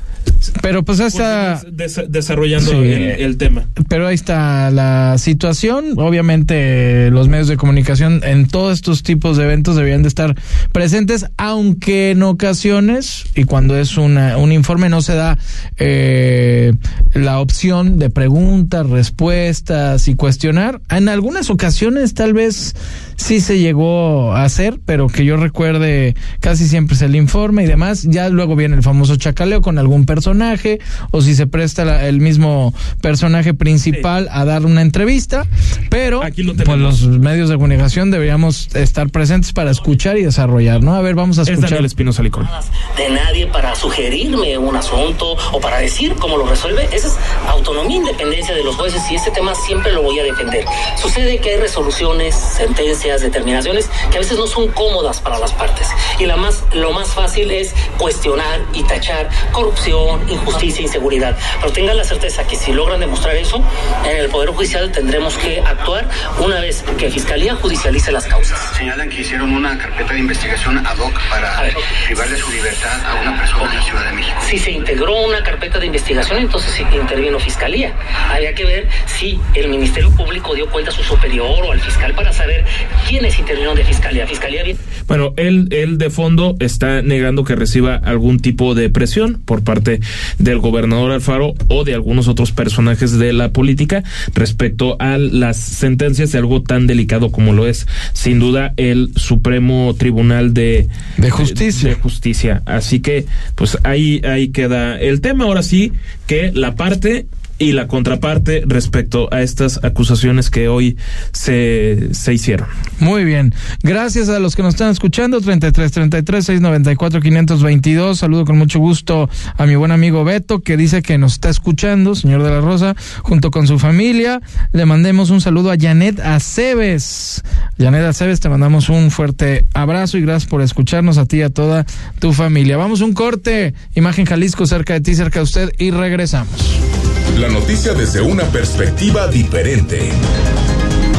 Pero 0.62 0.84
pues 0.84 1.00
está, 1.00 1.60
continúas 1.62 1.76
des- 1.96 2.12
desarrollando 2.12 2.70
Sí. 2.70 2.76
el, 2.76 3.02
el 3.02 3.36
tema. 3.36 3.64
pero 3.88 4.06
ahí 4.06 4.14
está 4.14 4.70
la 4.70 5.16
situación. 5.18 5.94
Obviamente 5.96 7.10
los 7.10 7.28
medios 7.28 7.48
de 7.48 7.56
comunicación 7.56 8.22
en 8.24 8.46
todos 8.48 8.74
estos 8.74 9.02
tipos 9.02 9.36
de 9.36 9.44
eventos 9.44 9.76
deberían 9.76 10.02
de 10.02 10.08
estar 10.08 10.36
presentes, 10.72 11.26
aunque 11.36 12.10
en 12.12 12.22
ocasiones 12.22 13.24
y 13.34 13.44
cuando 13.44 13.76
es 13.76 13.96
una, 13.96 14.36
un 14.36 14.52
informe 14.52 14.88
no 14.88 15.02
se 15.02 15.14
da 15.14 15.38
eh, 15.76 16.72
la 17.14 17.40
opción 17.40 17.98
de 17.98 18.10
preguntas, 18.10 18.88
respuestas 18.88 20.06
y 20.08 20.14
cuestionar. 20.14 20.80
En 20.90 21.08
algunas 21.08 21.50
ocasiones 21.50 22.14
tal 22.14 22.32
vez 22.34 22.74
sí 23.18 23.40
se 23.40 23.58
llegó 23.58 24.32
a 24.32 24.44
hacer, 24.44 24.78
pero 24.86 25.08
que 25.08 25.24
yo 25.24 25.36
recuerde 25.36 26.14
casi 26.40 26.66
siempre 26.68 26.94
es 26.96 27.02
el 27.02 27.14
informe 27.16 27.64
y 27.64 27.66
demás. 27.66 28.04
Ya 28.04 28.28
luego 28.30 28.56
viene 28.56 28.76
el 28.76 28.82
famoso 28.82 29.16
chacaleo 29.16 29.60
con 29.60 29.76
algún 29.76 30.06
personaje 30.06 30.78
o 31.10 31.20
si 31.20 31.34
se 31.34 31.46
presta 31.46 31.84
la- 31.84 32.06
el 32.06 32.20
mismo 32.20 32.72
personaje 33.02 33.52
principal 33.54 34.28
a 34.32 34.44
dar 34.44 34.64
una 34.64 34.80
entrevista, 34.82 35.44
pero 35.90 36.22
Aquí 36.22 36.42
lo 36.44 36.54
pues 36.54 36.64
tenemos. 36.66 37.02
los 37.02 37.18
medios 37.18 37.48
de 37.50 37.56
comunicación 37.56 38.10
deberíamos 38.10 38.74
estar 38.74 39.10
presentes 39.10 39.52
para 39.52 39.70
escuchar 39.72 40.16
y 40.16 40.22
desarrollar, 40.22 40.82
¿no? 40.82 40.94
A 40.94 41.02
ver, 41.02 41.14
vamos 41.16 41.38
a 41.38 41.42
Es 41.42 41.48
escuchar. 41.48 41.70
Daniel 41.70 41.84
Espinosa 41.86 42.22
Licón. 42.22 42.48
de 42.96 43.10
nadie 43.10 43.46
para 43.48 43.74
sugerirme 43.74 44.56
un 44.58 44.76
asunto 44.76 45.36
o 45.52 45.60
para 45.60 45.78
decir 45.78 46.14
cómo 46.20 46.36
lo 46.38 46.46
resuelve. 46.46 46.84
Esa 46.92 47.08
es 47.08 47.16
autonomía 47.48 47.96
e 47.96 48.00
independencia 48.00 48.54
de 48.54 48.62
los 48.64 48.76
jueces 48.76 49.02
y 49.10 49.16
este 49.16 49.32
tema 49.32 49.54
siempre 49.56 49.92
lo 49.92 50.02
voy 50.02 50.18
a 50.20 50.22
defender. 50.24 50.64
Sucede 51.02 51.38
que 51.38 51.50
hay 51.50 51.56
resoluciones, 51.60 52.34
sentencias, 52.34 53.07
determinaciones 53.16 53.90
que 54.10 54.16
a 54.16 54.20
veces 54.20 54.38
no 54.38 54.46
son 54.46 54.68
cómodas 54.68 55.20
para 55.20 55.38
las 55.38 55.52
partes. 55.52 55.88
Y 56.18 56.26
la 56.26 56.36
más, 56.36 56.64
lo 56.72 56.92
más 56.92 57.08
fácil 57.08 57.50
es 57.50 57.74
cuestionar 57.96 58.60
y 58.74 58.82
tachar 58.84 59.28
corrupción, 59.52 60.28
injusticia, 60.28 60.82
inseguridad. 60.82 61.36
Pero 61.60 61.72
tengan 61.72 61.96
la 61.96 62.04
certeza 62.04 62.46
que 62.46 62.56
si 62.56 62.72
logran 62.72 63.00
demostrar 63.00 63.36
eso, 63.36 63.62
en 64.04 64.16
el 64.16 64.28
Poder 64.28 64.50
Judicial 64.50 64.92
tendremos 64.92 65.36
que 65.36 65.60
actuar 65.60 66.08
una 66.38 66.60
vez 66.60 66.84
que 66.98 67.10
Fiscalía 67.10 67.54
judicialice 67.56 68.12
las 68.12 68.26
causas. 68.26 68.58
Señalan 68.76 69.08
que 69.08 69.22
hicieron 69.22 69.52
una 69.52 69.76
carpeta 69.78 70.12
de 70.12 70.20
investigación 70.20 70.86
ad 70.86 70.98
hoc 70.98 71.12
para 71.30 71.62
ver. 71.62 71.76
privarle 72.06 72.36
su 72.36 72.50
libertad 72.50 73.00
a 73.06 73.14
una 73.22 73.38
persona 73.38 73.70
en 73.70 73.76
la 73.76 73.82
Ciudad 73.82 74.04
de 74.04 74.12
México. 74.12 74.36
Si 74.46 74.58
se 74.58 74.70
integró 74.70 75.14
una 75.22 75.42
carpeta 75.42 75.78
de 75.78 75.86
investigación, 75.86 76.38
entonces 76.38 76.78
intervino 76.92 77.38
Fiscalía. 77.38 77.94
Había 78.30 78.54
que 78.54 78.64
ver 78.64 78.88
si 79.06 79.40
el 79.54 79.68
Ministerio 79.68 80.10
Público 80.10 80.54
dio 80.54 80.68
cuenta 80.70 80.90
a 80.90 80.94
su 80.94 81.02
superior 81.02 81.64
o 81.64 81.72
al 81.72 81.80
fiscal 81.80 82.14
para 82.14 82.32
saber 82.32 82.64
quiénes 83.08 83.38
intervinieron 83.38 83.76
de 83.76 83.84
Fiscalía. 83.84 84.26
Fiscalía 84.26 84.62
bien- 84.64 84.76
Bueno, 85.06 85.32
él, 85.36 85.68
él 85.70 85.98
de 85.98 86.10
fondo 86.10 86.56
está 86.60 87.02
negando 87.02 87.44
que 87.44 87.54
reciba 87.56 87.94
algún 87.96 88.40
tipo 88.40 88.74
de 88.74 88.90
presión 88.90 89.40
por 89.44 89.62
parte 89.64 90.00
del 90.38 90.58
gobernador 90.58 91.12
Alfaro 91.12 91.54
o 91.68 91.84
de 91.84 91.94
algunos 91.94 92.28
otros 92.28 92.52
personajes 92.52 93.18
de 93.18 93.32
la 93.32 93.52
política 93.52 94.02
respecto 94.34 94.96
a 95.00 95.18
las 95.18 95.56
sentencias 95.56 96.32
de 96.32 96.38
algo 96.38 96.62
tan 96.62 96.86
delicado 96.86 97.30
como 97.30 97.52
lo 97.52 97.66
es, 97.66 97.86
sin 98.12 98.38
duda, 98.38 98.74
el 98.76 99.10
Supremo 99.16 99.94
Tribunal 99.98 100.54
de, 100.54 100.88
De 101.16 101.30
Justicia. 101.30 101.88
de 101.90 101.94
Justicia. 101.94 102.62
Así 102.66 103.00
que, 103.00 103.26
pues 103.54 103.78
ahí, 103.84 104.20
ahí 104.24 104.48
queda 104.48 104.98
el 105.00 105.20
tema. 105.20 105.44
Ahora 105.44 105.62
sí 105.62 105.92
que 106.26 106.50
la 106.54 106.74
parte 106.74 107.26
y 107.58 107.72
la 107.72 107.88
contraparte 107.88 108.62
respecto 108.66 109.28
a 109.32 109.42
estas 109.42 109.82
acusaciones 109.82 110.50
que 110.50 110.68
hoy 110.68 110.96
se, 111.32 112.14
se 112.14 112.34
hicieron. 112.34 112.68
Muy 113.00 113.24
bien. 113.24 113.54
Gracias 113.82 114.28
a 114.28 114.38
los 114.38 114.54
que 114.54 114.62
nos 114.62 114.74
están 114.74 114.90
escuchando. 114.90 115.40
33 115.40 115.90
33 115.90 116.44
694 116.44 117.20
522. 117.20 118.18
Saludo 118.18 118.44
con 118.44 118.58
mucho 118.58 118.78
gusto 118.78 119.28
a 119.56 119.66
mi 119.66 119.74
buen 119.76 119.90
amigo 119.90 120.24
Beto, 120.24 120.60
que 120.60 120.76
dice 120.76 121.02
que 121.02 121.18
nos 121.18 121.34
está 121.34 121.48
escuchando, 121.48 122.14
señor 122.14 122.42
de 122.42 122.50
la 122.50 122.60
Rosa, 122.60 122.94
junto 123.22 123.50
con 123.50 123.66
su 123.66 123.78
familia. 123.78 124.40
Le 124.72 124.86
mandemos 124.86 125.30
un 125.30 125.40
saludo 125.40 125.70
a 125.72 125.76
Janet 125.78 126.20
Aceves. 126.20 127.42
Janet 127.78 128.04
Aceves, 128.04 128.40
te 128.40 128.48
mandamos 128.48 128.88
un 128.88 129.10
fuerte 129.10 129.64
abrazo 129.74 130.18
y 130.18 130.22
gracias 130.22 130.48
por 130.48 130.62
escucharnos 130.62 131.18
a 131.18 131.26
ti 131.26 131.38
y 131.38 131.42
a 131.42 131.50
toda 131.50 131.86
tu 132.20 132.32
familia. 132.32 132.76
Vamos 132.76 133.00
un 133.00 133.14
corte. 133.14 133.74
Imagen 133.94 134.26
Jalisco 134.26 134.66
cerca 134.66 134.94
de 134.94 135.00
ti, 135.00 135.14
cerca 135.14 135.40
de 135.40 135.44
usted 135.44 135.72
y 135.78 135.90
regresamos. 135.90 137.07
La 137.38 137.46
noticia 137.46 137.94
desde 137.94 138.20
una 138.20 138.42
perspectiva 138.46 139.28
diferente. 139.28 140.10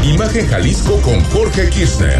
Imagen 0.04 0.50
Jalisco 0.50 1.00
con 1.00 1.24
Jorge 1.32 1.70
Kirchner. 1.70 2.20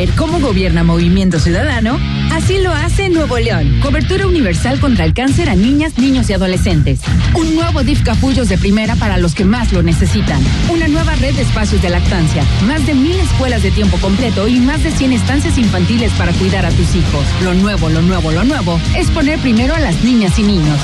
¿Quieres 0.00 0.14
saber 0.14 0.30
cómo 0.30 0.46
gobierna 0.46 0.82
Movimiento 0.82 1.38
Ciudadano? 1.38 1.98
Así 2.32 2.58
lo 2.58 2.72
hace 2.72 3.10
Nuevo 3.10 3.38
León. 3.38 3.80
Cobertura 3.82 4.26
universal 4.26 4.80
contra 4.80 5.04
el 5.04 5.12
cáncer 5.12 5.50
a 5.50 5.54
niñas, 5.54 5.98
niños 5.98 6.30
y 6.30 6.32
adolescentes. 6.32 7.00
Un 7.34 7.54
nuevo 7.54 7.82
DIF 7.82 8.02
capullos 8.02 8.48
de 8.48 8.56
primera 8.56 8.96
para 8.96 9.18
los 9.18 9.34
que 9.34 9.44
más 9.44 9.74
lo 9.74 9.82
necesitan. 9.82 10.42
Una 10.70 10.88
nueva 10.88 11.16
red 11.16 11.34
de 11.34 11.42
espacios 11.42 11.82
de 11.82 11.90
lactancia. 11.90 12.42
Más 12.66 12.86
de 12.86 12.94
mil 12.94 13.14
escuelas 13.20 13.62
de 13.62 13.72
tiempo 13.72 13.98
completo 13.98 14.48
y 14.48 14.58
más 14.58 14.82
de 14.82 14.90
100 14.90 15.12
estancias 15.12 15.58
infantiles 15.58 16.10
para 16.12 16.32
cuidar 16.32 16.64
a 16.64 16.70
tus 16.70 16.94
hijos. 16.94 17.26
Lo 17.44 17.52
nuevo, 17.52 17.90
lo 17.90 18.00
nuevo, 18.00 18.30
lo 18.30 18.44
nuevo 18.44 18.80
es 18.96 19.10
poner 19.10 19.38
primero 19.40 19.74
a 19.74 19.80
las 19.80 20.02
niñas 20.02 20.38
y 20.38 20.44
niños. 20.44 20.78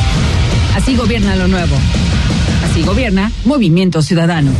Así 0.74 0.94
gobierna 0.94 1.36
lo 1.36 1.48
nuevo. 1.48 1.74
Así 2.70 2.82
gobierna 2.82 3.32
Movimiento 3.46 4.02
Ciudadano. 4.02 4.50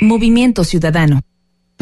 Movimiento 0.00 0.62
Ciudadano. 0.62 1.20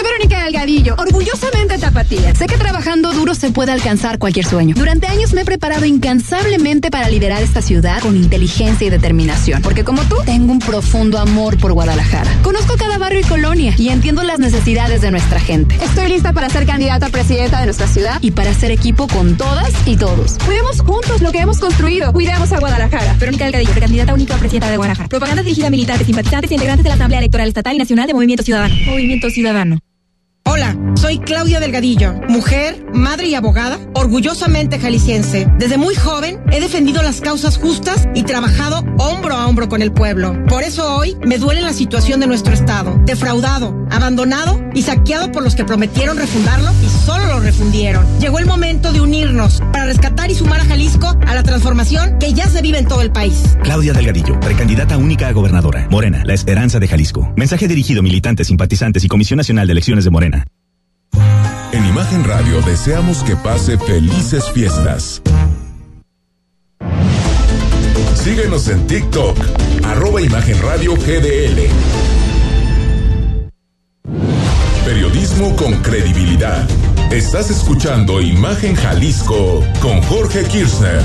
Soy 0.00 0.08
Verónica 0.12 0.44
Delgadillo, 0.44 0.94
orgullosamente 0.96 1.76
tapatía. 1.76 2.34
Sé 2.34 2.46
que 2.46 2.56
trabajando 2.56 3.12
duro 3.12 3.34
se 3.34 3.50
puede 3.50 3.72
alcanzar 3.72 4.18
cualquier 4.18 4.46
sueño. 4.46 4.74
Durante 4.74 5.08
años 5.08 5.34
me 5.34 5.42
he 5.42 5.44
preparado 5.44 5.84
incansablemente 5.84 6.90
para 6.90 7.10
liderar 7.10 7.42
esta 7.42 7.60
ciudad 7.60 8.00
con 8.00 8.16
inteligencia 8.16 8.86
y 8.86 8.90
determinación. 8.90 9.60
Porque 9.60 9.84
como 9.84 10.00
tú, 10.04 10.16
tengo 10.24 10.52
un 10.52 10.58
profundo 10.58 11.18
amor 11.18 11.58
por 11.58 11.74
Guadalajara. 11.74 12.30
Conozco 12.42 12.76
cada 12.78 12.96
barrio 12.96 13.20
y 13.20 13.24
colonia 13.24 13.74
y 13.76 13.90
entiendo 13.90 14.22
las 14.22 14.38
necesidades 14.38 15.02
de 15.02 15.10
nuestra 15.10 15.38
gente. 15.38 15.76
Estoy 15.84 16.08
lista 16.08 16.32
para 16.32 16.48
ser 16.48 16.64
candidata 16.64 17.06
a 17.06 17.10
presidenta 17.10 17.60
de 17.60 17.66
nuestra 17.66 17.86
ciudad 17.86 18.16
y 18.22 18.30
para 18.30 18.52
hacer 18.52 18.70
equipo 18.70 19.06
con 19.06 19.36
todas 19.36 19.70
y 19.84 19.98
todos. 19.98 20.38
Cuidemos 20.46 20.80
juntos 20.80 21.20
lo 21.20 21.30
que 21.30 21.40
hemos 21.40 21.58
construido. 21.58 22.10
Cuidemos 22.14 22.50
a 22.52 22.58
Guadalajara. 22.58 23.16
Verónica 23.20 23.44
Delgadillo, 23.44 23.78
candidata 23.78 24.14
única 24.14 24.36
a 24.36 24.38
presidenta 24.38 24.70
de 24.70 24.78
Guadalajara. 24.78 25.10
Propaganda 25.10 25.42
dirigida 25.42 25.66
a 25.66 25.70
militantes, 25.70 26.06
simpatizantes 26.06 26.50
y 26.50 26.54
integrantes 26.54 26.84
de 26.84 26.88
la 26.88 26.94
Asamblea 26.94 27.18
Electoral 27.18 27.48
Estatal 27.48 27.74
y 27.74 27.78
Nacional 27.78 28.06
de 28.06 28.14
Movimiento 28.14 28.42
Ciudadano. 28.42 28.74
Movimiento 28.86 29.28
Ciudadano. 29.28 29.78
Hola, 30.44 30.76
soy 30.94 31.18
Claudia 31.18 31.60
Delgadillo, 31.60 32.14
mujer, 32.28 32.84
madre 32.94 33.28
y 33.28 33.34
abogada, 33.34 33.78
orgullosamente 33.94 34.78
jalisciense. 34.78 35.46
Desde 35.58 35.76
muy 35.76 35.94
joven 35.94 36.42
he 36.50 36.60
defendido 36.60 37.02
las 37.02 37.20
causas 37.20 37.58
justas 37.58 38.08
y 38.14 38.22
trabajado 38.22 38.82
hombro 38.98 39.34
a 39.34 39.46
hombro 39.46 39.68
con 39.68 39.82
el 39.82 39.92
pueblo. 39.92 40.34
Por 40.46 40.62
eso 40.62 40.96
hoy 40.96 41.16
me 41.24 41.38
duele 41.38 41.60
la 41.60 41.72
situación 41.72 42.20
de 42.20 42.26
nuestro 42.26 42.54
estado, 42.54 42.98
defraudado, 43.04 43.86
abandonado 43.90 44.60
y 44.74 44.82
saqueado 44.82 45.30
por 45.30 45.42
los 45.42 45.54
que 45.54 45.64
prometieron 45.64 46.16
refundarlo 46.16 46.70
y 46.82 46.88
solo 47.06 47.19
lo 47.30 47.40
refundieron. 47.40 48.04
Llegó 48.18 48.38
el 48.38 48.46
momento 48.46 48.92
de 48.92 49.00
unirnos 49.00 49.60
para 49.72 49.86
rescatar 49.86 50.30
y 50.30 50.34
sumar 50.34 50.60
a 50.60 50.64
Jalisco 50.64 51.16
a 51.26 51.34
la 51.34 51.42
transformación 51.42 52.18
que 52.18 52.32
ya 52.32 52.48
se 52.48 52.60
vive 52.60 52.78
en 52.78 52.86
todo 52.86 53.02
el 53.02 53.12
país. 53.12 53.56
Claudia 53.62 53.92
Delgadillo, 53.92 54.38
precandidata 54.40 54.96
única 54.96 55.28
a 55.28 55.32
gobernadora. 55.32 55.86
Morena, 55.90 56.22
la 56.24 56.34
esperanza 56.34 56.78
de 56.78 56.88
Jalisco. 56.88 57.32
Mensaje 57.36 57.68
dirigido 57.68 58.00
a 58.00 58.02
militantes, 58.02 58.48
simpatizantes 58.48 59.04
y 59.04 59.08
Comisión 59.08 59.38
Nacional 59.38 59.66
de 59.66 59.72
Elecciones 59.72 60.04
de 60.04 60.10
Morena. 60.10 60.44
En 61.72 61.86
Imagen 61.86 62.24
Radio 62.24 62.60
deseamos 62.62 63.22
que 63.22 63.36
pase 63.36 63.78
felices 63.78 64.44
fiestas. 64.52 65.22
Síguenos 68.14 68.68
en 68.68 68.86
TikTok, 68.86 69.38
arroba 69.84 70.20
Imagen 70.20 70.60
Radio 70.60 70.94
GDL. 70.94 71.70
Periodismo 74.90 75.54
con 75.54 75.80
credibilidad. 75.82 76.68
Estás 77.12 77.48
escuchando 77.48 78.20
Imagen 78.20 78.74
Jalisco 78.74 79.62
con 79.80 80.02
Jorge 80.02 80.42
Kirchner. 80.42 81.00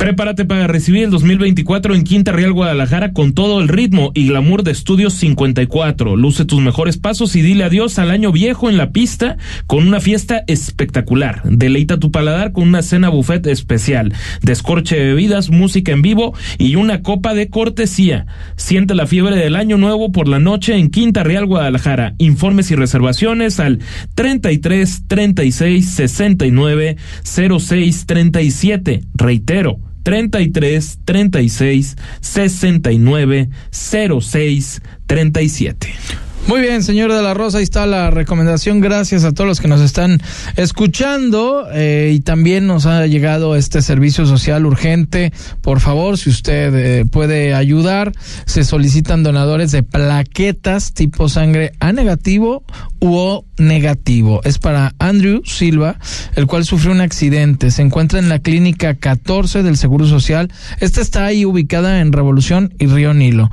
Prepárate 0.00 0.46
para 0.46 0.66
recibir 0.66 1.04
el 1.04 1.10
2024 1.10 1.94
en 1.94 2.04
Quinta 2.04 2.32
Real 2.32 2.54
Guadalajara 2.54 3.12
con 3.12 3.34
todo 3.34 3.60
el 3.60 3.68
ritmo 3.68 4.12
y 4.14 4.28
glamour 4.28 4.62
de 4.62 4.70
Estudios 4.70 5.12
54. 5.12 6.16
Luce 6.16 6.46
tus 6.46 6.62
mejores 6.62 6.96
pasos 6.96 7.36
y 7.36 7.42
dile 7.42 7.64
adiós 7.64 7.98
al 7.98 8.10
año 8.10 8.32
viejo 8.32 8.70
en 8.70 8.78
la 8.78 8.92
pista 8.92 9.36
con 9.66 9.86
una 9.86 10.00
fiesta 10.00 10.42
espectacular. 10.46 11.42
Deleita 11.44 11.98
tu 11.98 12.10
paladar 12.10 12.52
con 12.52 12.66
una 12.66 12.80
cena 12.80 13.10
buffet 13.10 13.46
especial, 13.48 14.14
descorche 14.40 14.96
de 14.96 15.04
bebidas, 15.04 15.50
música 15.50 15.92
en 15.92 16.00
vivo 16.00 16.32
y 16.56 16.76
una 16.76 17.02
copa 17.02 17.34
de 17.34 17.50
cortesía. 17.50 18.24
Siente 18.56 18.94
la 18.94 19.06
fiebre 19.06 19.36
del 19.36 19.54
año 19.54 19.76
nuevo 19.76 20.12
por 20.12 20.28
la 20.28 20.38
noche 20.38 20.76
en 20.76 20.88
Quinta 20.88 21.24
Real 21.24 21.44
Guadalajara. 21.44 22.14
Informes 22.16 22.70
y 22.70 22.74
reservaciones 22.74 23.60
al 23.60 23.80
33 24.14 25.08
36 25.08 25.90
69 25.90 26.96
06 27.22 28.06
37. 28.06 29.02
Reitero 29.14 29.89
33 30.04 30.98
36 31.04 31.96
69 32.20 33.48
06 33.70 34.80
37. 35.06 36.29
Muy 36.46 36.62
bien, 36.62 36.82
señor 36.82 37.12
de 37.12 37.22
la 37.22 37.32
Rosa, 37.32 37.58
ahí 37.58 37.64
está 37.64 37.86
la 37.86 38.10
recomendación. 38.10 38.80
Gracias 38.80 39.24
a 39.24 39.32
todos 39.32 39.46
los 39.46 39.60
que 39.60 39.68
nos 39.68 39.80
están 39.80 40.20
escuchando 40.56 41.68
eh, 41.72 42.12
y 42.12 42.20
también 42.20 42.66
nos 42.66 42.86
ha 42.86 43.06
llegado 43.06 43.54
este 43.54 43.82
servicio 43.82 44.26
social 44.26 44.66
urgente. 44.66 45.32
Por 45.60 45.78
favor, 45.78 46.18
si 46.18 46.28
usted 46.28 46.74
eh, 46.74 47.04
puede 47.04 47.54
ayudar, 47.54 48.12
se 48.46 48.64
solicitan 48.64 49.22
donadores 49.22 49.70
de 49.70 49.84
plaquetas 49.84 50.92
tipo 50.92 51.28
sangre 51.28 51.72
A 51.78 51.92
negativo 51.92 52.64
u 52.98 53.14
O 53.14 53.44
negativo. 53.58 54.40
Es 54.42 54.58
para 54.58 54.94
Andrew 54.98 55.42
Silva, 55.44 55.98
el 56.34 56.46
cual 56.46 56.64
sufrió 56.64 56.92
un 56.92 57.00
accidente. 57.00 57.70
Se 57.70 57.82
encuentra 57.82 58.18
en 58.18 58.28
la 58.28 58.40
clínica 58.40 58.94
14 58.94 59.62
del 59.62 59.76
Seguro 59.76 60.06
Social. 60.06 60.50
Esta 60.80 61.00
está 61.00 61.26
ahí 61.26 61.44
ubicada 61.44 62.00
en 62.00 62.12
Revolución 62.12 62.74
y 62.78 62.86
Río 62.86 63.14
Nilo. 63.14 63.50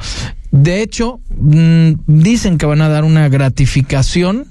De 0.51 0.81
hecho, 0.81 1.19
mmm, 1.29 1.91
dicen 2.07 2.57
que 2.57 2.65
van 2.65 2.81
a 2.81 2.89
dar 2.89 3.03
una 3.03 3.27
gratificación 3.29 4.45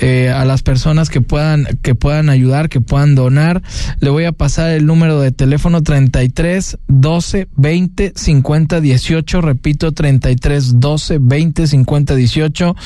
eh, 0.00 0.30
a 0.30 0.44
las 0.44 0.62
personas 0.62 1.10
que 1.10 1.20
puedan 1.20 1.66
que 1.82 1.94
puedan 1.94 2.30
ayudar, 2.30 2.68
que 2.68 2.80
puedan 2.80 3.14
donar. 3.14 3.62
Le 4.00 4.10
voy 4.10 4.24
a 4.24 4.32
pasar 4.32 4.70
el 4.70 4.86
número 4.86 5.20
de 5.20 5.32
teléfono 5.32 5.82
33 5.82 6.78
12 6.88 7.48
20 7.56 8.12
50 8.16 8.80
18. 8.80 9.40
Repito, 9.40 9.92
33 9.92 10.80
12 10.80 11.18
20 11.20 11.66
50 11.66 12.16
18. 12.16 12.76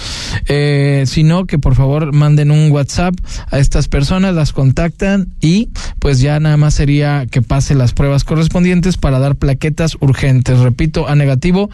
Eh, 0.48 1.04
si 1.06 1.22
no, 1.22 1.46
que 1.46 1.58
por 1.58 1.74
favor 1.76 2.12
manden 2.12 2.50
un 2.50 2.70
WhatsApp 2.72 3.14
a 3.50 3.58
estas 3.58 3.88
personas, 3.88 4.34
las 4.34 4.52
contactan 4.52 5.28
y 5.40 5.70
pues 6.00 6.20
ya 6.20 6.40
nada 6.40 6.56
más 6.56 6.74
sería 6.74 7.26
que 7.30 7.42
pase 7.42 7.74
las 7.74 7.92
pruebas 7.92 8.24
correspondientes 8.24 8.96
para 8.96 9.18
dar 9.18 9.36
plaquetas 9.36 9.96
urgentes. 10.00 10.58
Repito, 10.58 11.08
a 11.08 11.14
negativo 11.14 11.70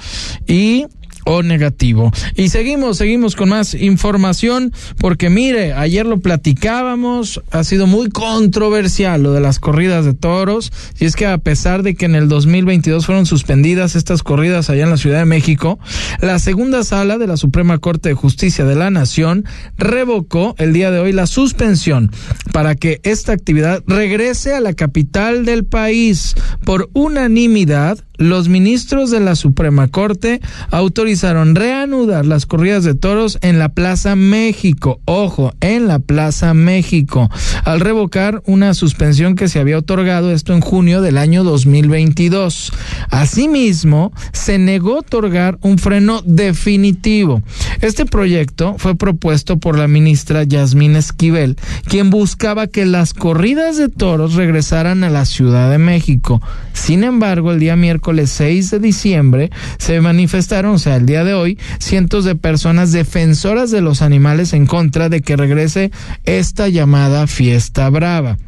y 0.47 0.87
o 1.25 1.43
negativo. 1.43 2.13
Y 2.35 2.49
seguimos, 2.49 2.99
seguimos 2.99 3.37
con 3.37 3.51
más 3.51 3.75
información, 3.75 4.73
porque 4.99 5.31
mire, 5.31 5.73
ayer 5.73 6.07
lo 6.07 6.21
platicábamos, 6.21 7.43
ha 7.51 7.65
sido 7.65 7.87
muy 7.87 8.09
controversial 8.11 9.23
lo 9.23 9.33
de 9.33 9.41
las 9.41 9.59
corridas 9.59 10.05
de 10.05 10.15
toros, 10.15 10.73
y 10.99 11.05
es 11.05 11.17
que 11.17 11.27
a 11.27 11.39
pesar 11.39 11.83
de 11.83 11.95
que 11.95 12.07
en 12.07 12.15
el 12.15 12.29
2022 12.29 13.07
fueron 13.07 13.27
suspendidas 13.27 13.97
estas 13.97 14.23
corridas 14.23 14.71
allá 14.71 14.85
en 14.85 14.91
la 14.91 14.97
Ciudad 14.97 15.19
de 15.19 15.25
México, 15.25 15.79
la 16.21 16.39
segunda 16.39 16.85
sala 16.85 17.19
de 17.19 17.27
la 17.27 17.37
Suprema 17.37 17.79
Corte 17.79 18.11
de 18.11 18.15
Justicia 18.15 18.65
de 18.65 18.75
la 18.75 18.91
Nación 18.91 19.45
revocó 19.79 20.55
el 20.59 20.73
día 20.73 20.91
de 20.91 20.99
hoy 20.99 21.13
la 21.13 21.27
suspensión 21.27 22.11
para 22.53 22.75
que 22.75 23.01
esta 23.03 23.33
actividad 23.33 23.83
regrese 23.87 24.55
a 24.55 24.61
la 24.61 24.75
capital 24.75 25.45
del 25.45 25.65
país 25.65 26.35
por 26.65 26.91
unanimidad 26.93 27.99
los 28.23 28.49
ministros 28.49 29.11
de 29.11 29.21
la 29.21 29.37
Suprema 29.37 29.89
Corte 29.89 30.41
autorizaron 30.71 31.55
reanudar 31.55 32.27
las 32.27 32.47
corridas 32.47 32.85
de 32.85 32.95
toros 32.95 33.39
en 33.43 33.59
la 33.59 33.71
Plaza 33.71 34.17
México. 34.17 35.01
Ojo, 35.05 35.53
en 35.61 35.89
la 35.89 35.99
Plaza 35.99 36.55
México, 36.55 37.31
al 37.65 37.81
revocar 37.81 38.43
una 38.47 38.75
suspensión 38.75 39.35
que 39.35 39.49
se 39.49 39.59
había 39.59 39.79
otorgado 39.79 40.33
esto 40.33 40.55
en 40.55 40.61
junio 40.61 41.01
del 41.03 41.19
año 41.19 41.45
2022. 41.45 42.73
Asimismo, 43.11 44.13
se 44.33 44.59
negó 44.59 44.99
otorgar 44.99 45.59
un 45.63 45.79
freno 45.79 46.23
definitivo. 46.25 47.43
Este 47.81 48.07
proyecto 48.07 48.77
fue 48.79 48.95
propuesto 48.95 49.59
por 49.59 49.79
la 49.79 49.89
ministra 49.89 50.45
Yasmín 50.45 50.97
Esquivel, 50.97 51.57
quien 51.89 52.11
buscaba 52.11 52.67
que 52.67 52.87
las 52.87 53.15
corridas 53.15 53.77
de 53.77 53.89
toros 53.89 54.35
regresaran 54.35 55.05
a 55.05 55.11
la 55.11 55.25
Ciudad 55.25 55.71
de 55.71 55.79
México. 55.79 56.41
Sin 56.73 57.05
embargo, 57.05 57.53
el 57.53 57.59
día 57.59 57.77
miércoles 57.77 58.12
6 58.27 58.71
de 58.71 58.79
diciembre 58.79 59.51
se 59.79 60.01
manifestaron, 60.01 60.75
o 60.75 60.79
sea, 60.79 60.97
el 60.97 61.07
día 61.07 61.25
de 61.25 61.35
hoy, 61.35 61.59
cientos 61.79 62.25
de 62.25 62.35
personas 62.35 62.93
defensoras 62.93 63.71
de 63.71 63.81
los 63.81 64.03
animales 64.03 64.53
en 64.53 64.67
contra 64.67 65.09
de 65.09 65.21
que 65.21 65.37
regrese 65.37 65.91
esta 66.25 66.69
llamada 66.69 67.27
fiesta 67.27 67.89
brava. 67.91 68.39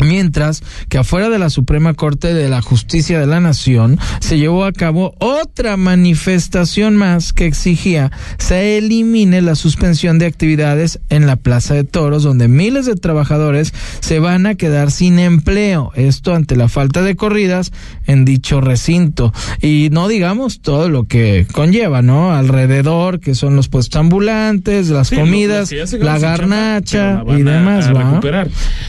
Mientras 0.00 0.62
que 0.88 0.98
afuera 0.98 1.28
de 1.30 1.38
la 1.38 1.50
Suprema 1.50 1.94
Corte 1.94 2.34
de 2.34 2.48
la 2.48 2.60
Justicia 2.62 3.18
de 3.18 3.26
la 3.26 3.40
Nación 3.40 3.98
se 4.20 4.38
llevó 4.38 4.64
a 4.64 4.72
cabo 4.72 5.14
otra 5.18 5.76
manifestación 5.76 6.96
más 6.96 7.32
que 7.32 7.46
exigía 7.46 8.10
se 8.38 8.78
elimine 8.78 9.40
la 9.42 9.54
suspensión 9.54 10.18
de 10.18 10.26
actividades 10.26 11.00
en 11.08 11.26
la 11.26 11.36
Plaza 11.36 11.74
de 11.74 11.84
Toros, 11.84 12.22
donde 12.22 12.48
miles 12.48 12.86
de 12.86 12.94
trabajadores 12.96 13.72
se 14.00 14.18
van 14.18 14.46
a 14.46 14.54
quedar 14.54 14.90
sin 14.90 15.18
empleo. 15.18 15.92
Esto 15.94 16.34
ante 16.34 16.56
la 16.56 16.68
falta 16.68 17.02
de 17.02 17.16
corridas 17.16 17.72
en 18.06 18.24
dicho 18.24 18.60
recinto. 18.60 19.32
Y 19.60 19.88
no 19.92 20.08
digamos 20.08 20.60
todo 20.60 20.88
lo 20.88 21.04
que 21.04 21.46
conlleva, 21.52 22.02
¿no? 22.02 22.32
Alrededor, 22.32 23.20
que 23.20 23.34
son 23.34 23.56
los 23.56 23.68
puestos 23.68 23.98
ambulantes, 23.98 24.88
las 24.88 25.08
Sí, 25.08 25.16
comidas, 25.16 25.72
la 25.72 25.86
chamba, 25.86 26.18
garnacha 26.18 27.22
y 27.26 27.40
a- 27.42 27.44
demás, 27.44 27.86
a. 27.86 28.20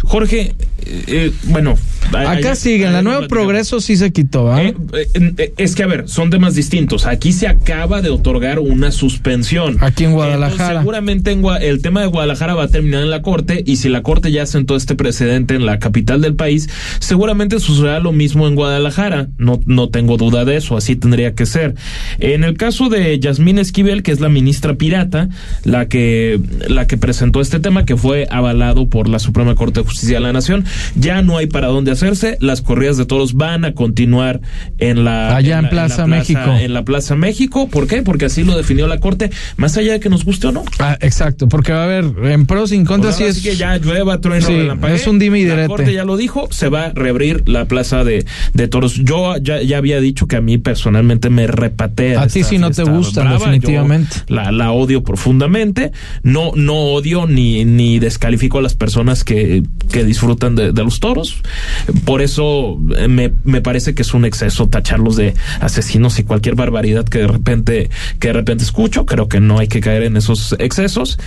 Jorge, 0.03 0.55
eh, 1.07 1.31
bueno. 1.45 1.75
Acá 2.13 2.55
siguen, 2.55 2.93
la 2.93 3.01
Nueva 3.01 3.27
Progreso 3.27 3.81
sí 3.81 3.97
se 3.97 4.11
quitó, 4.11 4.45
¿va? 4.45 4.63
Eh, 4.63 4.75
eh, 4.93 5.53
es 5.57 5.75
que, 5.75 5.83
a 5.83 5.87
ver, 5.87 6.07
son 6.07 6.29
temas 6.29 6.55
distintos. 6.55 7.05
Aquí 7.05 7.33
se 7.33 7.47
acaba 7.47 8.01
de 8.01 8.09
otorgar 8.09 8.59
una 8.59 8.91
suspensión. 8.91 9.77
Aquí 9.81 10.05
en 10.05 10.13
Guadalajara. 10.13 10.51
Entonces, 10.51 10.77
seguramente 10.79 11.31
en 11.31 11.43
el 11.61 11.81
tema 11.81 12.01
de 12.01 12.07
Guadalajara 12.07 12.53
va 12.53 12.63
a 12.63 12.67
terminar 12.69 13.03
en 13.03 13.09
la 13.09 13.21
Corte 13.21 13.63
y 13.65 13.77
si 13.77 13.89
la 13.89 14.03
Corte 14.03 14.31
ya 14.31 14.45
sentó 14.45 14.75
este 14.75 14.95
precedente 14.95 15.55
en 15.55 15.65
la 15.65 15.79
capital 15.79 16.21
del 16.21 16.35
país, 16.35 16.69
seguramente 16.99 17.59
sucederá 17.59 17.99
lo 17.99 18.13
mismo 18.13 18.47
en 18.47 18.55
Guadalajara. 18.55 19.27
No, 19.37 19.59
no 19.65 19.89
tengo 19.89 20.17
duda 20.17 20.45
de 20.45 20.57
eso, 20.57 20.77
así 20.77 20.95
tendría 20.95 21.35
que 21.35 21.45
ser. 21.45 21.75
En 22.19 22.43
el 22.43 22.57
caso 22.57 22.89
de 22.89 23.19
Yasmín 23.19 23.59
Esquivel, 23.59 24.03
que 24.03 24.11
es 24.11 24.19
la 24.19 24.29
ministra 24.29 24.75
pirata, 24.75 25.29
la 25.63 25.87
que, 25.87 26.39
la 26.67 26.87
que 26.87 26.97
presentó 26.97 27.41
este 27.41 27.59
tema, 27.59 27.85
que 27.85 27.97
fue 27.97 28.27
avalado 28.29 28.89
por 28.89 29.09
la 29.09 29.19
Suprema 29.19 29.55
Corte 29.55 29.81
de 29.81 29.85
Justicia 29.85 30.17
de 30.17 30.21
la 30.21 30.33
Nación, 30.33 30.65
ya 30.95 31.21
no 31.21 31.37
hay 31.37 31.47
para 31.47 31.67
dónde 31.67 31.91
hacerse. 31.91 32.37
Las 32.39 32.61
corridas 32.61 32.97
de 32.97 33.05
toros 33.05 33.33
van 33.33 33.65
a 33.65 33.73
continuar 33.73 34.41
en 34.79 35.03
la 35.03 35.35
Allá 35.35 35.57
en 35.57 35.63
la- 35.65 35.69
Plaza 35.69 36.01
la 36.01 36.07
México. 36.07 36.39
En 36.59 36.73
la 36.73 36.83
Plaza 36.83 37.15
México. 37.15 37.67
¿Por 37.69 37.87
qué? 37.87 38.01
Porque 38.03 38.25
así 38.25 38.43
lo 38.43 38.55
definió 38.57 38.87
la 38.87 38.99
Corte, 38.99 39.29
más 39.57 39.77
allá 39.77 39.93
de 39.93 39.99
que 39.99 40.09
nos 40.09 40.25
guste 40.25 40.47
o 40.47 40.51
no. 40.51 40.63
Ah, 40.79 40.97
exacto, 41.01 41.47
porque 41.47 41.71
va 41.73 41.81
a 41.81 41.83
haber 41.85 42.05
en 42.31 42.45
pros 42.45 42.71
y 42.71 42.75
en 42.75 42.85
contras 42.85 43.15
Pues 43.15 43.17
sí 43.17 43.23
ahora 43.23 43.31
es 43.31 43.37
sí 43.37 43.49
que 43.49 43.55
ya 43.55 43.77
llueva, 43.77 44.19
trueno, 44.21 44.47
Sí, 44.47 44.67
es 44.93 45.07
un 45.07 45.19
dime 45.19 45.39
y 45.39 45.45
La 45.45 45.51
direte. 45.51 45.67
Corte 45.69 45.93
ya 45.93 46.03
lo 46.05 46.17
dijo, 46.17 46.47
se 46.51 46.69
va 46.69 46.85
a 46.85 46.89
reabrir 46.93 47.43
la 47.47 47.65
plaza 47.65 48.03
de, 48.03 48.25
de 48.53 48.67
toros. 48.67 48.95
Yo 49.03 49.35
ya, 49.37 49.61
ya 49.61 49.77
había 49.77 49.99
dicho 49.99 50.27
que 50.27 50.35
a 50.37 50.41
mí 50.41 50.57
personalmente 50.57 51.29
me 51.29 51.47
repatea. 51.47 52.21
A 52.21 52.27
ti 52.27 52.43
sí 52.43 52.57
no 52.57 52.71
te 52.71 52.83
brava. 52.83 53.33
definitivamente. 53.33 54.17
La, 54.27 54.51
la 54.51 54.71
odio 54.71 55.03
profundamente. 55.03 55.91
No, 56.23 56.51
no 56.55 56.75
odio 56.75 57.27
ni, 57.27 57.65
ni 57.65 57.99
descalifico 57.99 58.59
a 58.59 58.61
las 58.61 58.73
personas 58.75 59.23
que, 59.23 59.63
que 59.91 60.03
disfrutan 60.03 60.55
de, 60.55 60.71
de 60.77 60.85
los 60.85 60.99
toros. 60.99 61.41
Por 62.05 62.21
eso 62.21 62.79
eh, 62.97 63.07
me, 63.07 63.33
me 63.43 63.61
parece 63.61 63.93
que 63.93 64.03
es 64.03 64.13
un 64.13 64.25
exceso 64.25 64.69
tacharlos 64.69 65.17
de 65.17 65.33
asesinos 65.59 66.17
y 66.19 66.23
cualquier 66.23 66.55
barbaridad 66.55 67.05
que 67.05 67.19
de 67.19 67.27
repente, 67.27 67.89
que 68.19 68.29
de 68.29 68.33
repente 68.33 68.63
escucho. 68.63 69.05
Creo 69.05 69.27
que 69.27 69.39
no 69.39 69.59
hay 69.59 69.67
que 69.67 69.81
caer 69.81 70.03
en 70.03 70.17
esos 70.17 70.55
excesos. 70.59 71.19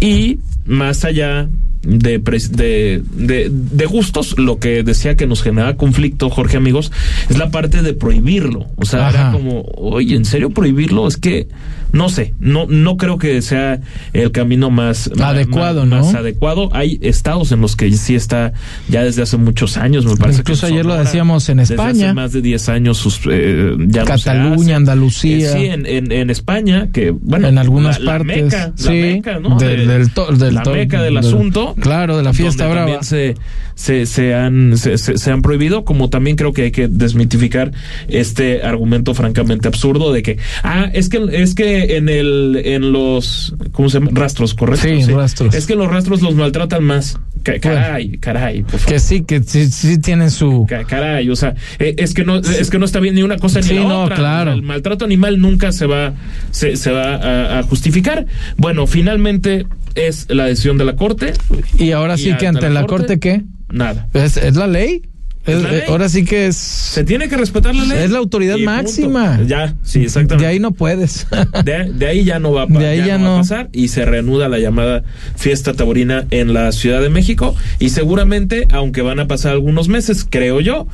Y 0.00 0.40
más 0.68 1.04
allá 1.04 1.48
de, 1.82 2.18
de, 2.18 3.02
de, 3.14 3.50
de 3.50 3.86
gustos, 3.86 4.38
lo 4.38 4.58
que 4.58 4.82
decía 4.82 5.16
que 5.16 5.26
nos 5.26 5.42
generaba 5.42 5.76
conflicto, 5.76 6.28
Jorge 6.30 6.56
amigos, 6.56 6.92
es 7.28 7.38
la 7.38 7.50
parte 7.50 7.82
de 7.82 7.94
prohibirlo. 7.94 8.66
O 8.76 8.84
sea, 8.84 9.10
era 9.10 9.32
como, 9.32 9.62
oye, 9.76 10.14
¿en 10.16 10.24
serio 10.24 10.50
prohibirlo? 10.50 11.06
Es 11.08 11.16
que, 11.16 11.48
no 11.92 12.10
sé, 12.10 12.34
no, 12.40 12.66
no 12.66 12.98
creo 12.98 13.16
que 13.16 13.40
sea 13.40 13.80
el 14.12 14.30
camino 14.32 14.68
más 14.70 15.08
Adecuado, 15.18 15.86
más, 15.86 16.00
¿no? 16.00 16.04
más 16.06 16.14
adecuado. 16.14 16.68
Hay 16.74 16.98
estados 17.00 17.50
en 17.52 17.62
los 17.62 17.76
que 17.76 17.90
sí 17.92 18.14
está 18.14 18.52
ya 18.90 19.02
desde 19.04 19.22
hace 19.22 19.36
muchos 19.38 19.78
años, 19.78 20.04
me 20.04 20.16
parece 20.16 20.40
Incluso 20.40 20.66
que 20.66 20.72
ayer 20.74 20.84
lo 20.84 20.96
decíamos 20.96 21.48
en 21.48 21.58
desde 21.58 21.74
España. 21.74 22.06
hace 22.06 22.14
más 22.14 22.32
de 22.32 22.42
10 22.42 22.68
años 22.68 22.98
sus, 22.98 23.20
eh, 23.30 23.74
ya 23.86 24.04
no 24.04 24.18
se 24.18 24.24
Cataluña. 24.24 24.76
Andalucía. 24.76 25.48
Eh, 25.48 25.52
sí, 25.52 25.64
en, 25.66 25.86
en, 25.86 26.12
en 26.12 26.28
España, 26.28 26.88
que 26.92 27.10
bueno, 27.12 27.48
en 27.48 27.56
algunas 27.56 27.98
la- 28.00 28.04
la 28.04 28.18
partes. 28.18 28.44
meca, 28.44 28.66
la 28.66 28.72
sí, 28.76 28.90
meca, 28.90 29.38
¿no? 29.38 29.56
del, 29.56 29.86
De- 29.86 29.98
del, 29.98 30.10
to- 30.10 30.32
del 30.32 30.57
la 30.64 30.72
meca 30.72 31.02
del 31.02 31.16
asunto. 31.16 31.74
Claro, 31.80 32.16
de 32.16 32.22
la 32.22 32.32
fiesta 32.32 32.64
donde 32.64 32.80
brava. 32.82 32.98
también 33.00 33.04
se, 33.04 33.34
se, 33.74 34.06
se 34.06 34.34
han, 34.34 34.76
se, 34.78 34.98
se- 34.98 35.18
se 35.18 35.30
han 35.30 35.42
prohibido, 35.42 35.84
como 35.84 36.10
también 36.10 36.36
creo 36.36 36.52
que 36.52 36.62
hay 36.62 36.70
que 36.70 36.88
desmitificar 36.88 37.72
este 38.08 38.62
argumento 38.62 39.14
francamente 39.14 39.68
absurdo 39.68 40.12
de 40.12 40.22
que, 40.22 40.38
ah, 40.62 40.88
es 40.92 41.08
que, 41.08 41.20
es 41.32 41.54
que 41.54 41.96
en 41.96 42.08
el, 42.08 42.60
en 42.64 42.92
los, 42.92 43.54
¿cómo 43.72 43.88
se 43.88 43.98
llama? 44.00 44.10
Rastros, 44.14 44.54
correcto. 44.54 44.86
Sí, 44.88 45.04
rastros. 45.12 45.54
Es 45.54 45.66
que 45.66 45.74
los 45.74 45.88
rastros 45.90 46.22
los 46.22 46.34
maltratan 46.34 46.84
más. 46.84 47.18
Ca- 47.42 47.58
Caray, 47.60 48.18
caray, 48.18 48.62
por 48.62 48.72
favor. 48.80 48.86
Que 48.94 48.98
sí, 49.00 49.22
que 49.24 49.42
sí, 49.42 49.68
sí 49.70 49.98
tiene 49.98 50.30
su. 50.30 50.66
Ca- 50.68 50.84
Caray, 50.84 51.28
o 51.30 51.36
sea, 51.36 51.54
eh, 51.78 51.94
es 51.98 52.14
que 52.14 52.24
no 52.24 52.36
es 52.38 52.70
que 52.70 52.78
no 52.78 52.84
está 52.84 53.00
bien 53.00 53.14
ni 53.14 53.22
una 53.22 53.36
cosa 53.38 53.60
ni 53.60 53.66
Sí, 53.66 53.74
la 53.74 53.82
no, 53.82 54.02
otra. 54.04 54.16
claro. 54.16 54.52
El 54.52 54.62
maltrato 54.62 55.04
animal 55.04 55.40
nunca 55.40 55.72
se 55.72 55.86
va 55.86 56.14
se, 56.50 56.76
se 56.76 56.90
va 56.90 57.14
a, 57.16 57.58
a 57.58 57.62
justificar. 57.62 58.26
Bueno, 58.56 58.86
finalmente 58.86 59.66
es 59.94 60.26
la 60.28 60.44
decisión 60.46 60.78
de 60.78 60.84
la 60.84 60.96
corte. 60.96 61.32
Y 61.78 61.92
ahora 61.92 62.16
sí 62.16 62.34
que 62.38 62.46
ante 62.46 62.68
la 62.70 62.86
corte, 62.86 63.18
¿qué? 63.18 63.42
Nada. 63.70 64.08
Es, 64.14 64.36
es 64.36 64.56
la 64.56 64.66
ley. 64.66 65.02
Es 65.48 65.62
ley. 65.62 65.76
eh, 65.80 65.84
Ahora 65.88 66.08
sí 66.08 66.24
que 66.24 66.46
es. 66.46 66.56
Se 66.56 67.04
tiene 67.04 67.28
que 67.28 67.36
respetar 67.36 67.74
la 67.74 67.84
ley. 67.84 67.98
Es 68.04 68.10
la 68.10 68.18
autoridad 68.18 68.54
Y 68.56 68.64
punto. 68.64 68.70
máxima. 68.82 69.40
Ya, 69.46 69.74
sí, 69.82 70.02
exactamente. 70.04 70.44
De 70.44 70.50
ahí 70.50 70.58
no 70.60 70.72
puedes. 70.72 71.26
De, 71.64 71.90
de 71.92 72.06
ahí 72.06 72.24
ya 72.24 72.38
no 72.38 72.52
va 72.52 72.62
a, 72.62 72.66
pa- 72.66 72.78
De 72.78 72.86
ahí 72.86 72.98
ya 72.98 73.06
ya 73.08 73.18
no 73.18 73.24
va 73.24 73.30
a 73.30 73.36
no. 73.36 73.42
pasar 73.42 73.68
y 73.72 73.88
se 73.88 74.04
reanuda 74.04 74.48
la 74.48 74.58
llamada 74.58 75.02
fiesta 75.36 75.72
taurina 75.74 76.26
en 76.30 76.52
la 76.54 76.70
Ciudad 76.72 77.00
de 77.02 77.10
México 77.10 77.54
y 77.78 77.90
seguramente, 77.90 78.66
aunque 78.70 79.02
van 79.02 79.20
a 79.20 79.26
pasar 79.26 79.52
algunos 79.52 79.88
meses, 79.88 80.26
creo 80.28 80.60
yo, 80.60 80.86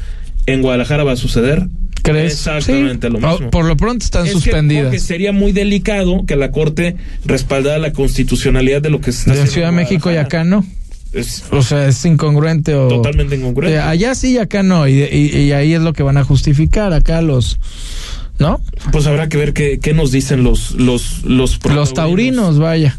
en 0.46 0.62
Guadalajara 0.62 1.04
va 1.04 1.12
a 1.12 1.16
suceder 1.16 1.66
¿Crees? 2.02 2.32
exactamente 2.34 3.06
Sí. 3.06 3.12
lo 3.12 3.18
mismo. 3.18 3.46
Oh, 3.46 3.50
Por 3.50 3.64
lo 3.64 3.76
pronto 3.78 4.04
están 4.04 4.26
Es 4.26 4.34
que, 4.34 4.40
suspendidas. 4.40 4.84
porque 4.84 4.98
sería 4.98 5.32
muy 5.32 5.52
delicado 5.52 6.26
que 6.26 6.36
la 6.36 6.50
Corte 6.50 6.96
respaldara 7.24 7.78
la 7.78 7.92
constitucionalidad 7.94 8.82
de 8.82 8.90
lo 8.90 9.00
que 9.00 9.10
se 9.12 9.20
está 9.20 9.32
de 9.32 9.36
haciendo 9.38 9.52
Ciudad 9.52 9.68
en 9.70 9.76
de 9.76 9.82
México 9.82 10.12
y 10.12 10.16
acá 10.16 10.44
no. 10.44 10.66
Es 11.14 11.44
O 11.52 11.62
sea, 11.62 11.86
es 11.88 12.04
incongruente 12.04 12.74
o. 12.74 12.88
totalmente 12.88 13.36
incongruente. 13.36 13.76
Eh, 13.76 13.80
allá 13.80 14.14
sí 14.14 14.32
y 14.32 14.38
acá 14.38 14.62
no. 14.62 14.88
Y, 14.88 15.02
y- 15.02 15.36
y 15.36 15.52
ahí 15.52 15.72
es 15.74 15.80
lo 15.80 15.92
que 15.92 16.02
van 16.02 16.16
a 16.16 16.24
justificar. 16.24 16.92
Acá 16.92 17.22
los. 17.22 17.58
¿No? 18.38 18.60
Pues 18.90 19.06
habrá 19.06 19.28
que 19.28 19.36
ver 19.36 19.52
qué, 19.52 19.78
qué 19.78 19.94
nos 19.94 20.10
dicen 20.10 20.42
los 20.42 20.72
los 20.72 21.22
los, 21.22 21.60
Los 21.72 21.94
taurinos, 21.94 22.58
vaya. 22.58 22.98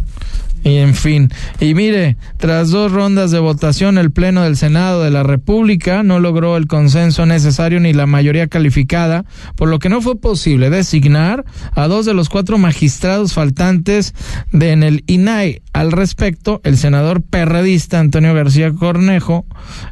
Y 0.66 0.78
en 0.78 0.96
fin. 0.96 1.30
Y 1.60 1.76
mire, 1.76 2.18
tras 2.38 2.72
dos 2.72 2.92
rondas 2.92 3.30
de 3.30 3.38
votación, 3.38 4.00
el 4.00 4.10
Pleno 4.10 4.42
del 4.42 4.58
Senado 4.58 5.04
de 5.04 5.12
la 5.12 5.22
República 5.22 6.02
no 6.02 6.20
logró 6.20 6.58
el 6.58 6.66
consenso 6.66 7.28
necesario 7.28 7.80
ni 7.80 7.94
la 7.94 8.08
mayoría 8.08 8.48
calificada, 8.48 9.26
por 9.56 9.70
lo 9.70 9.78
que 9.78 9.90
no 9.90 10.02
fue 10.02 10.20
posible 10.20 10.72
designar 10.72 11.46
a 11.76 11.88
dos 11.88 12.08
de 12.08 12.16
los 12.16 12.30
cuatro 12.30 12.58
magistrados 12.58 13.34
faltantes 13.34 14.16
de 14.52 14.72
en 14.72 14.82
el 14.82 15.04
INAI. 15.06 15.62
Al 15.72 15.92
respecto, 15.92 16.62
el 16.64 16.78
senador 16.78 17.22
perredista 17.22 18.00
Antonio 18.00 18.34
García 18.34 18.74
Cornejo 18.74 19.46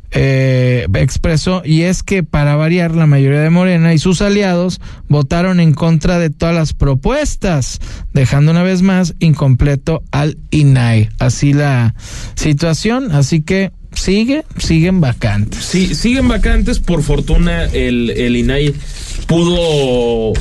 eh, 0.09 0.87
expresó, 0.95 1.61
y 1.63 1.83
es 1.83 2.01
que 2.01 2.23
para 2.23 2.55
variar, 2.55 2.95
la 2.95 3.05
mayoría 3.05 3.41
de 3.41 3.49
Morena 3.51 3.93
y 3.93 3.99
sus 3.99 4.23
aliados 4.23 4.81
votaron 5.07 5.59
en 5.59 5.73
contra 5.73 6.17
de 6.17 6.31
todas 6.31 6.55
las 6.55 6.73
propuestas, 6.73 7.79
dejando 8.11 8.51
una 8.51 8.63
vez 8.63 8.81
más 8.81 9.13
incompleto 9.19 10.01
al 10.11 10.39
INAI. 10.49 10.62
Así 11.19 11.53
la 11.53 11.95
situación, 12.35 13.11
así 13.11 13.41
que 13.41 13.71
sigue, 13.93 14.45
siguen 14.57 15.01
vacantes. 15.01 15.63
Sí, 15.63 15.95
siguen 15.95 16.27
vacantes. 16.27 16.79
Por 16.79 17.03
fortuna, 17.03 17.65
el, 17.65 18.09
el 18.11 18.35
INAI 18.35 18.73
pudo, 19.27 20.33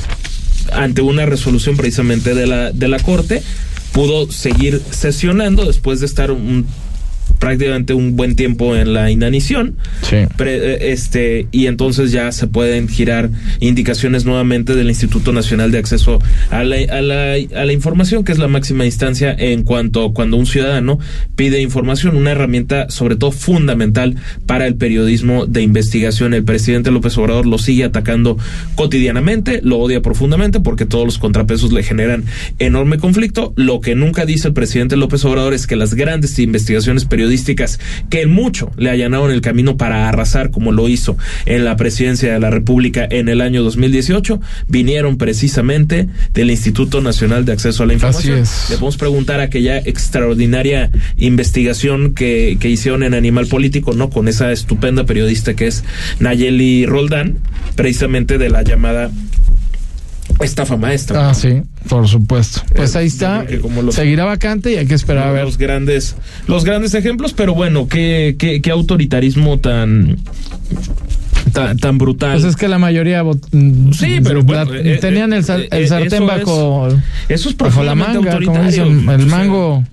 ante 0.72 1.02
una 1.02 1.26
resolución 1.26 1.76
precisamente 1.76 2.34
de 2.34 2.46
la, 2.46 2.72
de 2.72 2.88
la 2.88 2.98
Corte, 2.98 3.42
pudo 3.92 4.30
seguir 4.30 4.80
sesionando 4.90 5.64
después 5.64 6.00
de 6.00 6.06
estar 6.06 6.30
un 6.30 6.66
prácticamente 7.42 7.92
un 7.92 8.14
buen 8.14 8.36
tiempo 8.36 8.76
en 8.76 8.92
la 8.94 9.10
inanición. 9.10 9.74
Sí. 10.08 10.18
Pre- 10.36 10.92
este, 10.92 11.48
y 11.50 11.66
entonces 11.66 12.12
ya 12.12 12.30
se 12.30 12.46
pueden 12.46 12.86
girar 12.86 13.30
indicaciones 13.58 14.24
nuevamente 14.24 14.76
del 14.76 14.88
Instituto 14.88 15.32
Nacional 15.32 15.72
de 15.72 15.78
Acceso 15.78 16.20
a 16.50 16.62
la, 16.62 16.76
a 16.88 17.02
la, 17.02 17.32
a 17.60 17.64
la 17.64 17.72
Información, 17.72 18.22
que 18.22 18.30
es 18.30 18.38
la 18.38 18.46
máxima 18.46 18.86
instancia 18.86 19.34
en 19.36 19.64
cuanto 19.64 20.12
cuando 20.12 20.36
un 20.36 20.46
ciudadano 20.46 21.00
pide 21.34 21.60
información, 21.60 22.14
una 22.16 22.30
herramienta 22.30 22.88
sobre 22.90 23.16
todo 23.16 23.32
fundamental 23.32 24.14
para 24.46 24.68
el 24.68 24.76
periodismo 24.76 25.46
de 25.46 25.62
investigación. 25.62 26.34
El 26.34 26.44
presidente 26.44 26.92
López 26.92 27.18
Obrador 27.18 27.46
lo 27.46 27.58
sigue 27.58 27.82
atacando 27.82 28.38
cotidianamente, 28.76 29.60
lo 29.64 29.78
odia 29.78 30.00
profundamente 30.00 30.60
porque 30.60 30.86
todos 30.86 31.06
los 31.06 31.18
contrapesos 31.18 31.72
le 31.72 31.82
generan 31.82 32.22
enorme 32.60 32.98
conflicto. 32.98 33.52
Lo 33.56 33.80
que 33.80 33.96
nunca 33.96 34.26
dice 34.26 34.46
el 34.46 34.54
presidente 34.54 34.94
López 34.96 35.24
Obrador 35.24 35.54
es 35.54 35.66
que 35.66 35.74
las 35.74 35.94
grandes 35.94 36.38
investigaciones 36.38 37.04
periodísticas 37.04 37.31
que 38.10 38.26
mucho 38.26 38.70
le 38.76 38.90
allanaron 38.90 39.30
el 39.30 39.40
camino 39.40 39.76
para 39.76 40.08
arrasar 40.08 40.50
como 40.50 40.72
lo 40.72 40.88
hizo 40.88 41.16
en 41.46 41.64
la 41.64 41.76
presidencia 41.76 42.32
de 42.32 42.40
la 42.40 42.50
República 42.50 43.06
en 43.10 43.28
el 43.28 43.40
año 43.40 43.62
2018 43.62 44.40
vinieron 44.68 45.16
precisamente 45.18 46.08
del 46.34 46.50
Instituto 46.50 47.00
Nacional 47.00 47.44
de 47.44 47.52
Acceso 47.52 47.82
a 47.82 47.86
la 47.86 47.94
Información. 47.94 48.40
Así 48.40 48.64
es. 48.64 48.70
Le 48.70 48.76
podemos 48.76 48.96
preguntar 48.96 49.40
aquella 49.40 49.78
extraordinaria 49.78 50.90
investigación 51.16 52.14
que, 52.14 52.56
que 52.60 52.68
hicieron 52.68 53.02
en 53.02 53.14
Animal 53.14 53.46
Político, 53.46 53.92
¿no? 53.92 54.10
Con 54.10 54.28
esa 54.28 54.52
estupenda 54.52 55.04
periodista 55.04 55.54
que 55.54 55.66
es 55.66 55.84
Nayeli 56.20 56.86
Roldán, 56.86 57.38
precisamente 57.76 58.38
de 58.38 58.50
la 58.50 58.62
llamada 58.62 59.10
estafa 60.44 60.76
maestra. 60.76 61.30
Ah, 61.30 61.34
sí, 61.34 61.62
por 61.88 62.06
supuesto. 62.08 62.62
Pues 62.74 62.94
Eh, 62.94 62.98
ahí 62.98 63.06
está. 63.06 63.44
los- 63.82 63.94
Seguirá 63.94 64.24
vacante 64.24 64.72
y 64.72 64.76
hay 64.76 64.86
que 64.86 64.94
esperar 64.94 65.28
a 65.28 65.32
ver. 65.32 65.44
los 65.44 65.58
grandes 65.58 66.16
los 66.46 66.64
grandes 66.64 66.94
ejemplos 66.94 67.32
pero 67.32 67.54
bueno 67.54 67.88
qué, 67.88 68.36
qué, 68.38 68.60
qué 68.60 68.70
autoritarismo 68.70 69.58
tan 69.58 70.18
tan, 71.52 71.76
tan 71.76 71.98
brutal 71.98 72.32
Pues 72.32 72.44
es 72.44 72.56
que 72.56 72.68
la 72.68 72.78
mayoría 72.78 73.22
vot- 73.22 73.42
Sí, 73.94 74.18
pero 74.22 74.40
la- 74.40 74.64
bueno, 74.64 74.74
eh, 74.74 74.98
tenían 75.00 75.32
el, 75.32 75.42
eh, 75.42 75.68
el 75.70 75.82
eh, 75.84 75.88
sartén 75.88 76.12
eso 76.22 76.26
bajo, 76.26 76.88
es- 76.88 76.94
eso 77.28 77.48
es 77.50 77.56
bajo 77.56 77.82
la 77.82 77.94
manga, 77.94 78.38
como 78.44 78.62
dicen, 78.64 79.08
el 79.10 79.26
mango. 79.26 79.84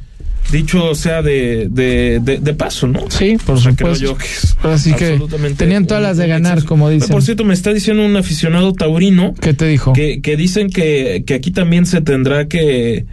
Dicho 0.52 0.96
sea 0.96 1.22
de, 1.22 1.68
de, 1.70 2.20
de, 2.22 2.38
de 2.40 2.54
paso 2.54 2.88
no 2.88 3.10
Sí, 3.10 3.38
por 3.46 3.56
O 3.56 3.60
sea, 3.60 3.72
supuesto. 3.72 4.06
creo 4.06 4.12
yo 4.14 4.18
que 4.18 4.68
Así 4.70 4.94
que 4.94 5.20
tenían 5.58 5.86
todas 5.88 6.02
las 6.04 6.18
de 6.18 6.28
ganar, 6.28 6.64
como 6.66 6.90
dicen. 6.90 7.10
Por 7.10 7.22
cierto, 7.24 7.44
me 7.46 7.54
está 7.54 7.72
diciendo 7.74 8.04
un 8.06 8.16
aficionado 8.18 8.74
taurino 8.74 9.34
¿Qué 9.40 9.54
te 9.54 9.68
dijo? 9.68 9.94
que, 9.94 10.22
que 10.22 10.36
dicen 10.38 10.70
que, 10.70 11.24
que 11.26 11.34
aquí 11.36 11.52
también 11.52 11.86
se 11.86 12.02
tendrá 12.02 12.48
que 12.48 13.06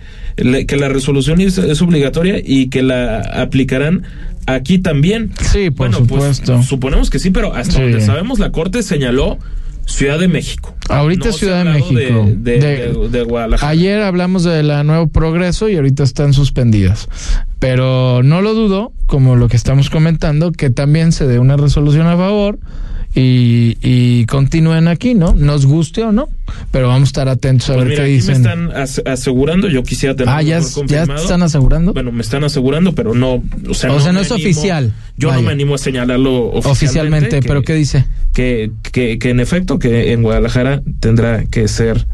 que 0.66 0.77
la 0.77 0.88
resolución 0.88 1.40
es, 1.40 1.57
es 1.57 1.81
obligatoria 1.81 2.40
y 2.44 2.68
que 2.68 2.83
la 2.83 3.20
aplicarán 3.20 4.03
aquí 4.46 4.79
también. 4.79 5.33
Sí, 5.40 5.70
por 5.70 5.88
bueno, 5.88 5.99
supuesto. 5.99 6.55
Pues, 6.57 6.66
suponemos 6.66 7.09
que 7.09 7.18
sí, 7.18 7.31
pero 7.31 7.55
hasta 7.55 7.77
Sí. 7.77 7.81
donde 7.83 8.01
sabemos 8.03 8.38
la 8.38 8.53
corte 8.53 8.83
señaló 8.83 9.38
Ciudad 9.87 10.18
de 10.18 10.29
México. 10.29 10.77
Ahorita 10.88 11.29
No 11.29 11.33
Ciudad 11.33 11.64
de 11.64 11.70
México. 11.70 12.29
De 12.37 13.22
Guadalajara. 13.22 13.70
Ayer 13.70 14.03
hablamos 14.03 14.44
de 14.44 14.62
la 14.62 14.85
Nuevo 14.85 15.09
Progreso 15.09 15.68
y 15.68 15.77
ahorita 15.77 16.03
están 16.03 16.33
suspendidas. 16.33 17.09
Pero 17.59 18.22
no 18.22 18.42
lo 18.42 18.53
dudo, 18.55 18.92
como 19.07 19.37
lo 19.37 19.49
que 19.49 19.57
estamos 19.57 19.88
comentando, 19.88 20.53
que 20.53 20.70
también 20.70 21.12
se 21.12 21.27
dé 21.27 21.38
una 21.38 21.57
resolución 21.57 22.07
a 22.07 22.16
favor 22.16 22.59
y, 23.18 23.79
y 23.83 24.26
continúen 24.26 24.88
aquí, 24.88 25.14
¿no? 25.14 25.33
Nos 25.33 25.64
guste 25.64 26.05
o 26.05 26.12
no, 26.12 26.29
pero 26.70 26.88
vamos 26.88 27.09
a 27.09 27.11
estar 27.11 27.29
atentos 27.31 27.70
a 27.70 27.74
Pues 27.74 27.87
ver 27.87 27.88
mira, 27.88 28.05
qué 28.05 28.11
aquí 28.11 28.11
me 28.12 28.16
dicen. 28.18 28.35
están 28.37 28.72
as- 28.76 29.02
asegurando, 29.07 29.68
yo 29.68 29.83
quisiera 29.83 30.14
tener 30.14 30.35
Ah, 30.35 30.42
ya, 30.42 30.61
ya 30.87 31.07
te 31.07 31.14
están 31.14 31.42
asegurando. 31.42 31.94
Bueno, 31.94 32.12
me 32.12 32.20
están 32.20 32.44
asegurando, 32.44 32.94
pero 32.94 33.14
no, 33.14 33.42
o 33.68 33.74
sea, 33.74 33.90
O 33.92 34.00
sea, 34.00 34.12
no 34.12 34.20
me 34.20 34.26
es 34.26 34.31
oficial. 34.33 34.92
Yo 35.16 35.33
no 35.33 35.40
me 35.40 35.50
animo 35.52 35.74
a 35.74 35.79
señalarlo 35.79 36.48
oficialmente. 36.48 36.70
Oficialmente, 36.70 37.40
que- 37.40 37.48
pero 37.48 37.62
¿qué 37.62 37.72
dice? 37.74 38.05
Que, 38.35 38.70
que, 38.92 39.18
que 39.18 39.31
en 39.31 39.40
efecto 39.40 39.79
que 39.79 40.12
en 40.12 40.22
Guadalajara 40.22 40.83
tendrá 41.00 41.46
que 41.46 41.68
ser 41.68 42.07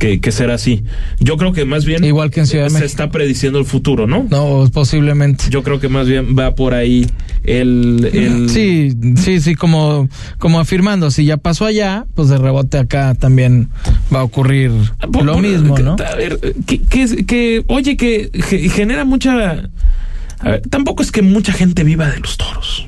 que, 0.00 0.18
que 0.20 0.32
ser 0.32 0.50
así. 0.50 0.82
Yo 1.20 1.36
creo 1.36 1.52
que 1.52 1.64
más 1.64 1.84
bien 1.84 2.02
Igual 2.02 2.32
que 2.32 2.40
en 2.40 2.46
Ciudad 2.48 2.64
de 2.64 2.70
se 2.70 2.74
México. 2.74 2.86
está 2.86 3.10
prediciendo 3.12 3.60
el 3.60 3.64
futuro, 3.64 4.08
¿no? 4.08 4.26
No, 4.28 4.68
posiblemente. 4.72 5.44
Yo 5.50 5.62
creo 5.62 5.78
que 5.78 5.88
más 5.88 6.08
bien 6.08 6.36
va 6.36 6.56
por 6.56 6.74
ahí 6.74 7.06
el, 7.44 8.10
el 8.12 8.50
Sí, 8.50 8.92
sí, 9.16 9.40
sí, 9.40 9.54
como, 9.54 10.08
como 10.38 10.47
afirmando, 10.56 11.10
si 11.10 11.26
ya 11.26 11.36
pasó 11.36 11.66
allá, 11.66 12.06
pues 12.14 12.28
de 12.28 12.38
rebote 12.38 12.78
acá 12.78 13.14
también 13.14 13.68
va 14.14 14.20
a 14.20 14.22
ocurrir 14.22 14.70
Por- 15.12 15.24
lo 15.24 15.34
por- 15.34 15.42
mismo, 15.42 15.74
que- 15.74 15.82
¿no? 15.82 15.92
A 15.92 16.14
ver, 16.14 16.38
que, 16.66 16.80
que, 16.80 17.26
que- 17.26 17.64
oye, 17.68 17.98
que 17.98 18.30
ge- 18.32 18.70
genera 18.70 19.04
mucha. 19.04 19.64
A 20.40 20.50
ver, 20.50 20.62
tampoco 20.70 21.02
es 21.02 21.12
que 21.12 21.20
mucha 21.20 21.52
gente 21.52 21.84
viva 21.84 22.08
de 22.08 22.20
los 22.20 22.36
toros. 22.38 22.86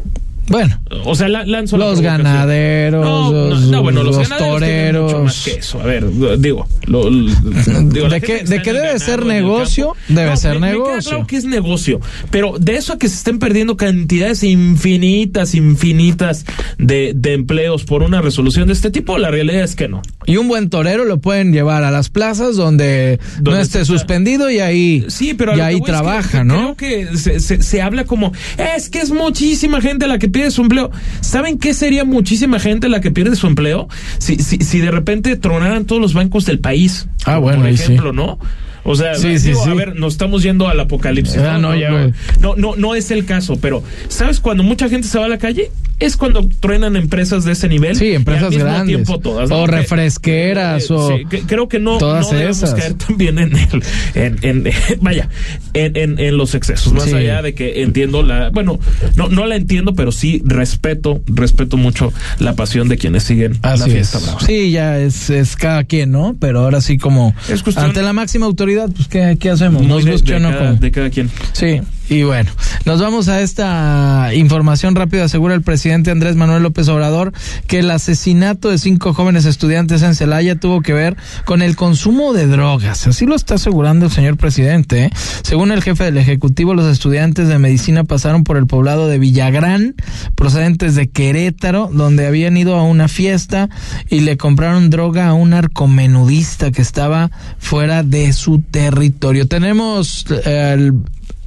Bueno, 0.51 0.79
O 1.05 1.15
sea, 1.15 1.29
la- 1.29 1.45
los 1.47 2.01
ganaderos, 2.01 3.05
No, 3.05 3.33
los, 3.49 3.61
no, 3.69 3.83
bueno, 3.83 4.03
los, 4.03 4.17
los 4.17 4.29
ganaderos 4.29 4.59
tienen 4.59 4.93
toreros. 4.95 5.13
mucho 5.13 5.25
más 5.25 5.45
que 5.45 5.51
eso. 5.53 5.81
A 5.81 5.85
ver, 5.85 6.05
digo, 6.39 6.67
lo- 6.87 7.09
digo, 7.11 8.09
de 8.09 8.21
gente 8.21 8.61
que, 8.63 8.73
de 8.73 8.81
debe 8.81 8.99
ser 8.99 9.25
negocio, 9.25 9.95
debe 10.09 10.37
ser 10.37 10.59
me- 10.59 10.61
me 10.61 10.73
queda 10.73 10.85
negocio. 10.85 11.11
claro 11.11 11.27
que 11.27 11.37
es 11.37 11.45
negocio, 11.45 12.01
pero 12.31 12.57
de 12.59 12.75
eso 12.77 12.95
a 12.95 12.99
que 12.99 13.09
se 13.09 13.15
estén 13.15 13.39
perdiendo 13.39 13.77
cantidades 13.77 14.43
infinitas, 14.43 15.55
infinitas 15.55 16.45
de, 16.79 17.13
de 17.15 17.35
empleos 17.35 17.85
por 17.85 18.03
una 18.03 18.21
resolución 18.21 18.67
de 18.67 18.73
este 18.73 18.91
tipo, 18.91 19.19
la 19.19 19.31
realidad 19.31 19.63
es 19.63 19.77
que 19.77 19.89
no. 19.89 20.03
Y 20.27 20.37
un 20.37 20.49
buen 20.49 20.69
torero 20.69 21.05
lo 21.05 21.21
pueden 21.21 21.53
llevar 21.53 21.85
a 21.85 21.91
las 21.91 22.09
plazas 22.11 22.57
donde, 22.57 23.21
no 23.43 23.53
esté 23.57 23.81
está- 23.81 23.85
suspendido 23.85 24.51
y 24.51 24.59
ahí, 24.59 25.05
Sí, 25.09 25.35
pero 25.35 25.57
y 25.57 25.61
ahí 25.61 25.77
es 25.77 25.83
trabaja, 25.85 26.39
que 26.39 26.45
¿no? 26.45 26.75
Creo 26.77 27.09
que 27.09 27.17
se, 27.19 27.39
se- 27.41 27.63
se 27.63 27.83
habla 27.83 28.05
como, 28.05 28.33
es 28.77 28.89
que 28.91 28.99
es 28.99 29.11
muchísima 29.13 29.81
gente 29.81 30.07
la 30.09 30.19
que 30.19 30.29
pierde 30.29 30.40
su 30.51 30.63
empleo. 30.63 30.91
¿Saben 31.21 31.59
qué 31.59 31.75
sería 31.75 32.05
muchísima 32.05 32.59
gente 32.61 32.89
la 32.89 33.01
que 33.01 33.11
pierde 33.11 33.37
su 33.37 33.47
empleo? 33.47 33.89
Si, 34.19 34.37
si, 34.37 34.59
si 34.59 34.79
de 34.81 34.91
repente 34.91 35.37
tronaran 35.37 35.85
todos 35.85 36.01
los 36.01 36.15
bancos 36.15 36.47
del 36.47 36.61
país. 36.61 37.09
Ah, 37.27 37.39
bueno, 37.39 37.59
Por 37.59 37.67
ahí 37.67 37.77
sí. 37.77 37.83
ejemplo, 37.83 38.13
¿no? 38.13 38.39
O 38.85 38.95
sea, 38.95 39.15
Sí, 39.15 39.39
sí, 39.39 39.49
digo, 39.49 39.65
sí. 39.65 39.71
a 39.71 39.75
ver, 39.75 39.97
nos 39.97 40.15
estamos 40.15 40.43
yendo 40.43 40.69
al 40.69 40.81
apocalipsis. 40.81 41.39
Ah, 41.39 41.59
no, 41.59 41.77
ya, 41.77 41.91
güey. 41.91 42.13
no, 42.41 42.55
no, 42.57 42.77
no 42.77 42.95
es 42.95 43.11
el 43.11 43.25
caso, 43.25 43.57
pero 43.61 43.83
¿sabes 44.09 44.41
cuando 44.41 44.63
mucha 44.63 44.89
gente 44.89 45.07
se 45.09 45.19
va 45.19 45.27
a 45.27 45.29
la 45.29 45.39
calle? 45.39 45.71
Es 45.99 46.17
cuando 46.17 46.49
truenan 46.61 46.97
empresas 46.97 47.45
de 47.45 47.53
ese 47.53 47.69
nivel. 47.69 47.95
Sí, 47.95 48.07
y 48.07 48.09
al 48.11 48.15
empresas 48.17 48.49
mismo 48.51 48.65
grandes. 48.65 48.87
tiempo 48.97 49.19
todas, 49.21 49.51
¿no? 49.51 49.63
O 49.63 49.67
Que- 49.67 49.73
refresqueras, 49.73 50.85
eh, 50.91 50.95
o 50.95 51.19
creo 51.47 51.69
que 51.69 51.79
no, 51.79 51.99
todas 51.99 52.27
no 52.33 52.39
debemos 52.39 52.57
esas. 52.57 52.75
caer 52.75 52.95
también 52.95 53.39
en 53.39 53.53
el, 53.55 53.83
en, 54.15 54.39
en- 54.43 54.73
vaya, 55.03 55.29
en, 55.75 56.37
los 56.39 56.55
excesos, 56.55 56.93
más 56.95 57.13
allá 57.13 57.43
de 57.43 57.53
que 57.55 57.83
entiendo 57.83 58.23
la, 58.23 58.49
bueno, 58.51 58.79
no, 59.17 59.29
no 59.29 59.45
la 59.47 59.57
entiendo, 59.57 59.95
pero 59.95 60.11
sí 60.11 60.41
respeto, 60.47 61.21
respeto 61.27 61.77
mucho 61.77 62.13
la 62.39 62.55
pasión 62.55 62.89
de 62.89 62.97
quienes 62.97 63.25
siguen 63.25 63.59
la 63.63 63.73
Así 63.73 63.91
fiesta 63.91 64.19
es. 64.19 64.25
brava. 64.25 64.41
Sí, 64.41 64.71
ya 64.71 64.99
es, 64.99 65.29
es 65.29 65.55
cada 65.57 65.85
quien, 65.85 66.13
¿no? 66.13 66.35
Pero 66.41 66.61
ahora 66.61 66.81
sí 66.81 66.97
como 66.97 67.35
Es 67.51 67.63
ante 67.77 68.01
la 68.03 68.13
máxima 68.15 68.47
autoridad, 68.47 68.70
pues 68.95 69.09
¿qué, 69.09 69.37
qué 69.39 69.51
hacemos? 69.51 69.83
Nos 69.83 70.05
de, 70.05 70.13
guste 70.13 70.33
de 70.33 70.37
o 70.37 70.41
no. 70.41 70.51
cada, 70.51 70.73
de 70.75 70.91
cada 70.91 71.11
quien. 71.11 71.31
Sí, 71.53 71.81
y 72.11 72.25
bueno, 72.25 72.51
nos 72.87 73.01
vamos 73.01 73.29
a 73.29 73.41
esta 73.41 74.31
información 74.35 74.97
rápida. 74.97 75.25
Asegura 75.25 75.55
el 75.55 75.63
presidente 75.63 76.11
Andrés 76.11 76.35
Manuel 76.35 76.65
López 76.65 76.89
Obrador 76.89 77.33
que 77.69 77.79
el 77.79 77.91
asesinato 77.93 78.69
de 78.69 78.79
cinco 78.79 79.15
jóvenes 79.15 79.45
estudiantes 79.45 80.03
en 80.03 80.17
Celaya 80.17 80.57
tuvo 80.57 80.81
que 80.81 80.93
ver 80.93 81.17
con 81.45 81.63
el 81.63 81.77
consumo 81.77 82.33
de 82.33 82.49
drogas. 82.49 83.07
Así 83.07 83.27
lo 83.27 83.37
está 83.37 83.55
asegurando 83.55 84.07
el 84.07 84.11
señor 84.11 84.37
presidente. 84.37 85.05
¿eh? 85.05 85.11
Según 85.45 85.71
el 85.71 85.85
jefe 85.85 86.03
del 86.03 86.19
Ejecutivo, 86.19 86.75
los 86.75 86.87
estudiantes 86.87 87.47
de 87.47 87.61
medicina 87.61 88.03
pasaron 88.03 88.43
por 88.43 88.57
el 88.57 88.67
poblado 88.67 89.07
de 89.07 89.21
Villagrán, 89.21 89.95
procedentes 90.35 90.97
de 90.97 91.11
Querétaro, 91.11 91.91
donde 91.93 92.27
habían 92.27 92.57
ido 92.57 92.75
a 92.75 92.83
una 92.83 93.07
fiesta 93.07 93.69
y 94.09 94.21
le 94.21 94.37
compraron 94.37 94.91
droga 94.91 95.29
a 95.29 95.35
un 95.35 95.51
narcomenudista 95.51 96.73
que 96.73 96.83
estaba 96.83 97.31
fuera 97.61 98.03
de 98.03 98.33
su 98.33 98.60
territorio. 98.63 99.47
Tenemos 99.47 100.25
eh, 100.45 100.73
el- 100.75 100.95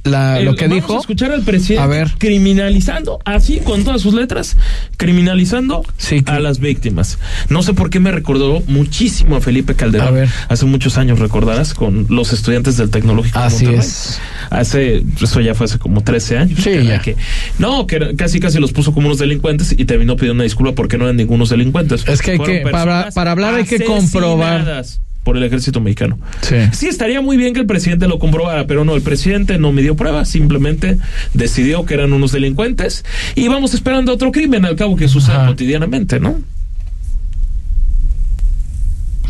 la- 0.04 0.38
lo 0.40 0.54
que 0.54 0.66
vamos 0.68 0.82
dijo. 0.82 0.96
a 0.96 1.00
escuchar 1.00 1.32
al 1.32 1.40
presidente 1.44 1.82
A 1.82 1.86
ver. 1.86 2.10
criminalizando, 2.18 3.20
así 3.24 3.60
con 3.60 3.84
todas 3.84 4.02
sus 4.02 4.12
letras, 4.12 4.54
criminalizando 4.98 5.82
a 6.26 6.38
las 6.40 6.58
víctimas. 6.60 7.18
No 7.48 7.62
sé 7.62 7.72
por 7.72 7.88
qué 7.88 8.00
me 8.00 8.10
recordó 8.12 8.62
muchísimo 8.66 9.36
a 9.36 9.40
Felipe 9.40 9.74
Calderón. 9.74 10.08
A 10.08 10.10
ver. 10.10 10.28
Hace 10.50 10.66
muchos 10.66 10.98
años, 10.98 11.20
recordarás, 11.20 11.72
con 11.72 12.06
los 12.10 12.34
estudiantes 12.34 12.76
del 12.76 12.90
Tecnológico. 12.90 13.38
Así 13.38 13.64
es. 13.64 14.20
Hace, 14.50 15.02
eso 15.22 15.40
ya 15.40 15.54
fue 15.54 15.64
hace 15.64 15.78
como 15.78 16.02
13 16.02 16.36
años. 16.36 16.58
Sí, 16.58 16.64
que 16.64 16.74
era 16.74 16.84
ya. 16.96 16.98
que- 17.00 17.16
no, 17.58 17.86
que 17.86 18.14
casi 18.14 18.40
casi 18.40 18.58
los 18.58 18.72
puso 18.72 18.92
como 18.92 19.06
unos 19.06 19.18
delincuentes 19.18 19.74
y 19.76 19.86
terminó 19.86 20.16
pidiendo 20.16 20.34
una 20.34 20.44
disculpa 20.44 20.74
porque 20.74 20.98
no 20.98 21.04
eran 21.04 21.16
ningunos 21.16 21.48
delincuentes. 21.48 22.04
Es 22.06 22.20
que 22.20 22.32
hay 22.32 22.36
Fueron 22.36 22.56
que- 22.56 22.62
para- 22.62 22.84
personas 22.84 23.14
para 23.14 23.30
hablar 23.32 23.54
hay 23.54 23.64
que 23.64 23.82
comprobar. 23.82 24.84
Por 25.24 25.36
el 25.36 25.42
ejército 25.42 25.80
mexicano. 25.80 26.18
Sí. 26.42 26.56
Sí, 26.72 26.86
estaría 26.86 27.20
muy 27.20 27.36
bien 27.36 27.54
que 27.54 27.60
el 27.60 27.66
presidente 27.66 28.06
lo 28.06 28.18
comprobara, 28.18 28.66
pero 28.66 28.84
no, 28.84 28.94
el 28.94 29.02
presidente 29.02 29.58
no 29.58 29.72
midió 29.72 29.96
pruebas, 29.96 30.28
simplemente 30.28 30.98
decidió 31.32 31.84
que 31.86 31.94
eran 31.94 32.12
unos 32.12 32.30
delincuentes 32.30 33.04
y 33.34 33.48
vamos 33.48 33.74
esperando 33.74 34.12
otro 34.12 34.30
crimen 34.30 34.64
al 34.64 34.76
cabo 34.76 34.96
que 34.96 35.08
sucede 35.08 35.46
cotidianamente, 35.46 36.20
¿no? 36.20 36.36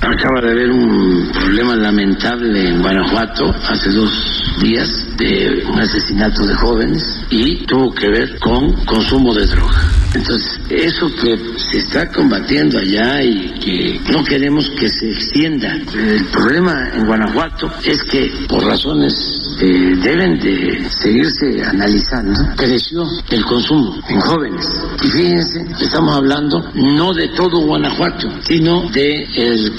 Acaba 0.06 0.40
de 0.42 0.50
haber 0.50 0.70
un 0.70 1.30
problema 1.32 1.74
lamentable 1.76 2.68
en 2.68 2.82
Guanajuato 2.82 3.54
hace 3.66 3.90
dos 3.90 4.12
días. 4.60 5.04
de 5.16 5.64
un 5.70 5.78
asesinato 5.78 6.44
de 6.46 6.54
jóvenes 6.54 7.24
y 7.30 7.64
tuvo 7.66 7.94
que 7.94 8.08
ver 8.08 8.38
con 8.38 8.72
consumo 8.84 9.34
de 9.34 9.46
droga. 9.46 9.80
Entonces, 10.14 10.60
eso 10.70 11.10
que 11.16 11.36
se 11.56 11.78
está 11.78 12.08
combatiendo 12.10 12.78
allá 12.78 13.22
y 13.22 13.52
que 13.58 14.00
no 14.12 14.22
queremos 14.24 14.70
que 14.78 14.88
se 14.88 15.10
extienda. 15.10 15.74
El 15.74 16.24
problema 16.26 16.90
en 16.94 17.06
Guanajuato 17.06 17.72
es 17.84 18.02
que 18.04 18.30
por 18.48 18.64
razones 18.64 19.56
eh, 19.60 19.96
deben 20.02 20.38
de 20.38 20.88
seguirse 20.90 21.64
analizando, 21.64 22.40
creció 22.56 23.04
el 23.30 23.44
consumo 23.44 23.96
en 24.08 24.20
jóvenes. 24.20 24.66
Y 25.02 25.08
fíjense, 25.08 25.66
estamos 25.80 26.16
hablando 26.16 26.70
no 26.74 27.12
de 27.12 27.28
todo 27.28 27.58
Guanajuato, 27.66 28.28
sino 28.42 28.88
del 28.90 29.26
el 29.36 29.74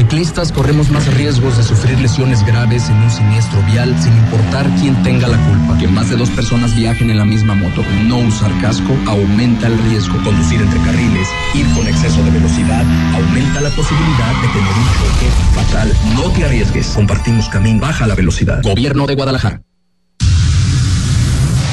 Los 0.00 0.06
motociclistas 0.06 0.50
corremos 0.50 0.90
más 0.90 1.14
riesgos 1.14 1.58
de 1.58 1.62
sufrir 1.62 2.00
lesiones 2.00 2.42
graves 2.46 2.88
en 2.88 2.96
un 2.96 3.10
siniestro 3.10 3.62
vial 3.64 3.94
sin 4.02 4.16
importar 4.16 4.66
quién 4.80 5.00
tenga 5.02 5.28
la 5.28 5.36
culpa. 5.36 5.76
Que 5.76 5.88
más 5.88 6.08
de 6.08 6.16
dos 6.16 6.30
personas 6.30 6.74
viajen 6.74 7.10
en 7.10 7.18
la 7.18 7.26
misma 7.26 7.54
moto. 7.54 7.84
No 8.06 8.16
usar 8.16 8.50
casco 8.62 8.96
aumenta 9.06 9.66
el 9.66 9.76
riesgo. 9.84 10.16
Conducir 10.24 10.62
entre 10.62 10.80
carriles, 10.80 11.28
ir 11.54 11.66
con 11.74 11.86
exceso 11.86 12.24
de 12.24 12.30
velocidad, 12.30 12.82
aumenta 13.14 13.60
la 13.60 13.68
posibilidad 13.70 14.32
de 14.40 14.48
tener 14.48 14.72
un 14.72 14.86
choque 14.96 15.30
fatal. 15.54 15.92
No 16.14 16.30
te 16.32 16.44
arriesgues. 16.46 16.86
Compartimos 16.88 17.50
camino. 17.50 17.80
Baja 17.80 18.06
la 18.06 18.14
velocidad. 18.14 18.62
Gobierno 18.62 19.06
de 19.06 19.14
Guadalajara. 19.16 19.60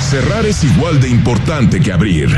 Cerrar 0.09 0.45
es 0.45 0.65
igual 0.65 0.99
de 0.99 1.09
importante 1.09 1.79
que 1.79 1.93
abrir. 1.93 2.37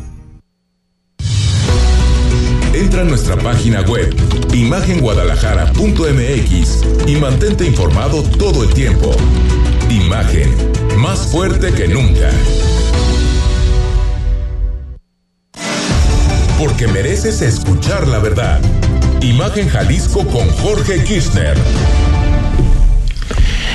Entra 2.81 3.03
a 3.03 3.05
nuestra 3.05 3.37
página 3.37 3.81
web 3.81 4.11
imagenguadalajara.mx 4.55 6.83
y 7.05 7.15
mantente 7.17 7.67
informado 7.67 8.23
todo 8.23 8.63
el 8.63 8.73
tiempo. 8.73 9.11
Imagen, 9.87 10.49
más 10.97 11.27
fuerte 11.27 11.71
que 11.73 11.87
nunca. 11.87 12.31
Porque 16.57 16.87
mereces 16.87 17.43
escuchar 17.43 18.07
la 18.07 18.17
verdad. 18.17 18.59
Imagen 19.21 19.69
Jalisco 19.69 20.25
con 20.25 20.49
Jorge 20.49 21.03
Kirchner. 21.03 21.55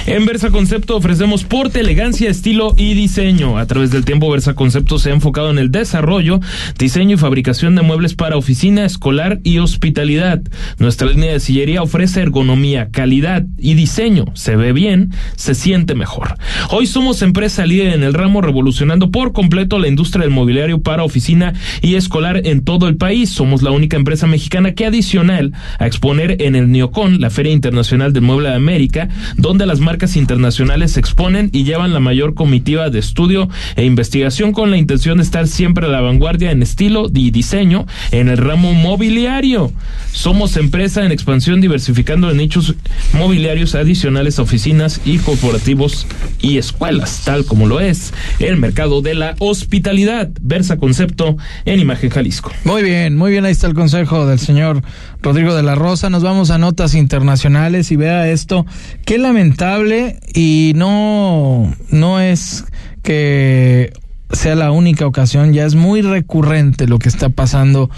En 0.07 0.25
Versa 0.25 0.53
Concepto 0.53 0.97
ofrecemos 0.97 1.43
porte, 1.43 1.81
elegancia, 1.81 2.31
estilo 2.31 2.75
y 2.77 2.95
diseño. 2.95 3.59
A 3.59 3.67
través 3.67 3.91
del 3.91 4.05
tiempo, 4.05 4.31
Versa 4.31 4.55
Concepto 4.55 5.01
se 5.01 5.11
ha 5.11 5.15
enfocado 5.15 5.51
en 5.51 5.59
el 5.59 5.73
desarrollo, 5.73 6.39
diseño 6.79 7.17
y 7.17 7.19
fabricación 7.19 7.75
de 7.75 7.83
muebles 7.83 8.15
para 8.15 8.37
oficina, 8.37 8.85
escolar 8.85 9.41
y 9.43 9.59
hospitalidad. 9.59 10.43
Nuestra 10.79 11.09
línea 11.09 11.33
de 11.33 11.41
sillería 11.41 11.83
ofrece 11.83 12.21
ergonomía, 12.21 12.91
calidad 12.93 13.47
y 13.59 13.75
diseño. 13.75 14.27
Se 14.35 14.55
ve 14.55 14.73
bien, 14.73 15.11
se 15.35 15.57
siente 15.57 15.97
mejor. 15.97 16.37
Hoy 16.71 16.87
somos 16.87 17.21
empresa 17.23 17.67
líder 17.67 17.89
en 17.93 18.05
el 18.05 18.15
ramo, 18.15 18.41
revolucionando 18.41 19.11
por 19.11 19.33
completo 19.33 19.81
la 19.81 19.89
industria 19.89 20.23
del 20.23 20.31
mobiliario 20.33 20.83
para 20.83 21.03
oficina 21.03 21.53
y 21.83 21.97
escolar 21.97 22.43
en 22.45 22.63
todo 22.63 22.87
el 22.87 22.97
país. 22.97 23.31
Somos 23.31 23.61
la 23.63 23.73
única 23.73 23.97
empresa 23.97 24.29
mexicana 24.29 24.73
que 24.73 24.87
adicional 24.87 25.53
a 25.81 25.87
exponer 25.89 26.41
en 26.43 26.55
el 26.55 26.71
Neocon, 26.71 27.21
la 27.21 27.31
Feria 27.31 27.53
Internacional 27.53 28.13
del 28.13 28.23
Mueble 28.23 28.51
de 28.51 28.55
América, 28.55 29.09
donde 29.37 29.67
las 29.67 29.81
marcas 29.81 29.96
internacionales 30.17 30.93
se 30.93 31.01
exponen 31.01 31.49
y 31.53 31.65
llevan 31.65 31.95
la 31.95 32.01
mayor 32.01 32.35
comitiva 32.35 32.91
de 32.91 32.99
estudio 32.99 33.49
e 33.77 33.85
investigación 33.85 34.53
con 34.53 34.71
la 34.71 34.77
intención 34.77 35.17
de 35.17 35.25
estar 35.25 35.49
siempre 35.49 35.87
a 35.87 35.89
la 35.89 36.03
vanguardia 36.03 36.51
en 36.51 36.63
estilo 36.63 37.11
y 37.13 37.31
diseño 37.31 37.87
en 38.11 38.29
el 38.29 38.37
ramo 38.37 38.75
mobiliario. 38.75 39.73
Somos 40.13 40.57
empresa 40.57 41.05
en 41.05 41.13
expansión 41.13 41.61
diversificando 41.61 42.31
en 42.31 42.37
nichos 42.37 42.75
mobiliarios 43.15 43.75
adicionales 43.75 44.39
oficinas 44.39 45.01
y 45.05 45.19
corporativos 45.19 46.07
y 46.41 46.59
escuelas, 46.59 47.23
tal 47.25 47.47
como 47.47 47.67
lo 47.67 47.81
es 47.81 48.13
el 48.39 48.57
mercado 48.59 49.01
de 49.01 49.15
la 49.15 49.35
hospitalidad. 49.39 50.29
Versa 50.43 50.77
Concepto 50.77 51.37
en 51.65 51.81
Imagen 51.81 52.11
Jalisco. 52.11 52.53
Muy 52.65 52.83
bien, 52.83 53.17
muy 53.17 53.31
bien, 53.31 53.45
ahí 53.47 53.53
está 53.53 53.67
el 53.67 53.75
consejo 53.75 54.27
del 54.27 54.39
señor 54.39 54.83
Rodrigo 55.23 55.55
de 55.55 55.63
la 55.63 55.75
Rosa. 55.75 56.11
Nos 56.11 56.23
vamos 56.23 56.51
a 56.51 56.59
notas 56.59 56.95
internacionales 56.95 57.91
y 57.91 57.97
vea 57.97 58.29
esto. 58.29 58.67
Qué 59.05 59.19
lamentable 59.19 60.21
y 60.35 60.73
no, 60.77 61.75
no 61.91 62.21
es 62.21 62.65
que 63.03 63.93
sea 64.33 64.55
la 64.57 64.73
única 64.73 65.07
ocasión, 65.07 65.53
ya 65.53 65.65
es 65.65 65.77
muy 65.77 66.03
recurrente 66.03 66.87
lo 66.89 66.99
que 66.99 67.09
está 67.09 67.29
pasando 67.29 67.91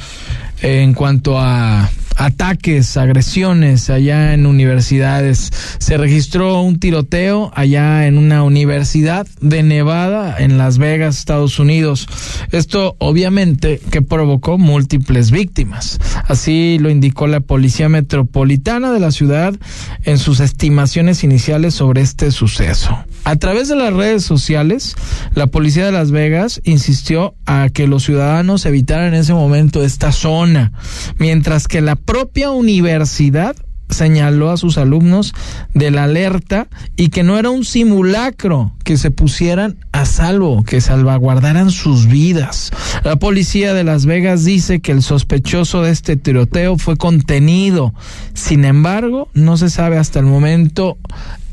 en 0.62 0.94
cuanto 0.94 1.38
a 1.38 1.90
ataques, 2.18 2.96
agresiones 2.96 3.88
allá 3.90 4.34
en 4.34 4.44
universidades. 4.44 5.50
Se 5.78 5.96
registró 5.96 6.61
un 6.62 6.78
tiroteo 6.80 7.52
allá 7.54 8.06
en 8.06 8.18
una 8.18 8.42
universidad 8.42 9.26
de 9.40 9.62
Nevada, 9.62 10.36
en 10.38 10.59
Las 10.59 10.78
Vegas, 10.78 11.18
Estados 11.18 11.59
Unidos. 11.59 12.09
Esto 12.50 12.96
obviamente 12.98 13.80
que 13.90 14.02
provocó 14.02 14.59
múltiples 14.59 15.30
víctimas. 15.30 15.98
Así 16.26 16.78
lo 16.80 16.90
indicó 16.90 17.28
la 17.28 17.40
Policía 17.40 17.88
Metropolitana 17.88 18.92
de 18.92 19.00
la 19.00 19.12
ciudad 19.12 19.54
en 20.02 20.18
sus 20.18 20.40
estimaciones 20.40 21.22
iniciales 21.22 21.74
sobre 21.74 22.02
este 22.02 22.32
suceso. 22.32 22.98
A 23.24 23.36
través 23.36 23.68
de 23.68 23.76
las 23.76 23.92
redes 23.92 24.24
sociales, 24.24 24.96
la 25.34 25.46
Policía 25.48 25.84
de 25.84 25.92
Las 25.92 26.10
Vegas 26.10 26.60
insistió 26.64 27.34
a 27.46 27.68
que 27.68 27.86
los 27.86 28.04
ciudadanos 28.04 28.64
evitaran 28.66 29.08
en 29.08 29.20
ese 29.20 29.34
momento 29.34 29.84
esta 29.84 30.12
zona, 30.12 30.72
mientras 31.18 31.68
que 31.68 31.80
la 31.80 31.96
propia 31.96 32.50
universidad 32.50 33.54
señaló 33.90 34.50
a 34.50 34.56
sus 34.56 34.78
alumnos 34.78 35.34
de 35.74 35.90
la 35.90 36.04
alerta 36.04 36.68
y 36.96 37.08
que 37.08 37.22
no 37.22 37.38
era 37.38 37.50
un 37.50 37.64
simulacro, 37.64 38.72
que 38.84 38.96
se 38.96 39.10
pusieran 39.10 39.76
a 39.92 40.04
salvo, 40.04 40.62
que 40.64 40.80
salvaguardaran 40.80 41.70
sus 41.70 42.06
vidas. 42.06 42.70
La 43.04 43.16
policía 43.16 43.74
de 43.74 43.84
Las 43.84 44.06
Vegas 44.06 44.44
dice 44.44 44.80
que 44.80 44.92
el 44.92 45.02
sospechoso 45.02 45.82
de 45.82 45.90
este 45.90 46.16
tiroteo 46.16 46.76
fue 46.76 46.96
contenido. 46.96 47.94
Sin 48.34 48.64
embargo, 48.64 49.28
no 49.34 49.56
se 49.56 49.70
sabe 49.70 49.98
hasta 49.98 50.18
el 50.18 50.26
momento 50.26 50.98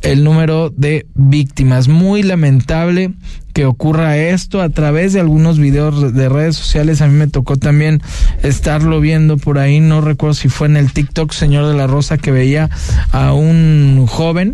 el 0.06 0.24
número 0.24 0.72
de 0.76 1.08
víctimas. 1.16 1.88
Muy 1.88 2.24
lamentable 2.24 3.14
que 3.53 3.66
ocurra 3.66 4.18
esto 4.18 4.62
a 4.62 4.70
través 4.70 5.14
de 5.14 5.22
algunos 5.22 5.58
videos 5.58 6.14
de 6.14 6.30
redes 6.30 6.58
sociales. 6.58 7.01
A 7.01 7.08
mí 7.08 7.14
me 7.14 7.28
tocó 7.28 7.56
también 7.56 8.01
estarlo 8.43 8.99
viendo 8.99 9.38
por 9.38 9.60
ahí. 9.60 9.80
No 9.80 10.01
recuerdo 10.01 10.34
si 10.34 10.49
fue 10.49 10.68
en 10.68 10.76
el 10.76 10.91
TikTok, 10.91 11.32
señor 11.32 11.66
de 11.68 11.74
la 11.74 11.88
Rosa, 11.88 12.18
que 12.18 12.32
veía 12.32 12.70
a 13.12 13.34
un 13.34 14.06
joven 14.08 14.53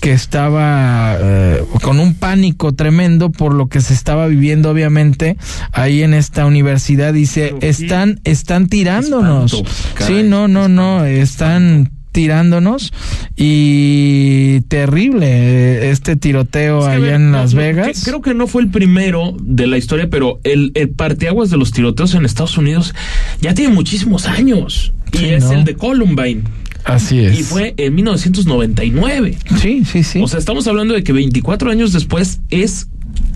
que 0.00 0.12
estaba 0.12 1.16
eh, 1.18 1.64
con 1.82 1.98
un 1.98 2.14
pánico 2.14 2.74
tremendo 2.74 3.30
por 3.30 3.54
lo 3.54 3.68
que 3.68 3.80
se 3.80 3.94
estaba 3.94 4.26
viviendo, 4.26 4.70
obviamente, 4.70 5.36
ahí 5.72 6.02
en 6.02 6.12
esta 6.12 6.44
universidad. 6.44 7.14
Dice, 7.14 7.54
están, 7.62 8.20
están 8.24 8.68
tirándonos. 8.68 9.62
Sí, 10.06 10.22
no, 10.24 10.46
no, 10.46 10.68
no, 10.68 11.06
están 11.06 11.90
tirándonos 12.12 12.92
y 13.36 14.60
terrible 14.68 15.26
eh, 15.26 15.90
este 15.90 16.16
tiroteo 16.16 16.84
allá 16.84 17.16
en 17.16 17.32
Las 17.32 17.54
Vegas. 17.54 18.02
creo 18.04 18.22
que 18.22 18.34
no 18.34 18.46
fue 18.46 18.62
el 18.62 18.70
primero 18.70 19.34
de 19.40 19.66
la 19.66 19.78
historia, 19.78 20.08
pero 20.10 20.38
el, 20.44 20.72
el 20.74 20.90
parteaguas 20.90 21.50
de 21.50 21.56
los 21.56 21.72
tiroteos 21.72 22.14
en 22.14 22.24
Estados 22.24 22.56
Unidos 22.58 22.94
ya 23.40 23.54
tiene 23.54 23.74
muchísimos 23.74 24.26
años 24.26 24.92
y 25.12 25.24
es 25.26 25.50
el 25.50 25.64
de 25.64 25.74
Columbine. 25.74 26.42
Así 26.84 27.20
es. 27.20 27.38
Y 27.38 27.42
fue 27.42 27.74
en 27.76 27.94
1999. 27.94 29.38
Sí, 29.60 29.84
sí, 29.84 30.02
sí. 30.02 30.20
O 30.20 30.26
sea, 30.26 30.38
estamos 30.38 30.66
hablando 30.66 30.94
de 30.94 31.04
que 31.04 31.12
24 31.12 31.70
años 31.70 31.92
después 31.92 32.40
es 32.50 32.88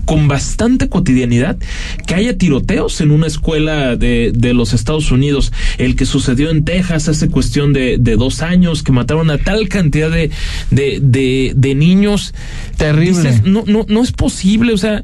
con 0.05 0.27
bastante 0.29 0.87
cotidianidad 0.87 1.57
que 2.05 2.15
haya 2.15 2.37
tiroteos 2.37 3.01
en 3.01 3.11
una 3.11 3.27
escuela 3.27 3.95
de, 3.97 4.31
de 4.33 4.53
los 4.53 4.73
Estados 4.73 5.11
Unidos. 5.11 5.51
El 5.77 5.95
que 5.97 6.05
sucedió 6.05 6.49
en 6.49 6.63
Texas 6.63 7.09
hace 7.09 7.27
cuestión 7.29 7.73
de, 7.73 7.97
de 7.97 8.15
dos 8.15 8.41
años, 8.41 8.83
que 8.83 8.91
mataron 8.93 9.29
a 9.31 9.37
tal 9.37 9.67
cantidad 9.67 10.09
de, 10.09 10.29
de, 10.71 11.75
niños. 11.75 12.33
Terrible. 12.77 13.41
no, 13.43 13.63
no, 13.67 13.85
no 13.89 14.01
es 14.03 14.11
posible. 14.11 14.71
O 14.73 14.77
sea, 14.77 15.03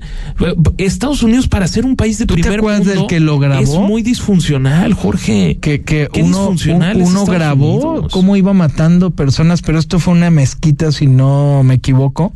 Estados 0.78 1.24
Unidos 1.24 1.47
para 1.47 1.67
ser 1.67 1.86
un 1.86 1.95
país 1.95 2.17
de 2.19 2.26
¿Tú 2.26 2.36
primer 2.36 2.51
te 2.51 2.57
acuerdas 2.57 2.86
mundo 2.86 3.01
del 3.01 3.07
que 3.07 3.19
lo 3.19 3.39
grabó? 3.39 3.61
es 3.63 3.69
muy 3.80 4.01
disfuncional, 4.03 4.93
Jorge. 4.93 5.57
que, 5.59 5.82
que 5.82 6.07
Qué 6.11 6.21
uno, 6.24 6.38
disfuncional 6.38 6.97
un- 6.97 7.03
uno 7.03 7.26
grabó 7.26 7.91
Unidos. 7.93 8.11
cómo 8.11 8.36
iba 8.38 8.53
matando 8.53 9.11
personas, 9.11 9.61
pero 9.61 9.80
esto 9.80 9.99
fue 9.99 10.13
una 10.13 10.30
mezquita, 10.30 10.91
si 10.91 11.07
no 11.07 11.61
me 11.63 11.76
equivoco. 11.76 12.34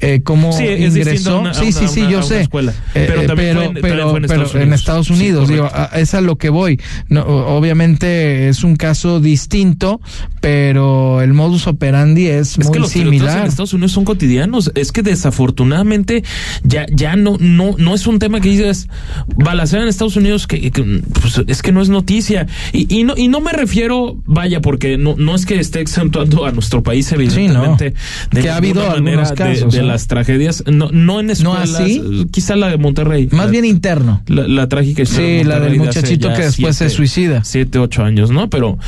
Eh, 0.00 0.20
cómo 0.22 0.52
Sí, 0.52 0.64
ingresó. 0.64 1.42
Sí, 1.80 1.88
sí, 1.88 2.00
una- 2.02 2.10
yo 2.10 2.22
sé. 2.22 2.40
escuela. 2.42 2.72
Eh, 2.94 3.04
Pero 3.08 3.22
eh, 3.22 3.26
también 3.26 3.48
pero, 3.48 3.58
fue 3.58 3.66
en- 3.66 3.74
pero- 3.74 4.12
también 4.12 4.28
fue 4.28 4.60
en 4.62 4.68
pero 4.68 4.74
Estados 4.74 5.10
en 5.10 5.16
Unidos. 5.16 5.46
Sí, 5.48 5.54
digo, 5.54 5.70
a- 5.72 5.90
es 5.98 6.14
a 6.14 6.20
lo 6.20 6.36
que 6.36 6.48
voy. 6.50 6.80
No, 7.08 7.22
obviamente 7.22 8.48
es 8.48 8.64
un 8.64 8.76
caso 8.76 9.20
distinto, 9.20 10.00
pero 10.40 11.22
el 11.22 11.32
modus 11.34 11.66
operandi 11.66 12.26
es, 12.26 12.58
Es 12.58 12.64
muy 12.66 12.72
que 12.72 12.78
los 12.80 12.90
similar. 12.90 13.40
en 13.40 13.46
Estados 13.46 13.72
Unidos 13.72 13.92
son 13.92 14.04
cotidianos. 14.04 14.70
Es 14.74 14.92
que 14.92 15.02
desafortunadamente 15.02 16.24
ya, 16.62 16.86
ya 16.92 17.16
no, 17.16 17.36
no, 17.40 17.74
no 17.78 17.94
es 17.94 18.06
un 18.06 18.18
tema 18.18 18.40
que 18.40 18.48
dices 18.50 18.88
balacera 19.36 19.82
en 19.82 19.88
Estados 19.88 20.16
Unidos 20.16 20.46
que, 20.46 20.70
que, 20.70 20.82
pues, 21.20 21.40
es 21.46 21.62
que 21.62 21.72
no 21.72 21.80
es 21.82 21.88
noticia. 21.88 22.46
Y, 22.72 22.92
y 22.94 23.04
no, 23.04 23.14
y 23.16 23.28
no 23.28 23.40
me 23.40 23.52
refiero, 23.52 24.16
vaya, 24.26 24.60
porque 24.60 24.98
no, 24.98 25.14
no 25.16 25.34
es 25.34 25.46
que 25.46 25.58
esté 25.58 25.80
exentuando 25.80 26.44
a 26.44 26.52
nuestro 26.52 26.82
país, 26.82 27.10
evidentemente, 27.12 27.94
Que 28.30 28.42
de 28.42 28.50
ha 28.50 28.56
habido 28.56 28.88
manera 28.88 29.28
de- 29.30 29.34
casos, 29.34 29.72
de, 29.72 29.80
¿no? 29.80 29.86
las 29.88 30.06
tragedias, 30.06 30.62
no, 30.66 30.90
no 30.92 31.20
en 31.20 31.30
así? 31.64 32.26
quizá 32.30 32.56
la 32.56 32.68
de 32.68 32.76
Monterrey. 32.78 33.28
Más 33.32 33.46
La- 33.46 33.50
bien 33.52 33.64
interno. 33.64 34.22
la, 34.26 34.46
la 34.48 34.68
trágica 34.68 35.02
historia 35.02 35.26
Sí, 35.26 35.32
de 35.38 35.44
la 35.44 35.60
del 35.60 35.72
de 35.72 35.78
muchachito 35.78 36.32
que 36.34 36.42
después 36.42 36.76
se 36.76 36.88
suicida. 36.90 37.44
Siete, 37.44 37.78
ocho 37.78 38.02
años, 38.04 38.30
¿no? 38.30 38.48
Pero 38.50 38.78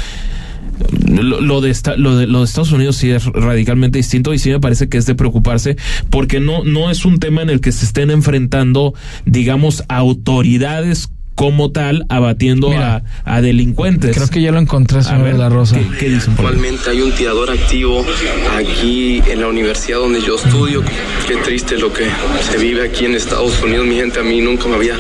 lo, 1.09 1.41
lo 1.41 1.61
de 1.62 1.70
esta- 1.70 1.97
lo 1.97 2.16
de 2.18 2.27
lo 2.27 2.41
de 2.41 2.45
Estados 2.45 2.70
Unidos 2.72 2.97
sí 2.97 3.11
es 3.11 3.24
radicalmente 3.27 3.97
distinto 3.99 4.35
y 4.35 4.39
sí 4.39 4.51
me 4.51 4.61
parece 4.61 4.89
que 4.91 4.99
es 4.99 5.07
de 5.07 5.14
preocuparse 5.14 5.77
porque 6.11 6.39
no 6.39 6.64
no 6.64 6.91
es 6.91 7.05
un 7.07 7.18
tema 7.18 7.41
en 7.43 7.49
el 7.51 7.61
que 7.62 7.72
se 7.72 7.87
estén 7.87 8.11
enfrentando 8.11 8.93
digamos 9.24 9.85
autoridades 9.89 11.09
como 11.37 11.70
tal 11.70 12.05
abatiendo 12.09 12.70
Mira, 12.70 13.03
a, 13.24 13.37
a 13.37 13.41
delincuentes. 13.43 14.16
Creo 14.16 14.28
que 14.28 14.41
ya 14.43 14.51
lo 14.51 14.59
encontré, 14.59 14.99
A 14.99 15.03
señor 15.03 15.22
ver, 15.22 15.32
de 15.34 15.39
la 15.39 15.49
Rosa. 15.51 15.76
¿qué, 15.78 15.87
qué 15.99 16.09
dicen? 16.09 16.32
Actualmente 16.32 16.91
hay 16.91 17.03
un 17.03 17.12
tirador 17.12 17.51
activo 17.51 18.05
aquí 18.57 19.22
en 19.28 19.41
la 19.43 19.47
universidad 19.49 19.99
donde 19.99 20.20
yo 20.20 20.37
estudio. 20.37 20.82
Qué 21.28 21.37
triste 21.37 21.76
lo 21.78 21.93
que 21.93 22.07
se 22.51 22.59
vive 22.59 22.89
aquí 22.89 23.05
en 23.05 23.14
Estados 23.14 23.62
Unidos. 23.62 23.87
Mi 23.87 23.97
gente, 23.97 24.18
a 24.20 24.22
mí 24.22 24.41
nunca 24.41 24.66
me 24.66 24.76
había 24.76 24.97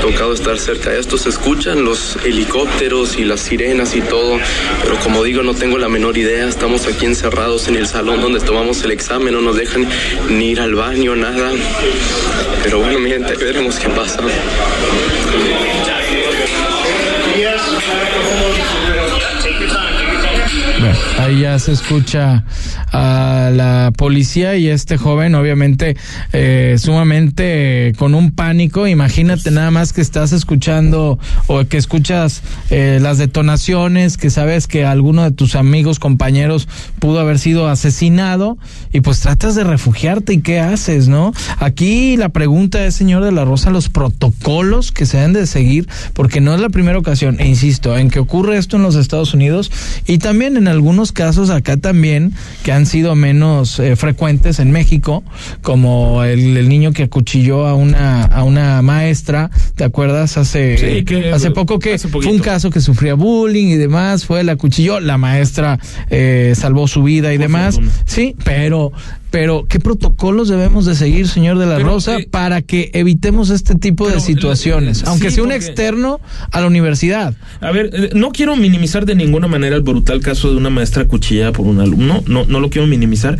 tocado 0.00 0.32
estar 0.32 0.56
cerca 0.58 0.90
de 0.90 1.00
esto. 1.00 1.18
Se 1.18 1.28
escuchan 1.28 1.84
los 1.84 2.16
helicópteros 2.24 3.18
y 3.18 3.24
las 3.24 3.40
sirenas 3.40 3.96
y 3.96 4.00
todo, 4.00 4.38
pero 4.82 4.96
como 5.00 5.24
digo, 5.24 5.42
no 5.42 5.54
tengo 5.54 5.76
la 5.76 5.88
menor 5.88 6.16
idea. 6.16 6.48
Estamos 6.48 6.86
aquí 6.86 7.06
encerrados 7.06 7.66
en 7.68 7.76
el 7.76 7.86
salón 7.86 8.20
donde 8.20 8.38
tomamos 8.40 8.82
el 8.84 8.92
examen. 8.92 9.34
No 9.34 9.40
nos 9.40 9.56
dejan 9.56 9.86
ni 10.30 10.50
ir 10.50 10.60
al 10.60 10.74
baño, 10.76 11.16
nada. 11.16 11.50
Pero 12.62 12.78
bueno, 12.78 13.00
mi 13.00 13.10
gente, 13.10 13.34
veremos 13.36 13.76
qué 13.80 13.88
pasa. 13.88 14.20
Take 19.40 19.60
your 19.60 19.68
time. 19.68 19.89
Bueno, 20.80 20.96
ahí 21.18 21.40
ya 21.40 21.58
se 21.58 21.72
escucha 21.72 22.42
a 22.90 23.50
la 23.52 23.92
policía 23.94 24.56
y 24.56 24.68
este 24.68 24.96
joven, 24.96 25.34
obviamente, 25.34 25.94
eh, 26.32 26.76
sumamente 26.78 27.92
con 27.98 28.14
un 28.14 28.30
pánico. 28.30 28.86
Imagínate 28.86 29.50
nada 29.50 29.70
más 29.70 29.92
que 29.92 30.00
estás 30.00 30.32
escuchando 30.32 31.18
o 31.48 31.66
que 31.66 31.76
escuchas 31.76 32.42
eh, 32.70 32.98
las 33.02 33.18
detonaciones, 33.18 34.16
que 34.16 34.30
sabes 34.30 34.66
que 34.66 34.86
alguno 34.86 35.22
de 35.22 35.32
tus 35.32 35.54
amigos, 35.54 35.98
compañeros 35.98 36.66
pudo 36.98 37.20
haber 37.20 37.38
sido 37.38 37.68
asesinado 37.68 38.56
y 38.90 39.02
pues 39.02 39.20
tratas 39.20 39.54
de 39.56 39.64
refugiarte 39.64 40.32
y 40.32 40.40
qué 40.40 40.60
haces, 40.60 41.08
¿no? 41.08 41.34
Aquí 41.58 42.16
la 42.16 42.30
pregunta 42.30 42.86
es, 42.86 42.94
señor 42.94 43.22
de 43.22 43.32
la 43.32 43.44
Rosa, 43.44 43.68
los 43.68 43.90
protocolos 43.90 44.92
que 44.92 45.04
se 45.04 45.18
deben 45.18 45.34
de 45.34 45.46
seguir, 45.46 45.88
porque 46.14 46.40
no 46.40 46.54
es 46.54 46.60
la 46.62 46.70
primera 46.70 46.98
ocasión, 46.98 47.36
e 47.38 47.46
insisto, 47.46 47.98
en 47.98 48.08
que 48.08 48.18
ocurre 48.18 48.56
esto 48.56 48.76
en 48.76 48.82
los 48.82 48.94
Estados 48.94 49.34
Unidos 49.34 49.70
y 50.06 50.16
también 50.16 50.56
en 50.56 50.69
algunos 50.70 51.12
casos 51.12 51.50
acá 51.50 51.76
también 51.76 52.32
que 52.64 52.72
han 52.72 52.86
sido 52.86 53.14
menos 53.14 53.78
eh, 53.78 53.96
frecuentes 53.96 54.58
en 54.58 54.70
México, 54.70 55.22
como 55.62 56.24
el, 56.24 56.56
el 56.56 56.68
niño 56.68 56.92
que 56.92 57.04
acuchilló 57.04 57.66
a 57.66 57.74
una 57.74 58.24
a 58.24 58.44
una 58.44 58.80
maestra, 58.82 59.50
¿te 59.76 59.84
acuerdas? 59.84 60.36
Hace 60.36 60.78
Sí, 60.78 61.04
que- 61.04 61.30
hace 61.32 61.50
poco 61.50 61.78
que 61.78 61.94
hace 61.94 62.08
fue 62.08 62.24
un 62.26 62.38
caso 62.38 62.70
que 62.70 62.80
sufría 62.80 63.14
bullying 63.14 63.66
y 63.68 63.76
demás, 63.76 64.24
fue 64.24 64.42
la 64.44 64.52
acuchilló, 64.52 65.00
la 65.00 65.18
maestra 65.18 65.78
eh, 66.10 66.54
salvó 66.56 66.86
su 66.88 67.02
vida 67.02 67.32
y 67.34 67.36
Por 67.38 67.46
demás. 67.46 67.74
fortuna. 67.74 67.92
Sí, 68.06 68.36
pero 68.44 68.92
pero 69.30 69.66
¿qué 69.68 69.78
protocolos 69.80 70.48
debemos 70.48 70.86
de 70.86 70.94
seguir, 70.94 71.28
señor 71.28 71.58
de 71.58 71.66
la 71.66 71.76
Pero, 71.76 71.88
Rosa, 71.90 72.18
eh, 72.18 72.28
para 72.30 72.62
que 72.62 72.90
evitemos 72.94 73.50
este 73.50 73.74
tipo 73.74 74.08
de 74.08 74.20
situaciones, 74.20 75.00
eh, 75.02 75.04
aunque 75.06 75.28
sí, 75.30 75.36
sea 75.36 75.44
un 75.44 75.50
porque- 75.50 75.64
externo 75.66 76.20
a 76.50 76.60
la 76.60 76.66
universidad? 76.66 77.34
A 77.60 77.70
ver, 77.70 77.90
eh, 77.92 78.10
no 78.14 78.30
quiero 78.30 78.56
minimizar 78.56 79.06
de 79.06 79.14
ninguna 79.14 79.46
manera 79.46 79.76
el 79.76 79.82
brutal 79.82 80.20
caso 80.20 80.50
de 80.50 80.56
una 80.56 80.70
maestra 80.70 81.06
cuchillada 81.06 81.52
por 81.52 81.66
un 81.66 81.80
alumno, 81.80 82.22
no, 82.26 82.44
no 82.46 82.60
lo 82.60 82.70
quiero 82.70 82.86
minimizar, 82.86 83.38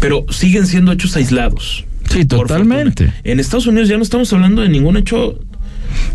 pero 0.00 0.24
siguen 0.30 0.66
siendo 0.66 0.92
hechos 0.92 1.16
aislados. 1.16 1.84
Sí, 2.08 2.24
totalmente. 2.24 3.06
fortuna. 3.06 3.20
En 3.24 3.40
Estados 3.40 3.66
Unidos 3.66 3.88
ya 3.88 3.96
no 3.96 4.04
estamos 4.04 4.32
hablando 4.32 4.62
de 4.62 4.68
ningún 4.68 4.96
hecho 4.96 5.40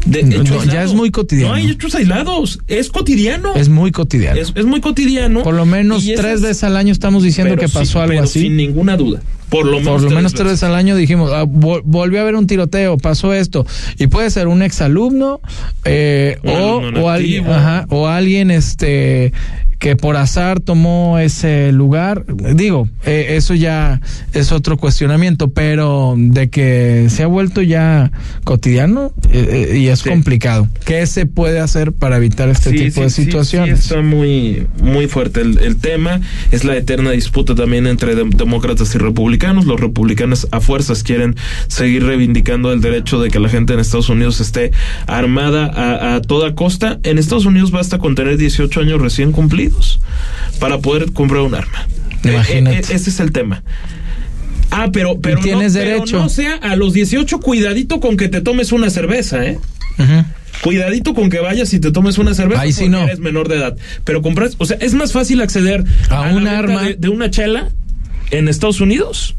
De 0.05 0.23
No, 0.23 0.41
hecho 0.41 0.63
ya 0.65 0.83
es 0.83 0.93
muy 0.93 1.11
cotidiano. 1.11 1.49
No 1.49 1.55
hay 1.55 1.69
hechos 1.69 1.93
aislados. 1.95 2.59
Es 2.67 2.89
cotidiano. 2.89 3.53
Es 3.55 3.69
muy 3.69 3.91
cotidiano. 3.91 4.39
Es, 4.39 4.51
es 4.55 4.65
muy 4.65 4.81
cotidiano. 4.81 5.43
Por 5.43 5.53
lo 5.55 5.65
menos 5.65 6.03
tres 6.05 6.35
es- 6.35 6.41
veces 6.41 6.63
al 6.63 6.77
año 6.77 6.91
estamos 6.91 7.23
diciendo 7.23 7.55
pero 7.55 7.67
que 7.67 7.73
pasó 7.73 7.91
sí, 7.93 7.97
algo 7.99 8.09
pero 8.09 8.23
así. 8.23 8.39
Sin 8.41 8.55
ninguna 8.57 8.97
duda. 8.97 9.21
Por 9.49 9.65
lo 9.65 9.79
menos, 9.79 9.85
Por 9.87 10.01
lo 10.01 10.07
tres 10.07 10.15
menos 10.15 10.33
tres 10.33 10.47
veces. 10.47 10.63
al 10.63 10.75
año 10.75 10.95
dijimos, 10.95 11.29
ah, 11.33 11.43
vol- 11.43 11.81
volvió 11.83 12.19
a 12.19 12.21
haber 12.21 12.35
un 12.35 12.47
tiroteo, 12.47 12.97
pasó 12.97 13.33
esto. 13.33 13.65
Y 13.99 14.07
puede 14.07 14.29
ser 14.29 14.47
un 14.47 14.61
exalumno 14.61 15.41
eh, 15.83 16.37
o, 16.45 16.79
alumno 16.79 17.03
o 17.03 17.09
alguien, 17.09 17.43
nativo. 17.43 17.59
ajá, 17.59 17.85
o 17.89 18.07
alguien 18.07 18.49
este 18.49 19.33
que 19.81 19.95
por 19.95 20.15
azar 20.15 20.59
tomó 20.59 21.17
ese 21.17 21.71
lugar. 21.71 22.23
Digo, 22.53 22.87
eh, 23.03 23.29
eso 23.31 23.55
ya 23.55 23.99
es 24.31 24.51
otro 24.51 24.77
cuestionamiento, 24.77 25.49
pero 25.49 26.13
de 26.15 26.51
que 26.51 27.07
se 27.09 27.23
ha 27.23 27.27
vuelto 27.27 27.63
ya 27.63 28.11
cotidiano 28.43 29.11
eh, 29.31 29.69
eh, 29.73 29.77
y 29.79 29.87
es 29.87 30.03
complicado. 30.03 30.67
¿Qué 30.85 31.07
se 31.07 31.25
puede 31.25 31.59
hacer 31.59 31.93
para 31.93 32.17
evitar 32.17 32.47
este 32.49 32.69
Sí, 32.69 32.77
tipo 32.77 32.93
sí, 32.97 33.01
de 33.01 33.09
situaciones? 33.09 33.79
está 33.79 34.03
muy, 34.03 34.67
muy 34.83 35.07
fuerte 35.07 35.41
el, 35.41 35.57
el 35.57 35.77
tema. 35.77 36.21
Es 36.51 36.63
la 36.63 36.77
eterna 36.77 37.09
disputa 37.09 37.55
también 37.55 37.87
entre 37.87 38.15
dem- 38.15 38.35
demócratas 38.35 38.93
y 38.93 38.99
republicanos. 38.99 39.65
Los 39.65 39.79
republicanos 39.79 40.47
a 40.51 40.59
fuerzas 40.61 41.01
quieren 41.01 41.35
seguir 41.69 42.03
reivindicando 42.05 42.71
el 42.71 42.81
derecho 42.81 43.19
de 43.19 43.31
que 43.31 43.39
la 43.39 43.49
gente 43.49 43.73
en 43.73 43.79
Estados 43.79 44.09
Unidos 44.09 44.41
esté 44.41 44.73
armada 45.07 45.65
a, 45.65 46.15
a 46.17 46.21
toda 46.21 46.53
costa. 46.53 46.99
En 47.01 47.17
Estados 47.17 47.47
Unidos 47.47 47.71
basta 47.71 47.97
con 47.97 48.13
tener 48.13 48.37
18 48.37 48.79
años 48.79 49.01
recién 49.01 49.31
cumplidos 49.31 49.70
para 50.59 50.79
poder 50.79 51.11
comprar 51.13 51.41
un 51.41 51.55
arma. 51.55 51.87
Imagínate. 52.23 52.77
Eh, 52.77 52.79
eh, 52.89 52.95
ese 52.95 53.09
es 53.09 53.19
el 53.19 53.31
tema. 53.31 53.63
Ah, 54.69 54.89
pero, 54.93 55.19
pero, 55.19 55.37
no- 55.37 55.43
tienes 55.43 55.73
pero 55.73 55.85
derecho. 55.99 56.17
no 56.19 56.29
sea 56.29 56.55
a 56.55 56.75
los 56.75 56.93
18, 56.93 57.39
cuidadito 57.39 57.99
con 57.99 58.15
que 58.17 58.29
te 58.29 58.41
tomes 58.41 58.71
una 58.71 58.89
cerveza, 58.89 59.45
¿eh? 59.45 59.59
Cuidadito 60.63 61.13
con 61.13 61.29
que 61.29 61.39
vayas 61.39 61.73
y 61.73 61.79
te 61.79 61.91
tomes 61.91 62.17
una 62.17 62.33
cerveza 62.35 62.61
Ahí 62.61 62.71
sí 62.73 62.87
no. 62.87 63.01
eres 63.03 63.19
menor 63.19 63.47
de 63.47 63.55
edad. 63.57 63.75
Pero 64.03 64.21
compras, 64.21 64.55
o 64.59 64.65
sea, 64.65 64.77
es 64.79 64.93
más 64.93 65.11
fácil 65.11 65.41
acceder 65.41 65.83
A 66.09 66.21
un 66.33 66.47
arma. 66.47 66.83
de, 66.83 66.95
de 66.95 67.09
una 67.09 67.29
chela 67.31 67.69
en 68.29 68.47
Estados 68.47 68.79
Unidos. 68.81 69.35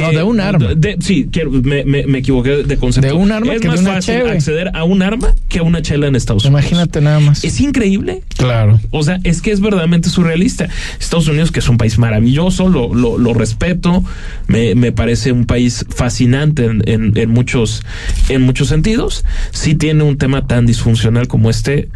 No, 0.00 0.10
de 0.12 0.22
un 0.22 0.40
arma. 0.40 0.74
de- 0.74 0.96
sí, 1.00 1.28
quiero, 1.30 1.50
me, 1.50 1.84
me, 1.84 2.06
me 2.06 2.18
equivoqué 2.18 2.62
de 2.64 2.76
concepto. 2.76 3.06
De 3.08 3.12
un 3.12 3.30
arma 3.32 3.52
es 3.54 3.60
que 3.60 3.68
de 3.68 3.72
más 3.72 3.80
una 3.80 3.92
fácil 3.94 4.14
cheve. 4.14 4.30
acceder 4.30 4.70
a 4.74 4.84
un 4.84 5.02
arma 5.02 5.34
que 5.48 5.58
a 5.58 5.62
una 5.62 5.82
chela 5.82 6.06
en 6.06 6.16
Estados 6.16 6.44
Unidos. 6.44 6.62
Imagínate 6.62 7.00
nada 7.00 7.20
más. 7.20 7.44
Es 7.44 7.60
increíble. 7.60 8.22
Claro. 8.36 8.80
O 8.90 9.02
sea, 9.02 9.18
es 9.24 9.42
que 9.42 9.50
es 9.52 9.60
verdaderamente 9.60 10.08
surrealista. 10.08 10.68
Estados 10.98 11.28
Unidos, 11.28 11.50
que 11.50 11.60
es 11.60 11.68
un 11.68 11.76
país 11.76 11.98
maravilloso, 11.98 12.68
lo, 12.68 12.94
lo, 12.94 13.18
lo 13.18 13.34
respeto, 13.34 14.02
me, 14.46 14.74
me 14.74 14.92
parece 14.92 15.32
un 15.32 15.44
país 15.46 15.84
fascinante 15.94 16.64
en, 16.64 16.82
en, 16.86 17.16
en 17.16 17.30
muchos, 17.30 17.82
en 18.28 18.42
muchos 18.42 18.68
sentidos. 18.68 19.24
Sí 19.50 19.74
tiene 19.74 20.02
un 20.04 20.16
tema 20.18 20.46
tan 20.46 20.66
disfuncional 20.66 21.28
como 21.28 21.50
este, 21.50 21.88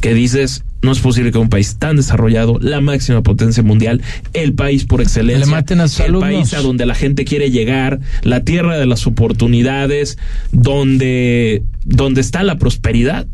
que 0.00 0.14
dices, 0.14 0.64
no 0.86 0.92
es 0.92 1.00
posible 1.00 1.32
que 1.32 1.38
un 1.38 1.50
país 1.50 1.76
tan 1.78 1.96
desarrollado, 1.96 2.58
la 2.60 2.80
máxima 2.80 3.22
potencia 3.22 3.62
mundial, 3.62 4.00
el 4.32 4.54
país 4.54 4.84
por 4.86 5.02
excelencia, 5.02 5.44
Le 5.44 5.50
maten 5.50 5.80
a 5.80 5.88
sus 5.88 6.00
el 6.00 6.06
alumnos. 6.06 6.30
país 6.30 6.54
a 6.54 6.60
donde 6.62 6.86
la 6.86 6.94
gente 6.94 7.24
quiere 7.26 7.50
llegar, 7.50 8.00
la 8.22 8.40
tierra 8.44 8.78
de 8.78 8.86
las 8.86 9.06
oportunidades, 9.06 10.16
donde, 10.52 11.62
donde 11.84 12.20
está 12.20 12.42
la 12.42 12.56
prosperidad, 12.58 13.26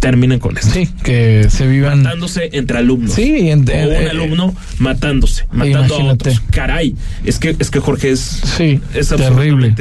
terminen 0.00 0.38
con 0.38 0.56
esto 0.56 0.70
Sí, 0.72 0.88
que 1.04 1.46
se 1.50 1.66
vivan. 1.66 2.02
matándose 2.02 2.48
entre 2.52 2.78
alumnos. 2.78 3.12
Sí, 3.12 3.50
en- 3.50 3.68
o 3.68 3.72
un 4.00 4.08
alumno 4.08 4.54
matándose, 4.78 5.46
matando 5.52 5.94
a 5.96 6.04
otros. 6.14 6.40
Caray, 6.50 6.94
es 7.24 7.38
que 7.38 7.54
es 7.58 7.70
que 7.70 7.80
Jorge 7.80 8.10
es 8.12 8.20
Sí, 8.56 8.80
es 8.94 9.08
terrible. 9.08 9.74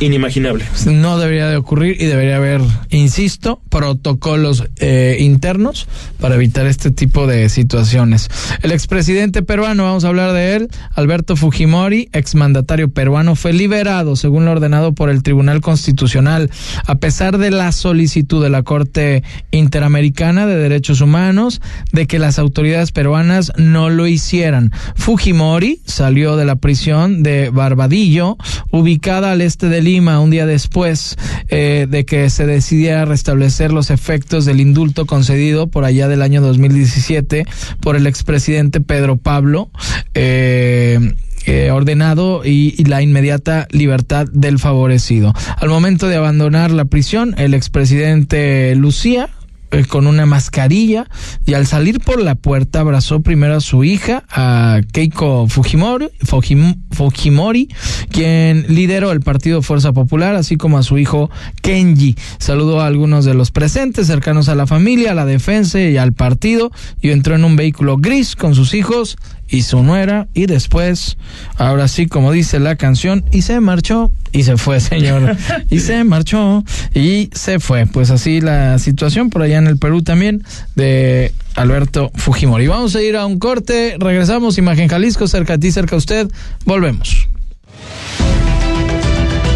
Inimaginable. 0.00 0.64
No 0.86 1.18
debería 1.18 1.48
de 1.48 1.56
ocurrir 1.56 1.96
y 2.00 2.06
debería 2.06 2.36
haber, 2.36 2.60
insisto, 2.90 3.60
protocolos 3.70 4.64
eh, 4.76 5.16
internos 5.20 5.88
para 6.20 6.34
evitar 6.34 6.66
este 6.66 6.90
tipo 6.90 7.26
de 7.26 7.48
situaciones. 7.48 8.28
El 8.62 8.72
expresidente 8.72 9.42
peruano, 9.42 9.84
vamos 9.84 10.04
a 10.04 10.08
hablar 10.08 10.32
de 10.32 10.56
él, 10.56 10.68
Alberto 10.94 11.36
Fujimori, 11.36 12.08
exmandatario 12.12 12.90
peruano, 12.90 13.34
fue 13.36 13.52
liberado 13.52 14.16
según 14.16 14.44
lo 14.44 14.52
ordenado 14.52 14.92
por 14.92 15.10
el 15.10 15.22
Tribunal 15.22 15.60
Constitucional, 15.60 16.50
a 16.86 16.96
pesar 16.96 17.38
de 17.38 17.50
la 17.50 17.72
solicitud 17.72 18.42
de 18.42 18.50
la 18.50 18.62
Corte 18.62 19.22
Interamericana 19.50 20.46
de 20.46 20.56
Derechos 20.56 21.00
Humanos 21.00 21.60
de 21.92 22.06
que 22.06 22.18
las 22.18 22.38
autoridades 22.38 22.92
peruanas 22.92 23.52
no 23.56 23.88
lo 23.90 24.06
hicieran. 24.06 24.72
Fujimori 24.94 25.80
salió 25.84 26.36
de 26.36 26.44
la 26.44 26.56
prisión 26.56 27.22
de 27.22 27.50
Barbadillo, 27.50 28.36
ubicada 28.70 29.32
al 29.32 29.40
este 29.40 29.68
de 29.68 29.85
Lima, 29.86 30.18
un 30.18 30.30
día 30.30 30.46
después 30.46 31.16
eh, 31.48 31.86
de 31.88 32.04
que 32.04 32.28
se 32.28 32.44
decidiera 32.44 33.04
restablecer 33.04 33.72
los 33.72 33.90
efectos 33.90 34.44
del 34.44 34.60
indulto 34.60 35.06
concedido 35.06 35.68
por 35.68 35.84
allá 35.84 36.08
del 36.08 36.22
año 36.22 36.40
2017 36.40 37.46
por 37.80 37.94
el 37.94 38.08
expresidente 38.08 38.80
Pedro 38.80 39.16
Pablo. 39.16 39.70
eh, 40.14 41.14
eh, 41.48 41.70
ordenado 41.70 42.44
y, 42.44 42.74
y 42.76 42.86
la 42.86 43.02
inmediata 43.02 43.68
libertad 43.70 44.26
del 44.32 44.58
favorecido. 44.58 45.32
Al 45.58 45.68
momento 45.68 46.08
de 46.08 46.16
abandonar 46.16 46.72
la 46.72 46.86
prisión, 46.86 47.36
el 47.38 47.54
expresidente 47.54 48.74
Lucía 48.74 49.28
eh, 49.70 49.84
con 49.84 50.06
una 50.06 50.26
mascarilla 50.26 51.06
y 51.44 51.54
al 51.54 51.66
salir 51.66 52.00
por 52.00 52.20
la 52.22 52.34
puerta 52.34 52.80
abrazó 52.80 53.20
primero 53.20 53.56
a 53.56 53.60
su 53.60 53.84
hija, 53.84 54.24
a 54.30 54.80
Keiko 54.92 55.48
Fujimori, 55.48 56.08
Fujim- 56.22 56.76
Fujimori, 56.92 57.68
quien 58.10 58.66
lideró 58.68 59.12
el 59.12 59.20
partido 59.20 59.62
Fuerza 59.62 59.92
Popular, 59.92 60.34
así 60.34 60.56
como 60.56 60.78
a 60.78 60.82
su 60.82 60.98
hijo 60.98 61.30
Kenji. 61.62 62.16
Saludó 62.38 62.80
a 62.80 62.86
algunos 62.86 63.24
de 63.24 63.34
los 63.34 63.50
presentes 63.50 64.06
cercanos 64.06 64.48
a 64.48 64.54
la 64.54 64.66
familia, 64.66 65.12
a 65.12 65.14
la 65.14 65.24
defensa 65.26 65.80
y 65.80 65.96
al 65.96 66.12
partido 66.12 66.70
y 67.00 67.10
entró 67.10 67.34
en 67.34 67.44
un 67.44 67.56
vehículo 67.56 67.96
gris 67.98 68.36
con 68.36 68.54
sus 68.54 68.74
hijos 68.74 69.16
y 69.48 69.62
su 69.62 69.82
nuera 69.82 70.26
y 70.34 70.46
después, 70.46 71.16
ahora 71.56 71.88
sí, 71.88 72.06
como 72.06 72.32
dice 72.32 72.58
la 72.58 72.76
canción, 72.76 73.24
y 73.30 73.42
se 73.42 73.60
marchó 73.60 74.10
y 74.32 74.42
se 74.42 74.56
fue, 74.56 74.80
señor. 74.80 75.36
y 75.70 75.80
se 75.80 76.04
marchó 76.04 76.64
y 76.94 77.30
se 77.32 77.60
fue. 77.60 77.86
Pues 77.86 78.10
así 78.10 78.40
la 78.40 78.78
situación 78.78 79.30
por 79.30 79.42
allá 79.42 79.58
en 79.58 79.66
el 79.66 79.78
Perú 79.78 80.02
también 80.02 80.44
de 80.74 81.32
Alberto 81.54 82.10
Fujimori. 82.14 82.66
Vamos 82.66 82.94
a 82.96 83.02
ir 83.02 83.16
a 83.16 83.26
un 83.26 83.38
corte, 83.38 83.96
regresamos, 83.98 84.58
Imagen 84.58 84.88
Jalisco, 84.88 85.28
cerca 85.28 85.54
a 85.54 85.58
ti, 85.58 85.72
cerca 85.72 85.96
a 85.96 85.98
usted, 85.98 86.28
volvemos. 86.64 87.28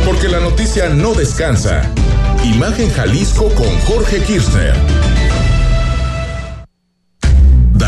Porque 0.07 0.29
la 0.29 0.41
noticia 0.41 0.89
no 0.89 1.15
descansa. 1.15 1.83
Imagen 2.45 2.91
Jalisco 2.91 3.49
con 3.55 3.69
Jorge 3.81 4.19
Kirchner. 4.23 4.75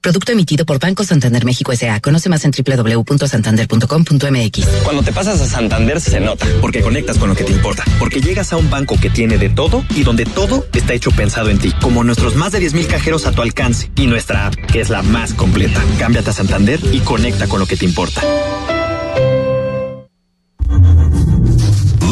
Producto 0.00 0.32
emitido 0.32 0.64
por 0.64 0.78
Banco 0.78 1.04
Santander 1.04 1.44
México 1.44 1.72
S.A. 1.72 2.00
Conoce 2.00 2.30
más 2.30 2.46
en 2.46 2.52
www.santander.com.mx. 2.52 4.66
Cuando 4.82 5.02
te 5.02 5.12
pasas 5.12 5.42
a 5.42 5.46
Santander 5.46 6.00
se 6.00 6.20
nota, 6.20 6.46
porque 6.62 6.80
conectas 6.80 7.18
con 7.18 7.28
lo 7.28 7.34
que 7.34 7.44
te 7.44 7.52
importa, 7.52 7.84
porque 7.98 8.22
llegas 8.22 8.54
a 8.54 8.56
un 8.56 8.70
banco 8.70 8.96
que 8.98 9.10
tiene 9.10 9.36
de 9.36 9.50
todo 9.50 9.84
y 9.94 10.02
donde 10.02 10.24
todo 10.24 10.66
está 10.72 10.94
hecho 10.94 11.10
pensado 11.10 11.50
en 11.50 11.58
ti, 11.58 11.74
como 11.82 12.02
nuestros 12.02 12.34
más 12.34 12.52
de 12.52 12.60
10.000 12.60 12.86
cajeros 12.86 13.26
a 13.26 13.32
tu 13.32 13.42
alcance 13.42 13.90
y 13.94 14.06
nuestra 14.06 14.46
app, 14.46 14.54
que 14.54 14.80
es 14.80 14.88
la 14.88 15.02
más 15.02 15.34
completa. 15.34 15.84
Cámbiate 15.98 16.30
a 16.30 16.32
Santander 16.32 16.80
y 16.92 17.00
conecta 17.00 17.46
con 17.46 17.60
lo 17.60 17.66
que 17.66 17.76
te 17.76 17.84
importa. 17.84 18.22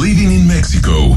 Living 0.03 0.30
in 0.30 0.47
Mexico. 0.47 1.16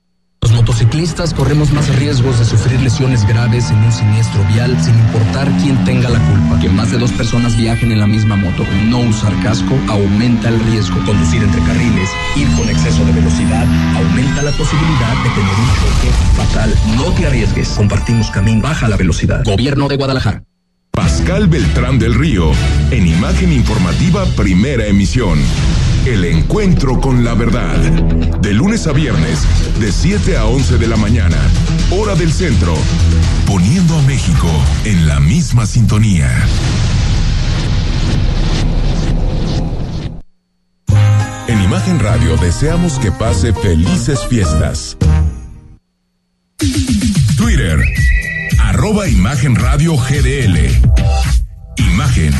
Los 0.41 0.53
motociclistas 0.53 1.35
corremos 1.35 1.71
más 1.71 1.87
riesgos 1.97 2.39
de 2.39 2.45
sufrir 2.45 2.81
lesiones 2.81 3.27
graves 3.27 3.69
en 3.69 3.77
un 3.77 3.91
siniestro 3.91 4.43
vial 4.45 4.75
sin 4.83 4.97
importar 4.97 5.47
quién 5.61 5.83
tenga 5.85 6.09
la 6.09 6.17
culpa. 6.17 6.59
Que 6.59 6.67
más 6.67 6.89
de 6.89 6.97
dos 6.97 7.11
personas 7.11 7.55
viajen 7.55 7.91
en 7.91 7.99
la 7.99 8.07
misma 8.07 8.35
moto. 8.35 8.65
No 8.85 9.01
usar 9.01 9.39
casco 9.43 9.77
aumenta 9.87 10.49
el 10.49 10.59
riesgo. 10.61 10.97
Conducir 11.05 11.43
entre 11.43 11.61
carriles, 11.61 12.09
ir 12.35 12.47
con 12.57 12.67
exceso 12.67 13.05
de 13.05 13.11
velocidad, 13.11 13.67
aumenta 13.95 14.41
la 14.41 14.51
posibilidad 14.53 15.13
de 15.23 15.29
tener 15.29 15.55
un 15.59 15.69
choque 15.77 16.11
fatal. 16.35 16.75
No 16.97 17.13
te 17.13 17.27
arriesgues. 17.27 17.69
Compartimos 17.69 18.31
camino. 18.31 18.63
Baja 18.63 18.87
la 18.87 18.97
velocidad. 18.97 19.43
Gobierno 19.45 19.87
de 19.89 19.97
Guadalajara. 19.97 20.43
Pascal 20.89 21.47
Beltrán 21.47 21.99
del 21.99 22.15
Río, 22.15 22.51
en 22.89 23.07
Imagen 23.07 23.53
Informativa 23.53 24.25
Primera 24.35 24.87
Emisión. 24.87 25.39
El 26.05 26.25
encuentro 26.25 26.99
con 26.99 27.23
la 27.23 27.35
verdad. 27.35 27.77
De 28.41 28.53
lunes 28.53 28.87
a 28.87 28.91
viernes, 28.91 29.39
de 29.79 29.91
7 29.91 30.35
a 30.35 30.45
11 30.45 30.79
de 30.79 30.87
la 30.87 30.97
mañana, 30.97 31.37
hora 31.91 32.15
del 32.15 32.33
centro. 32.33 32.73
Poniendo 33.45 33.95
a 33.95 34.01
México 34.01 34.47
en 34.83 35.07
la 35.07 35.19
misma 35.19 35.67
sintonía. 35.67 36.27
En 41.47 41.61
Imagen 41.61 41.99
Radio 41.99 42.35
deseamos 42.37 42.97
que 42.97 43.11
pase 43.11 43.53
felices 43.53 44.25
fiestas. 44.27 44.97
Twitter, 47.37 47.79
arroba 48.59 49.07
Imagen 49.07 49.55
Radio 49.55 49.95
GDL. 49.97 50.57
Imagen, 51.77 52.33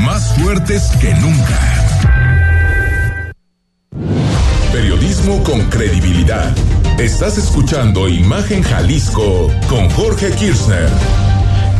más 0.00 0.34
fuertes 0.34 0.82
que 1.00 1.14
nunca. 1.14 2.37
Periodismo 4.72 5.42
con 5.44 5.62
credibilidad. 5.70 6.54
Estás 6.98 7.38
escuchando 7.38 8.06
Imagen 8.06 8.62
Jalisco 8.62 9.50
con 9.68 9.88
Jorge 9.90 10.30
Kirchner. 10.32 10.88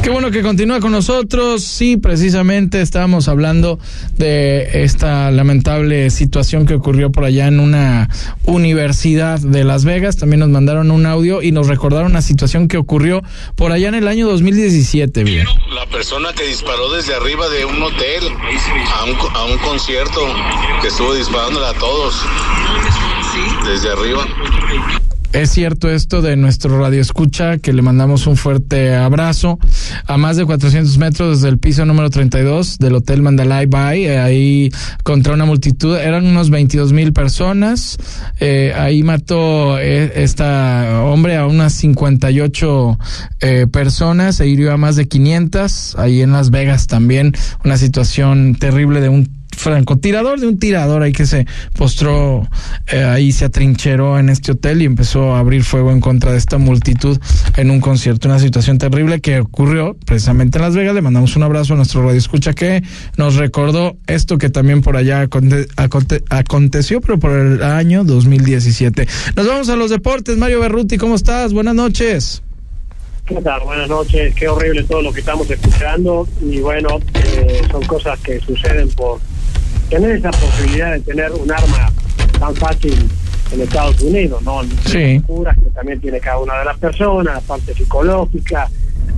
Qué 0.03 0.11
bueno 0.11 0.31
que 0.31 0.43
continúa 0.43 0.81
con 0.81 0.93
nosotros. 0.93 1.63
Sí, 1.63 1.97
precisamente 1.97 2.81
estábamos 2.81 3.29
hablando 3.29 3.79
de 4.17 4.85
esta 4.85 5.31
lamentable 5.31 6.11
situación 6.11 6.67
que 6.67 6.75
ocurrió 6.75 7.11
por 7.11 7.25
allá 7.25 7.49
en 7.49 7.61
una 7.61 8.09
universidad 8.45 9.39
de 9.41 9.65
Las 9.65 9.85
Vegas. 9.85 10.17
También 10.17 10.41
nos 10.41 10.49
mandaron 10.49 10.91
un 10.91 11.05
audio 11.05 11.43
y 11.43 11.53
nos 11.53 11.67
recordaron 11.67 12.13
una 12.13 12.23
situación 12.23 12.69
que 12.69 12.79
ocurrió 12.79 13.23
por 13.57 13.73
allá 13.73 13.89
en 13.89 13.97
el 13.97 14.09
año 14.09 14.29
2017. 14.29 15.25
Bien. 15.25 15.47
La 15.75 15.87
persona 15.87 16.33
que 16.33 16.45
disparó 16.45 16.93
desde 16.93 17.15
arriba 17.15 17.49
de 17.49 17.65
un 17.65 17.83
hotel 17.83 18.25
a 18.95 19.05
un, 19.05 19.37
a 19.37 19.45
un 19.45 19.59
concierto 19.59 20.21
que 20.81 20.89
estuvo 20.89 21.15
disparándole 21.15 21.67
a 21.67 21.75
todos 21.75 22.15
desde 23.67 23.91
arriba. 23.91 24.25
Es 25.33 25.51
cierto 25.51 25.91
esto 25.91 26.23
de 26.23 26.37
nuestro 26.37 26.81
radio 26.81 27.03
escucha, 27.03 27.59
que 27.59 27.75
le 27.75 27.83
mandamos 27.83 28.27
un 28.27 28.37
fuerte 28.37 28.95
abrazo. 28.97 29.59
A 30.07 30.17
más 30.17 30.39
de 30.39 30.47
400 30.47 30.97
metros 30.97 31.37
desde 31.37 31.51
el 31.51 31.59
piso 31.59 31.85
número 31.85 32.09
32 32.09 32.79
del 32.79 32.95
Hotel 32.95 33.21
Mandalay 33.21 33.67
Bay, 33.67 34.07
eh, 34.07 34.19
ahí 34.19 34.71
contra 35.03 35.35
una 35.35 35.45
multitud, 35.45 35.99
eran 35.99 36.27
unos 36.27 36.49
22 36.49 36.95
mil 36.95 37.13
personas, 37.13 37.99
eh, 38.41 38.73
ahí 38.75 39.03
mató 39.03 39.79
eh, 39.79 40.13
esta 40.17 41.03
hombre 41.05 41.37
a 41.37 41.47
unas 41.47 41.75
58 41.75 42.99
eh, 43.41 43.67
personas. 43.71 44.41
E 44.41 44.49
hirió 44.49 44.73
a 44.73 44.79
más 44.79 44.97
de 44.97 45.09
500, 45.09 45.97
ahí 45.99 46.23
en 46.23 46.33
Las 46.33 46.51
Vegas 46.51 46.87
también, 46.87 47.35
una 47.65 47.77
situación 47.77 48.55
terrible 48.55 49.03
de 49.03 49.11
un 49.11 49.38
francotirador 49.59 50.41
de 50.41 50.47
un 50.47 50.59
tirador 50.59 51.03
ahí 51.03 51.13
que 51.13 51.27
se 51.27 51.47
postró 51.75 52.49
eh, 52.87 53.03
ahí 53.05 53.33
se 53.33 53.45
atrincheró 53.45 54.19
en 54.19 54.29
este 54.29 54.53
hotel 54.53 54.83
y 54.83 54.85
empezó 54.85 55.35
a 55.35 55.41
abrir 55.41 55.65
fuego 55.65 55.91
en 55.93 56.01
contra 56.01 56.33
de 56.33 56.39
esta 56.39 56.59
multitud 56.59 57.19
en 57.57 57.71
un 57.71 57.81
concierto 57.81 58.29
una 58.29 58.39
situación 58.39 58.79
terrible 58.79 59.21
que 59.21 59.41
ocurrió 59.41 59.97
precisamente 60.07 60.59
en 60.59 60.63
Las 60.63 60.75
Vegas 60.75 60.95
le 60.95 61.03
mandamos 61.03 61.37
un 61.37 61.43
abrazo 61.43 61.75
a 61.75 61.77
nuestro 61.77 62.03
radio 62.03 62.19
escucha 62.19 62.53
que 62.53 62.83
nos 63.17 63.37
recordó 63.37 63.97
esto 64.07 64.39
que 64.39 64.51
también 64.51 64.81
por 64.81 64.97
allá 64.97 65.23
aconte, 65.23 65.67
aconte, 65.77 66.23
aconteció 66.31 67.01
pero 67.01 67.19
por 67.19 67.33
el 67.33 67.63
año 67.63 68.05
2017 68.05 69.07
nos 69.37 69.47
vamos 69.47 69.69
a 69.69 69.77
los 69.77 69.91
deportes 69.91 70.37
Mario 70.37 70.61
Berruti 70.61 70.97
cómo 70.97 71.17
estás 71.17 71.53
buenas 71.53 71.75
noches. 71.75 72.43
Buenas 73.31 73.89
noches. 73.89 74.35
Qué 74.35 74.49
horrible 74.49 74.85
todo 74.85 75.03
lo 75.03 75.13
que 75.13 75.21
estamos 75.21 75.51
escuchando. 75.51 76.27
Y 76.41 76.61
bueno, 76.61 76.99
eh, 77.15 77.61
son 77.71 77.85
cosas 77.85 78.19
que 78.21 78.41
suceden 78.41 78.89
por 78.91 79.21
tener 79.89 80.13
esa 80.13 80.31
posibilidad 80.31 80.93
de 80.93 81.01
tener 81.01 81.33
un 81.33 81.51
arma 81.51 81.93
tan 82.39 82.55
fácil 82.55 83.09
en 83.53 83.61
Estados 83.61 84.01
Unidos, 84.03 84.43
¿no? 84.43 84.63
Sí. 84.87 85.23
Las 85.43 85.57
que 85.57 85.71
también 85.75 86.01
tiene 86.01 86.21
cada 86.21 86.39
una 86.39 86.59
de 86.59 86.65
las 86.67 86.79
personas, 86.79 87.35
la 87.35 87.41
parte 87.41 87.75
psicológica, 87.75 88.69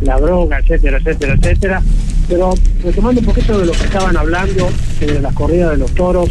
la 0.02 0.18
droga, 0.18 0.58
etcétera, 0.58 0.98
etcétera, 0.98 1.34
etcétera. 1.34 1.82
Pero 2.28 2.54
retomando 2.82 3.20
un 3.20 3.26
poquito 3.26 3.58
de 3.58 3.66
lo 3.66 3.72
que 3.72 3.84
estaban 3.84 4.16
hablando, 4.16 4.68
de 5.00 5.20
las 5.20 5.34
corridas 5.34 5.72
de 5.72 5.76
los 5.78 5.92
toros, 5.94 6.30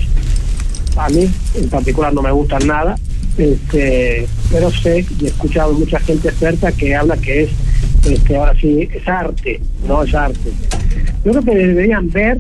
a 0.98 1.10
mí 1.10 1.30
en 1.56 1.70
particular 1.70 2.14
no 2.14 2.22
me 2.22 2.32
gustan 2.32 2.66
nada, 2.68 2.96
este, 3.38 4.28
pero 4.52 4.72
sé 4.72 5.06
y 5.20 5.26
he 5.26 5.28
escuchado 5.28 5.74
mucha 5.74 6.00
gente 6.00 6.30
experta 6.30 6.72
que 6.72 6.96
habla 6.96 7.18
que 7.18 7.44
es, 7.44 7.50
este, 8.06 8.38
ahora 8.38 8.54
sí, 8.60 8.90
es 8.94 9.08
arte, 9.08 9.62
no 9.88 10.04
es 10.04 10.14
arte. 10.14 10.52
Yo 11.24 11.32
creo 11.32 11.44
que 11.44 11.56
deberían 11.56 12.10
ver 12.10 12.40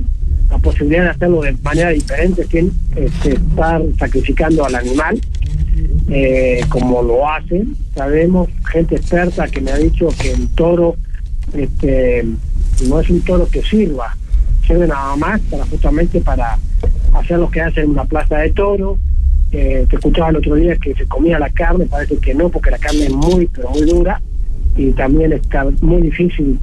la 0.49 0.57
posibilidad 0.57 1.03
de 1.03 1.09
hacerlo 1.09 1.41
de 1.41 1.53
manera 1.63 1.89
diferente 1.89 2.45
sin 2.47 2.71
este, 2.95 3.33
estar 3.33 3.81
sacrificando 3.97 4.65
al 4.65 4.75
animal, 4.75 5.19
eh, 6.09 6.61
como 6.69 7.01
lo 7.03 7.29
hacen. 7.29 7.75
Sabemos 7.95 8.49
gente 8.71 8.95
experta 8.95 9.47
que 9.47 9.61
me 9.61 9.71
ha 9.71 9.77
dicho 9.77 10.09
que 10.19 10.31
el 10.31 10.47
toro 10.49 10.95
este, 11.53 12.25
no 12.87 12.99
es 12.99 13.09
un 13.09 13.21
toro 13.21 13.47
que 13.47 13.61
sirva, 13.61 14.15
sirve 14.65 14.87
nada 14.87 15.15
más 15.15 15.39
para 15.41 15.65
justamente 15.65 16.19
para 16.21 16.57
hacer 17.13 17.39
lo 17.39 17.49
que 17.49 17.61
hacen 17.61 17.85
en 17.85 17.89
una 17.91 18.05
plaza 18.05 18.37
de 18.37 18.49
toro. 18.51 18.97
Eh, 19.51 19.85
te 19.89 19.95
escuchaba 19.95 20.29
el 20.29 20.37
otro 20.37 20.55
día 20.55 20.75
que 20.77 20.93
se 20.93 21.05
comía 21.07 21.39
la 21.39 21.49
carne, 21.49 21.85
parece 21.85 22.17
que 22.17 22.35
no, 22.35 22.49
porque 22.49 22.69
la 22.69 22.77
carne 22.77 23.05
es 23.05 23.13
muy, 23.13 23.47
pero 23.47 23.69
muy 23.69 23.81
dura 23.81 24.21
y 24.75 24.91
también 24.91 25.33
está 25.33 25.65
muy 25.81 26.01
difícil 26.03 26.57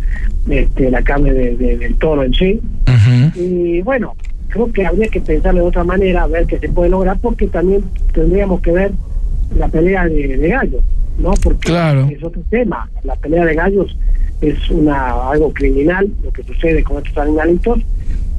este, 0.48 0.90
la 0.90 1.02
carne 1.02 1.32
de, 1.32 1.56
de, 1.56 1.76
del 1.78 1.94
toro 1.96 2.22
en 2.22 2.32
sí. 2.34 2.60
Y 3.34 3.82
bueno, 3.82 4.14
creo 4.48 4.72
que 4.72 4.86
habría 4.86 5.08
que 5.08 5.20
pensarlo 5.20 5.60
de 5.62 5.66
otra 5.66 5.84
manera, 5.84 6.22
a 6.22 6.26
ver 6.26 6.46
qué 6.46 6.58
se 6.58 6.68
puede 6.68 6.90
lograr, 6.90 7.18
porque 7.20 7.46
también 7.48 7.82
tendríamos 8.12 8.60
que 8.62 8.72
ver 8.72 8.92
la 9.58 9.68
pelea 9.68 10.06
de, 10.08 10.36
de 10.36 10.48
gallos, 10.48 10.82
¿no? 11.18 11.32
Porque 11.42 11.68
Claro. 11.68 12.08
es 12.10 12.22
otro 12.22 12.42
tema. 12.50 12.88
La 13.04 13.14
pelea 13.16 13.44
de 13.44 13.54
gallos 13.54 13.96
es 14.40 14.70
una 14.70 15.30
algo 15.30 15.52
criminal, 15.52 16.08
lo 16.24 16.30
que 16.32 16.42
sucede 16.42 16.82
con 16.82 16.98
estos 16.98 17.16
animalitos, 17.18 17.80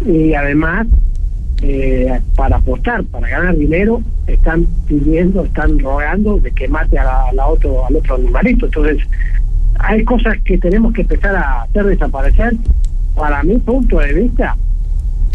y 0.06 0.34
además, 0.34 0.88
eh, 1.62 2.20
para 2.36 2.58
apostar, 2.58 3.04
para 3.06 3.28
ganar 3.28 3.56
dinero, 3.58 4.02
están 4.28 4.66
pidiendo, 4.88 5.46
están 5.46 5.80
rogando 5.80 6.40
de 6.40 6.52
que 6.52 6.68
mate 6.68 6.98
a 7.00 7.04
la, 7.04 7.22
a 7.30 7.34
la 7.34 7.48
otro, 7.48 7.86
al 7.86 7.96
otro 7.96 8.16
animalito. 8.16 8.66
Entonces, 8.68 8.98
hay 9.80 10.04
cosas 10.04 10.38
que 10.44 10.58
tenemos 10.58 10.94
que 10.94 11.02
empezar 11.02 11.36
a 11.36 11.64
hacer 11.64 11.86
desaparecer. 11.86 12.54
Para 13.16 13.42
mi 13.42 13.58
punto 13.58 13.98
de 14.00 14.14
vista, 14.14 14.56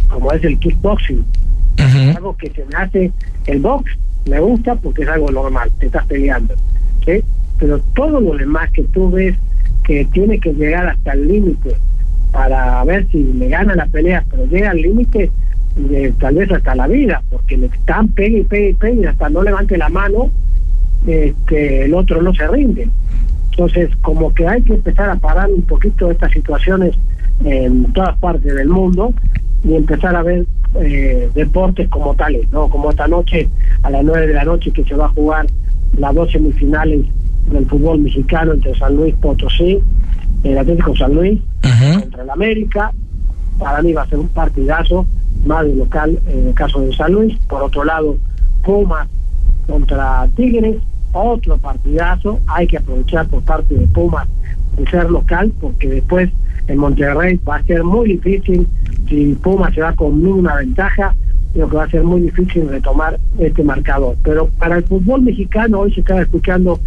como 0.09 0.30
es 0.32 0.45
el 0.45 0.59
kickboxing, 0.59 1.24
algo 2.16 2.36
que 2.36 2.51
se 2.51 2.64
me 2.66 2.76
hace 2.76 3.12
el 3.47 3.61
box, 3.61 3.90
me 4.28 4.38
gusta 4.38 4.76
porque 4.76 5.03
es 5.03 5.09
algo 5.09 5.30
normal, 5.30 5.70
te 5.78 5.86
estás 5.86 6.07
peleando, 6.07 6.55
¿sí? 7.05 7.24
Pero 7.59 7.80
todo 7.95 8.20
lo 8.20 8.36
demás 8.36 8.70
que 8.70 8.84
tú 8.84 9.11
ves 9.11 9.34
que 9.84 10.05
tiene 10.07 10.38
que 10.38 10.53
llegar 10.53 10.86
hasta 10.86 11.12
el 11.12 11.26
límite 11.26 11.74
para 12.30 12.82
ver 12.84 13.07
si 13.11 13.24
le 13.24 13.49
gana 13.49 13.74
la 13.74 13.86
pelea, 13.86 14.24
pero 14.30 14.47
llega 14.47 14.70
al 14.70 14.80
límite 14.80 15.30
de 15.76 16.12
tal 16.12 16.36
vez 16.36 16.51
hasta 16.53 16.74
la 16.74 16.86
vida, 16.86 17.22
porque 17.30 17.57
le 17.57 17.66
están 17.66 18.09
pegue 18.09 18.40
y 18.40 18.45
pegue 18.45 18.70
y 18.70 18.74
pegue 18.74 19.03
y 19.03 19.07
hasta 19.07 19.28
no 19.28 19.43
levante 19.43 19.76
la 19.76 19.88
mano, 19.88 20.30
este, 21.07 21.84
el 21.84 21.95
otro 21.95 22.22
no 22.22 22.32
se 22.32 22.47
rinde. 22.47 22.88
Entonces, 23.53 23.91
como 24.01 24.33
que 24.33 24.49
hay 24.49 24.63
que 24.63 24.75
empezar 24.75 25.11
a 25.11 25.17
parar 25.17 25.51
un 25.51 25.63
poquito 25.63 26.11
estas 26.11 26.33
situaciones 26.33 26.97
en 27.45 27.93
todas 27.93 28.17
partes 28.19 28.55
del 28.55 28.69
mundo 28.69 29.13
y 29.63 29.75
empezar 29.75 30.17
a 30.17 30.23
ver 30.23 30.47
eh, 30.81 31.31
deportes 31.35 31.89
como 31.89 32.15
tales, 32.15 32.51
¿no? 32.51 32.69
Como 32.69 32.91
esta 32.91 33.07
noche, 33.07 33.49
a 33.83 33.91
las 33.91 34.03
9 34.05 34.27
de 34.27 34.33
la 34.33 34.45
noche, 34.45 34.71
que 34.71 34.85
se 34.85 34.95
va 34.95 35.07
a 35.07 35.11
jugar 35.11 35.47
las 35.99 36.15
dos 36.15 36.33
semifinales 36.33 37.05
del 37.51 37.67
fútbol 37.67 38.01
mexicano 38.01 38.55
entre 38.55 38.75
San 38.79 38.97
Luis 38.97 39.15
Potosí, 39.17 39.79
el 40.45 40.59
Atlético 40.59 40.97
San 40.97 41.15
Luis, 41.15 41.39
contra 42.01 42.23
el 42.23 42.31
América. 42.31 42.91
Para 43.59 43.83
mí 43.83 43.93
va 43.93 44.03
a 44.03 44.09
ser 44.09 44.19
un 44.19 44.29
partidazo, 44.29 45.07
más 45.45 45.67
de 45.67 45.75
local 45.75 46.19
en 46.27 46.49
el 46.49 46.55
caso 46.55 46.81
de 46.81 46.97
San 46.97 47.13
Luis. 47.13 47.39
Por 47.49 47.63
otro 47.63 47.85
lado, 47.85 48.17
Pumas 48.65 49.09
contra 49.67 50.27
Tigres, 50.37 50.77
otro 51.13 51.59
partidazo. 51.59 52.41
Hay 52.47 52.67
que 52.67 52.79
aprovechar 52.79 53.27
por 53.29 53.43
parte 53.43 53.75
de 53.75 53.87
Pumas 53.89 54.29
de 54.77 54.87
ser 54.91 55.11
local, 55.11 55.53
porque 55.61 55.89
después 55.89 56.31
en 56.69 56.79
Monterrey 56.79 57.39
va 57.49 57.57
a 57.57 57.63
ser 57.65 57.85
muy 57.85 58.09
difícil. 58.15 58.67
Si 59.09 59.35
Pumas 59.35 59.75
se 59.75 59.83
va 59.83 59.93
con 59.95 60.25
una 60.27 60.57
ventaja, 60.57 61.15
creo 61.53 61.69
que 61.69 61.77
va 61.77 61.85
a 61.85 61.91
ser 61.91 62.05
muy 62.05 62.23
difícil 62.23 62.69
retomar 62.69 63.19
este 63.39 63.63
marcador. 63.63 64.17
Pero 64.23 64.49
para 64.59 64.79
el 64.79 64.85
fútbol 64.85 65.23
mexicano, 65.23 65.81
hoy 65.81 65.93
se 65.93 66.01
estaba 66.01 66.23
escuchando 66.23 66.81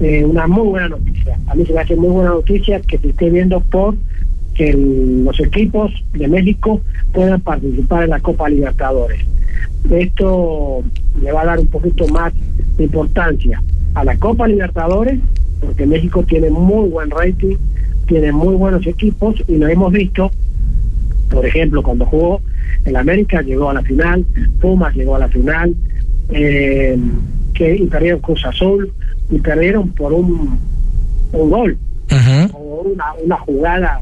eh, 0.00 0.24
una 0.24 0.46
muy 0.46 0.68
buena 0.68 0.88
noticia. 0.88 1.38
A 1.46 1.54
mí 1.54 1.64
se 1.64 1.72
me 1.72 1.80
hace 1.80 1.96
muy 1.96 2.10
buena 2.10 2.30
noticia 2.30 2.80
que 2.80 2.98
se 2.98 3.10
esté 3.10 3.30
viendo 3.30 3.60
por 3.60 3.94
que 4.54 4.72
los 4.74 5.38
equipos 5.40 5.92
de 6.12 6.28
México 6.28 6.80
puedan 7.12 7.40
participar 7.40 8.04
en 8.04 8.10
la 8.10 8.20
Copa 8.20 8.48
Libertadores. 8.48 9.24
Esto 9.90 10.82
le 11.20 11.32
va 11.32 11.42
a 11.42 11.46
dar 11.46 11.60
un 11.60 11.66
poquito 11.66 12.06
más 12.08 12.32
de 12.76 12.84
importancia 12.84 13.62
a 13.94 14.04
la 14.04 14.16
Copa 14.16 14.48
Libertadores, 14.48 15.18
porque 15.60 15.86
México 15.86 16.22
tiene 16.22 16.50
muy 16.50 16.88
buen 16.88 17.10
rating, 17.10 17.56
tiene 18.06 18.32
muy 18.32 18.54
buenos 18.54 18.86
equipos 18.86 19.36
y 19.48 19.56
lo 19.56 19.68
hemos 19.68 19.92
visto, 19.92 20.30
por 21.30 21.46
ejemplo, 21.46 21.82
cuando 21.82 22.04
jugó 22.06 22.40
el 22.84 22.96
América 22.96 23.42
llegó 23.42 23.70
a 23.70 23.74
la 23.74 23.82
final, 23.82 24.24
Pumas 24.60 24.94
llegó 24.94 25.16
a 25.16 25.20
la 25.20 25.28
final, 25.28 25.74
eh, 26.30 26.98
que, 27.54 27.76
y 27.76 27.86
perdieron 27.86 28.20
Cruz 28.20 28.44
Azul 28.44 28.92
y 29.30 29.38
perdieron 29.38 29.90
por 29.90 30.12
un, 30.12 30.58
un 31.32 31.50
gol 31.50 31.78
o 32.52 32.82
una, 32.92 33.04
una 33.24 33.38
jugada 33.38 34.00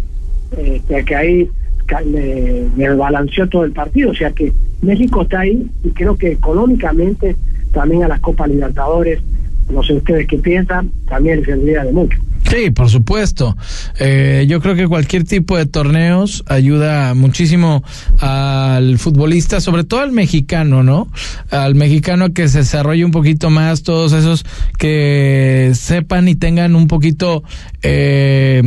eh, 0.56 0.80
que, 0.88 1.04
que 1.04 1.14
ahí 1.16 1.50
le, 2.00 2.68
le 2.76 2.94
balanceó 2.94 3.48
todo 3.48 3.64
el 3.64 3.72
partido. 3.72 4.10
O 4.10 4.14
sea 4.14 4.30
que 4.30 4.52
México 4.82 5.22
está 5.22 5.40
ahí 5.40 5.66
y 5.84 5.90
creo 5.90 6.16
que 6.16 6.32
económicamente 6.32 7.36
también 7.72 8.04
a 8.04 8.08
la 8.08 8.18
Copa 8.18 8.46
Libertadores, 8.46 9.20
no 9.70 9.82
sé 9.82 9.94
ustedes 9.94 10.26
qué 10.26 10.38
piensan, 10.38 10.90
también 11.08 11.44
serviría 11.44 11.84
de 11.84 11.92
mucho. 11.92 12.18
Sí, 12.48 12.70
por 12.70 12.88
supuesto. 12.88 13.56
Eh, 13.98 14.44
yo 14.48 14.60
creo 14.60 14.74
que 14.74 14.88
cualquier 14.88 15.24
tipo 15.24 15.56
de 15.56 15.66
torneos 15.66 16.42
ayuda 16.48 17.14
muchísimo 17.14 17.84
al 18.18 18.98
futbolista, 18.98 19.60
sobre 19.60 19.84
todo 19.84 20.00
al 20.00 20.10
mexicano, 20.10 20.82
¿no? 20.82 21.06
Al 21.50 21.76
mexicano 21.76 22.32
que 22.32 22.48
se 22.48 22.58
desarrolle 22.58 23.04
un 23.04 23.12
poquito 23.12 23.50
más, 23.50 23.84
todos 23.84 24.12
esos 24.12 24.44
que 24.78 25.70
sepan 25.74 26.26
y 26.28 26.34
tengan 26.34 26.74
un 26.74 26.88
poquito 26.88 27.44
eh, 27.82 28.62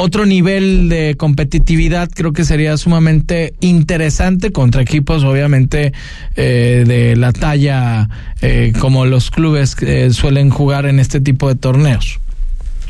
otro 0.00 0.26
nivel 0.26 0.88
de 0.88 1.16
competitividad 1.16 2.08
creo 2.14 2.32
que 2.32 2.44
sería 2.44 2.76
sumamente 2.76 3.54
interesante 3.60 4.52
contra 4.52 4.80
equipos 4.80 5.24
obviamente 5.24 5.92
eh, 6.36 6.84
de 6.86 7.16
la 7.16 7.32
talla 7.32 8.08
eh, 8.40 8.72
como 8.78 9.06
los 9.06 9.32
clubes 9.32 9.76
eh, 9.82 10.10
suelen 10.10 10.50
jugar 10.50 10.86
en 10.86 11.00
este 11.00 11.20
tipo 11.20 11.48
de 11.48 11.56
torneos. 11.56 12.20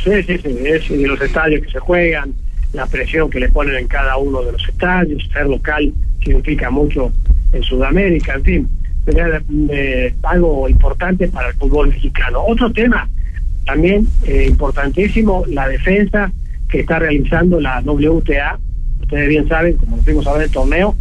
Sí, 0.04 0.22
sí, 0.26 0.36
sí, 0.36 0.58
es 0.66 0.90
los 0.90 1.20
estadios 1.22 1.64
que 1.64 1.72
se 1.72 1.78
juegan, 1.78 2.34
la 2.74 2.86
presión 2.86 3.30
que 3.30 3.40
le 3.40 3.48
ponen 3.48 3.76
en 3.76 3.88
cada 3.88 4.18
uno 4.18 4.42
de 4.42 4.52
los 4.52 4.68
estadios, 4.68 5.26
ser 5.32 5.46
local 5.46 5.90
significa 6.22 6.68
mucho 6.68 7.10
en 7.54 7.62
Sudamérica, 7.62 8.34
en 8.34 8.44
fin, 8.44 8.68
sería 9.06 9.42
eh, 9.70 10.14
algo 10.24 10.68
importante 10.68 11.26
para 11.28 11.48
el 11.48 11.54
fútbol 11.54 11.88
mexicano. 11.88 12.42
Otro 12.46 12.70
tema 12.70 13.08
también 13.64 14.06
importantísimo, 14.46 15.44
la 15.48 15.68
defensa 15.68 16.30
que 16.68 16.80
está 16.80 16.98
realizando 16.98 17.60
la 17.60 17.80
WTA, 17.80 18.58
ustedes 19.00 19.28
bien 19.28 19.48
saben, 19.48 19.76
como 19.76 19.96
lo 19.96 20.02
fuimos 20.02 20.26
a 20.26 20.32
ver 20.34 20.42
el 20.42 20.50
torneo 20.50 20.94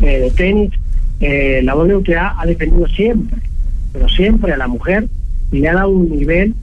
eh, 0.00 0.18
de 0.20 0.30
tenis, 0.30 0.72
eh, 1.20 1.60
la 1.62 1.76
WTA 1.76 2.40
ha 2.40 2.46
defendido 2.46 2.86
siempre, 2.88 3.38
pero 3.92 4.08
siempre 4.08 4.52
a 4.52 4.56
la 4.56 4.66
mujer 4.66 5.06
y 5.52 5.58
le 5.58 5.68
ha 5.68 5.74
dado 5.74 5.90
un 5.90 6.10
nivel 6.10 6.54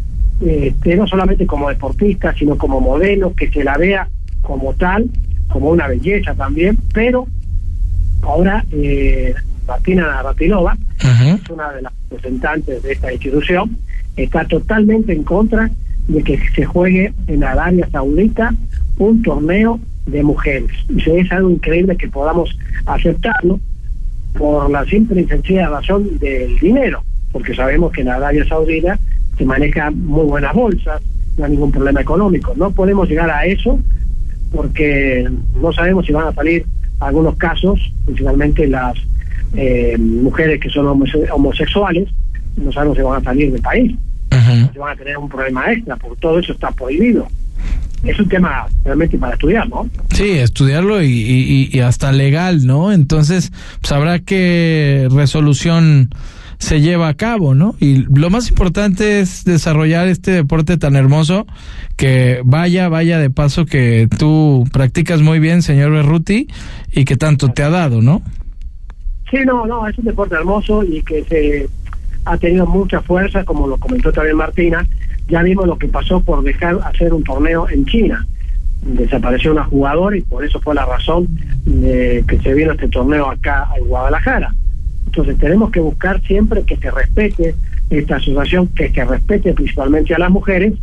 este, 0.41 0.95
no 0.95 1.05
solamente 1.05 1.45
como 1.45 1.69
deportista, 1.69 2.33
sino 2.33 2.57
como 2.57 2.79
modelo, 2.79 3.33
que 3.33 3.51
se 3.51 3.63
la 3.63 3.77
vea 3.77 4.07
como 4.41 4.73
tal, 4.73 5.09
como 5.49 5.69
una 5.69 5.87
belleza 5.87 6.33
también, 6.33 6.77
pero 6.93 7.27
ahora 8.21 8.63
eh, 8.71 9.33
Martina 9.67 10.07
Navratilova, 10.07 10.77
es 10.97 11.49
una 11.49 11.71
de 11.71 11.81
las 11.83 11.93
representantes 12.09 12.81
de 12.83 12.91
esta 12.91 13.11
institución, 13.11 13.77
está 14.15 14.45
totalmente 14.45 15.13
en 15.13 15.23
contra 15.23 15.69
de 16.09 16.21
que 16.23 16.39
se 16.55 16.65
juegue 16.65 17.13
en 17.27 17.43
Arabia 17.43 17.87
Saudita 17.91 18.53
un 18.97 19.21
torneo 19.23 19.79
de 20.05 20.21
mujeres. 20.23 20.69
Y 20.89 21.09
es 21.09 21.31
algo 21.31 21.49
increíble 21.49 21.95
que 21.95 22.07
podamos 22.09 22.57
aceptarlo 22.85 23.59
por 24.37 24.69
la 24.69 24.83
simple 24.85 25.21
y 25.21 25.25
sencilla 25.25 25.69
razón 25.69 26.19
del 26.19 26.59
dinero, 26.59 27.03
porque 27.31 27.53
sabemos 27.55 27.91
que 27.91 28.01
en 28.01 28.09
Arabia 28.09 28.45
Saudita 28.47 28.99
se 29.37 29.45
manejan 29.45 29.97
muy 30.05 30.25
buenas 30.25 30.53
bolsas, 30.53 31.01
no 31.37 31.45
hay 31.45 31.51
ningún 31.51 31.71
problema 31.71 32.01
económico. 32.01 32.53
No 32.55 32.71
podemos 32.71 33.07
llegar 33.07 33.29
a 33.29 33.45
eso 33.45 33.79
porque 34.51 35.29
no 35.61 35.71
sabemos 35.71 36.05
si 36.05 36.11
van 36.11 36.27
a 36.27 36.33
salir 36.33 36.65
algunos 36.99 37.35
casos, 37.37 37.79
principalmente 38.05 38.67
las 38.67 38.97
eh, 39.55 39.95
mujeres 39.97 40.59
que 40.59 40.69
son 40.69 40.87
homose- 40.87 41.29
homosexuales, 41.31 42.09
no 42.57 42.71
sabemos 42.71 42.97
si 42.97 43.03
van 43.03 43.21
a 43.21 43.23
salir 43.23 43.51
del 43.51 43.61
país, 43.61 43.95
si 44.29 44.77
van 44.79 44.93
a 44.93 44.95
tener 44.95 45.17
un 45.17 45.29
problema 45.29 45.71
extra, 45.71 45.95
porque 45.97 46.19
todo 46.21 46.39
eso 46.39 46.53
está 46.53 46.71
prohibido. 46.71 47.27
Es 48.03 48.17
un 48.19 48.29
tema 48.29 48.65
realmente 48.85 49.17
para 49.17 49.33
estudiar, 49.33 49.67
¿no? 49.67 49.89
Sí, 50.13 50.29
estudiarlo 50.31 51.01
y, 51.03 51.07
y- 51.09 51.69
y 51.71 51.79
hasta 51.81 52.11
legal, 52.13 52.65
¿no? 52.65 52.93
Entonces, 52.93 53.51
sabrá 53.83 54.19
qué 54.19 55.07
resolución 55.11 56.09
se 56.59 56.81
lleva 56.81 57.07
a 57.09 57.13
cabo, 57.13 57.55
¿no? 57.55 57.75
Y 57.79 58.05
lo 58.13 58.29
más 58.29 58.49
importante 58.49 59.19
es 59.21 59.43
desarrollar 59.45 60.07
este 60.07 60.31
deporte 60.31 60.77
tan 60.77 60.95
hermoso 60.95 61.45
que 61.97 62.41
vaya, 62.45 62.89
vaya 62.89 63.17
de 63.19 63.29
paso 63.29 63.65
que 63.65 64.07
tú 64.17 64.65
practicas 64.71 65.21
muy 65.21 65.39
bien, 65.39 65.61
señor 65.61 65.91
Berruti, 65.91 66.47
y 66.91 67.05
que 67.05 67.15
tanto 67.17 67.49
te 67.49 67.63
ha 67.63 67.69
dado, 67.69 68.01
¿no? 68.01 68.21
Sí, 69.31 69.37
no, 69.45 69.65
no, 69.67 69.87
es 69.87 69.97
un 69.97 70.05
deporte 70.05 70.35
hermoso 70.35 70.83
y 70.83 71.01
que 71.03 71.23
se 71.25 71.69
ha 72.25 72.37
tenido 72.37 72.65
mucha 72.65 73.01
fuerza, 73.01 73.43
como 73.43 73.67
lo 73.67 73.77
comentó 73.77 74.11
también 74.11 74.37
Martina. 74.37 74.85
Ya 75.27 75.43
vimos 75.43 75.67
lo 75.67 75.77
que 75.77 75.87
pasó 75.87 76.21
por 76.21 76.43
dejar 76.43 76.79
hacer 76.83 77.13
un 77.13 77.23
torneo 77.23 77.69
en 77.69 77.85
China. 77.85 78.25
Desapareció 78.81 79.51
una 79.51 79.65
jugadora 79.65 80.17
y 80.17 80.21
por 80.21 80.43
eso 80.43 80.59
fue 80.59 80.73
la 80.73 80.85
razón 80.85 81.27
de 81.65 82.23
que 82.27 82.39
se 82.39 82.53
vino 82.53 82.71
este 82.71 82.87
torneo 82.87 83.29
acá 83.29 83.67
en 83.77 83.87
Guadalajara. 83.87 84.53
Entonces 85.05 85.37
tenemos 85.37 85.71
que 85.71 85.79
buscar 85.79 86.21
siempre 86.21 86.63
que 86.63 86.77
se 86.77 86.91
respete 86.91 87.55
esta 87.89 88.17
asociación, 88.17 88.67
que 88.67 88.89
se 88.89 89.05
respete 89.05 89.53
principalmente 89.53 90.13
a 90.13 90.19
las 90.19 90.29
mujeres 90.29 90.73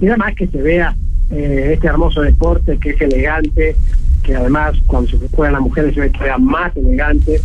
y 0.00 0.06
además 0.08 0.34
que 0.34 0.46
se 0.46 0.62
vea 0.62 0.94
eh, 1.30 1.70
este 1.74 1.86
hermoso 1.86 2.22
deporte 2.22 2.78
que 2.78 2.90
es 2.90 3.00
elegante, 3.00 3.76
que 4.22 4.34
además 4.36 4.76
cuando 4.86 5.10
se 5.10 5.18
juegan 5.28 5.54
las 5.54 5.62
mujeres 5.62 5.94
se 5.94 6.00
ve 6.00 6.10
todavía 6.10 6.38
más 6.38 6.76
elegante 6.76 7.40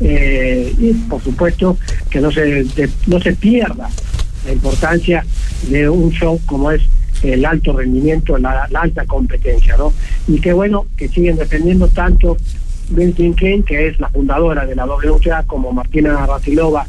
eh, 0.00 0.74
y 0.78 0.92
por 0.92 1.22
supuesto 1.22 1.76
que 2.10 2.20
no 2.20 2.30
se 2.30 2.66
no 3.06 3.20
se 3.20 3.32
pierda 3.34 3.88
la 4.44 4.52
importancia 4.52 5.24
de 5.70 5.88
un 5.88 6.10
show 6.10 6.40
como 6.46 6.70
es 6.70 6.82
el 7.22 7.44
alto 7.44 7.76
rendimiento, 7.76 8.38
la, 8.38 8.68
alta 8.74 9.04
competencia, 9.06 9.76
¿no? 9.76 9.92
Y 10.26 10.40
qué 10.40 10.52
bueno 10.52 10.86
que 10.96 11.08
siguen 11.08 11.36
defendiendo 11.36 11.88
tanto 11.88 12.36
Vincent 12.90 13.38
Kane, 13.38 13.62
que 13.62 13.88
es 13.88 13.98
la 14.00 14.08
fundadora 14.08 14.64
de 14.66 14.74
la 14.74 14.86
WTA, 14.86 15.44
como 15.44 15.72
Martina 15.72 16.26
Ratilova 16.26 16.86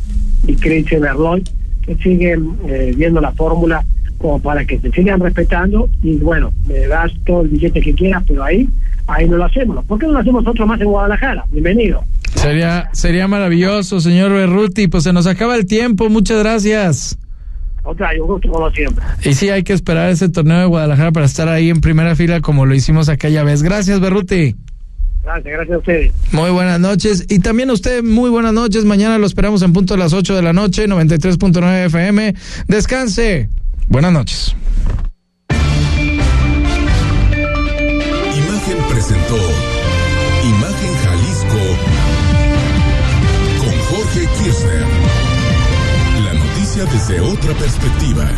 y 0.48 0.56
Christian 0.56 1.02
Berloy, 1.02 1.44
que 1.82 1.96
siguen 1.96 2.58
eh, 2.68 2.94
viendo 2.96 3.20
la 3.22 3.32
fórmula 3.32 3.84
como 4.20 4.40
para 4.40 4.66
que 4.66 4.80
se 4.80 4.92
sigan 4.92 5.20
respetando 5.20 5.90
y 6.04 6.18
bueno, 6.18 6.54
me 6.68 6.88
das 6.88 7.12
todo 7.26 7.42
el 7.42 7.48
billete 7.48 7.82
que 7.82 7.94
quieras, 7.94 8.24
pero 8.28 8.44
ahí, 8.44 8.70
ahí 9.08 9.28
no 9.28 9.38
lo 9.38 9.46
hacemos. 9.46 9.84
¿Por 9.86 9.98
qué 9.98 10.06
no 10.06 10.14
lo 10.14 10.20
hacemos 10.20 10.44
nosotros 10.44 10.68
más 10.68 10.80
en 10.80 10.88
Guadalajara? 10.88 11.46
Bienvenido. 11.52 12.04
Sería, 12.36 12.90
sería 12.94 13.28
maravilloso, 13.28 14.00
señor 14.00 14.32
Berruti. 14.32 14.88
Pues 14.88 15.04
se 15.06 15.14
nos 15.14 15.26
acaba 15.26 15.56
el 15.56 15.66
tiempo. 15.66 16.10
Muchas 16.10 16.40
gracias. 16.40 17.18
Otra, 17.84 18.12
un 18.22 18.28
gusto 18.28 18.50
como 18.50 18.70
siempre. 18.72 19.04
Y 19.24 19.34
sí, 19.34 19.50
hay 19.50 19.64
que 19.64 19.74
esperar 19.74 20.10
ese 20.10 20.30
torneo 20.30 20.60
de 20.60 20.66
Guadalajara 20.66 21.12
para 21.12 21.26
estar 21.26 21.48
ahí 21.48 21.70
en 21.70 21.82
primera 21.82 22.16
fila 22.16 22.42
como 22.42 22.66
lo 22.66 22.76
hicimos 22.76 23.10
aquella 23.10 23.44
vez. 23.44 23.64
Gracias, 23.64 24.00
Berruti. 24.00 24.56
Gracias, 25.24 25.54
gracias 25.54 25.76
a 25.76 25.80
ustedes. 25.80 26.14
Muy 26.32 26.50
buenas 26.52 26.80
noches. 26.80 27.26
Y 27.30 27.40
también 27.40 27.70
a 27.70 27.74
usted, 27.74 28.04
muy 28.04 28.30
buenas 28.30 28.54
noches. 28.54 28.86
Mañana 28.86 29.18
lo 29.18 29.26
esperamos 29.26 29.62
en 29.62 29.74
punto 29.74 29.94
a 29.94 29.98
las 29.98 30.14
8 30.14 30.36
de 30.36 30.42
la 30.42 30.54
noche, 30.54 30.88
93.9 30.88 31.86
FM. 31.86 32.36
Descanse. 32.68 33.50
Buenas 33.90 34.14
noches. 34.14 34.56
Imagen 38.36 38.78
presentó 38.88 39.38
Imagen 40.46 40.94
Jalisco 41.04 41.64
con 43.58 43.74
Jorge 43.90 44.28
Kirchner. 44.38 44.86
La 46.24 46.34
noticia 46.36 46.86
desde 46.86 47.20
otra 47.20 47.54
perspectiva. 47.56 48.30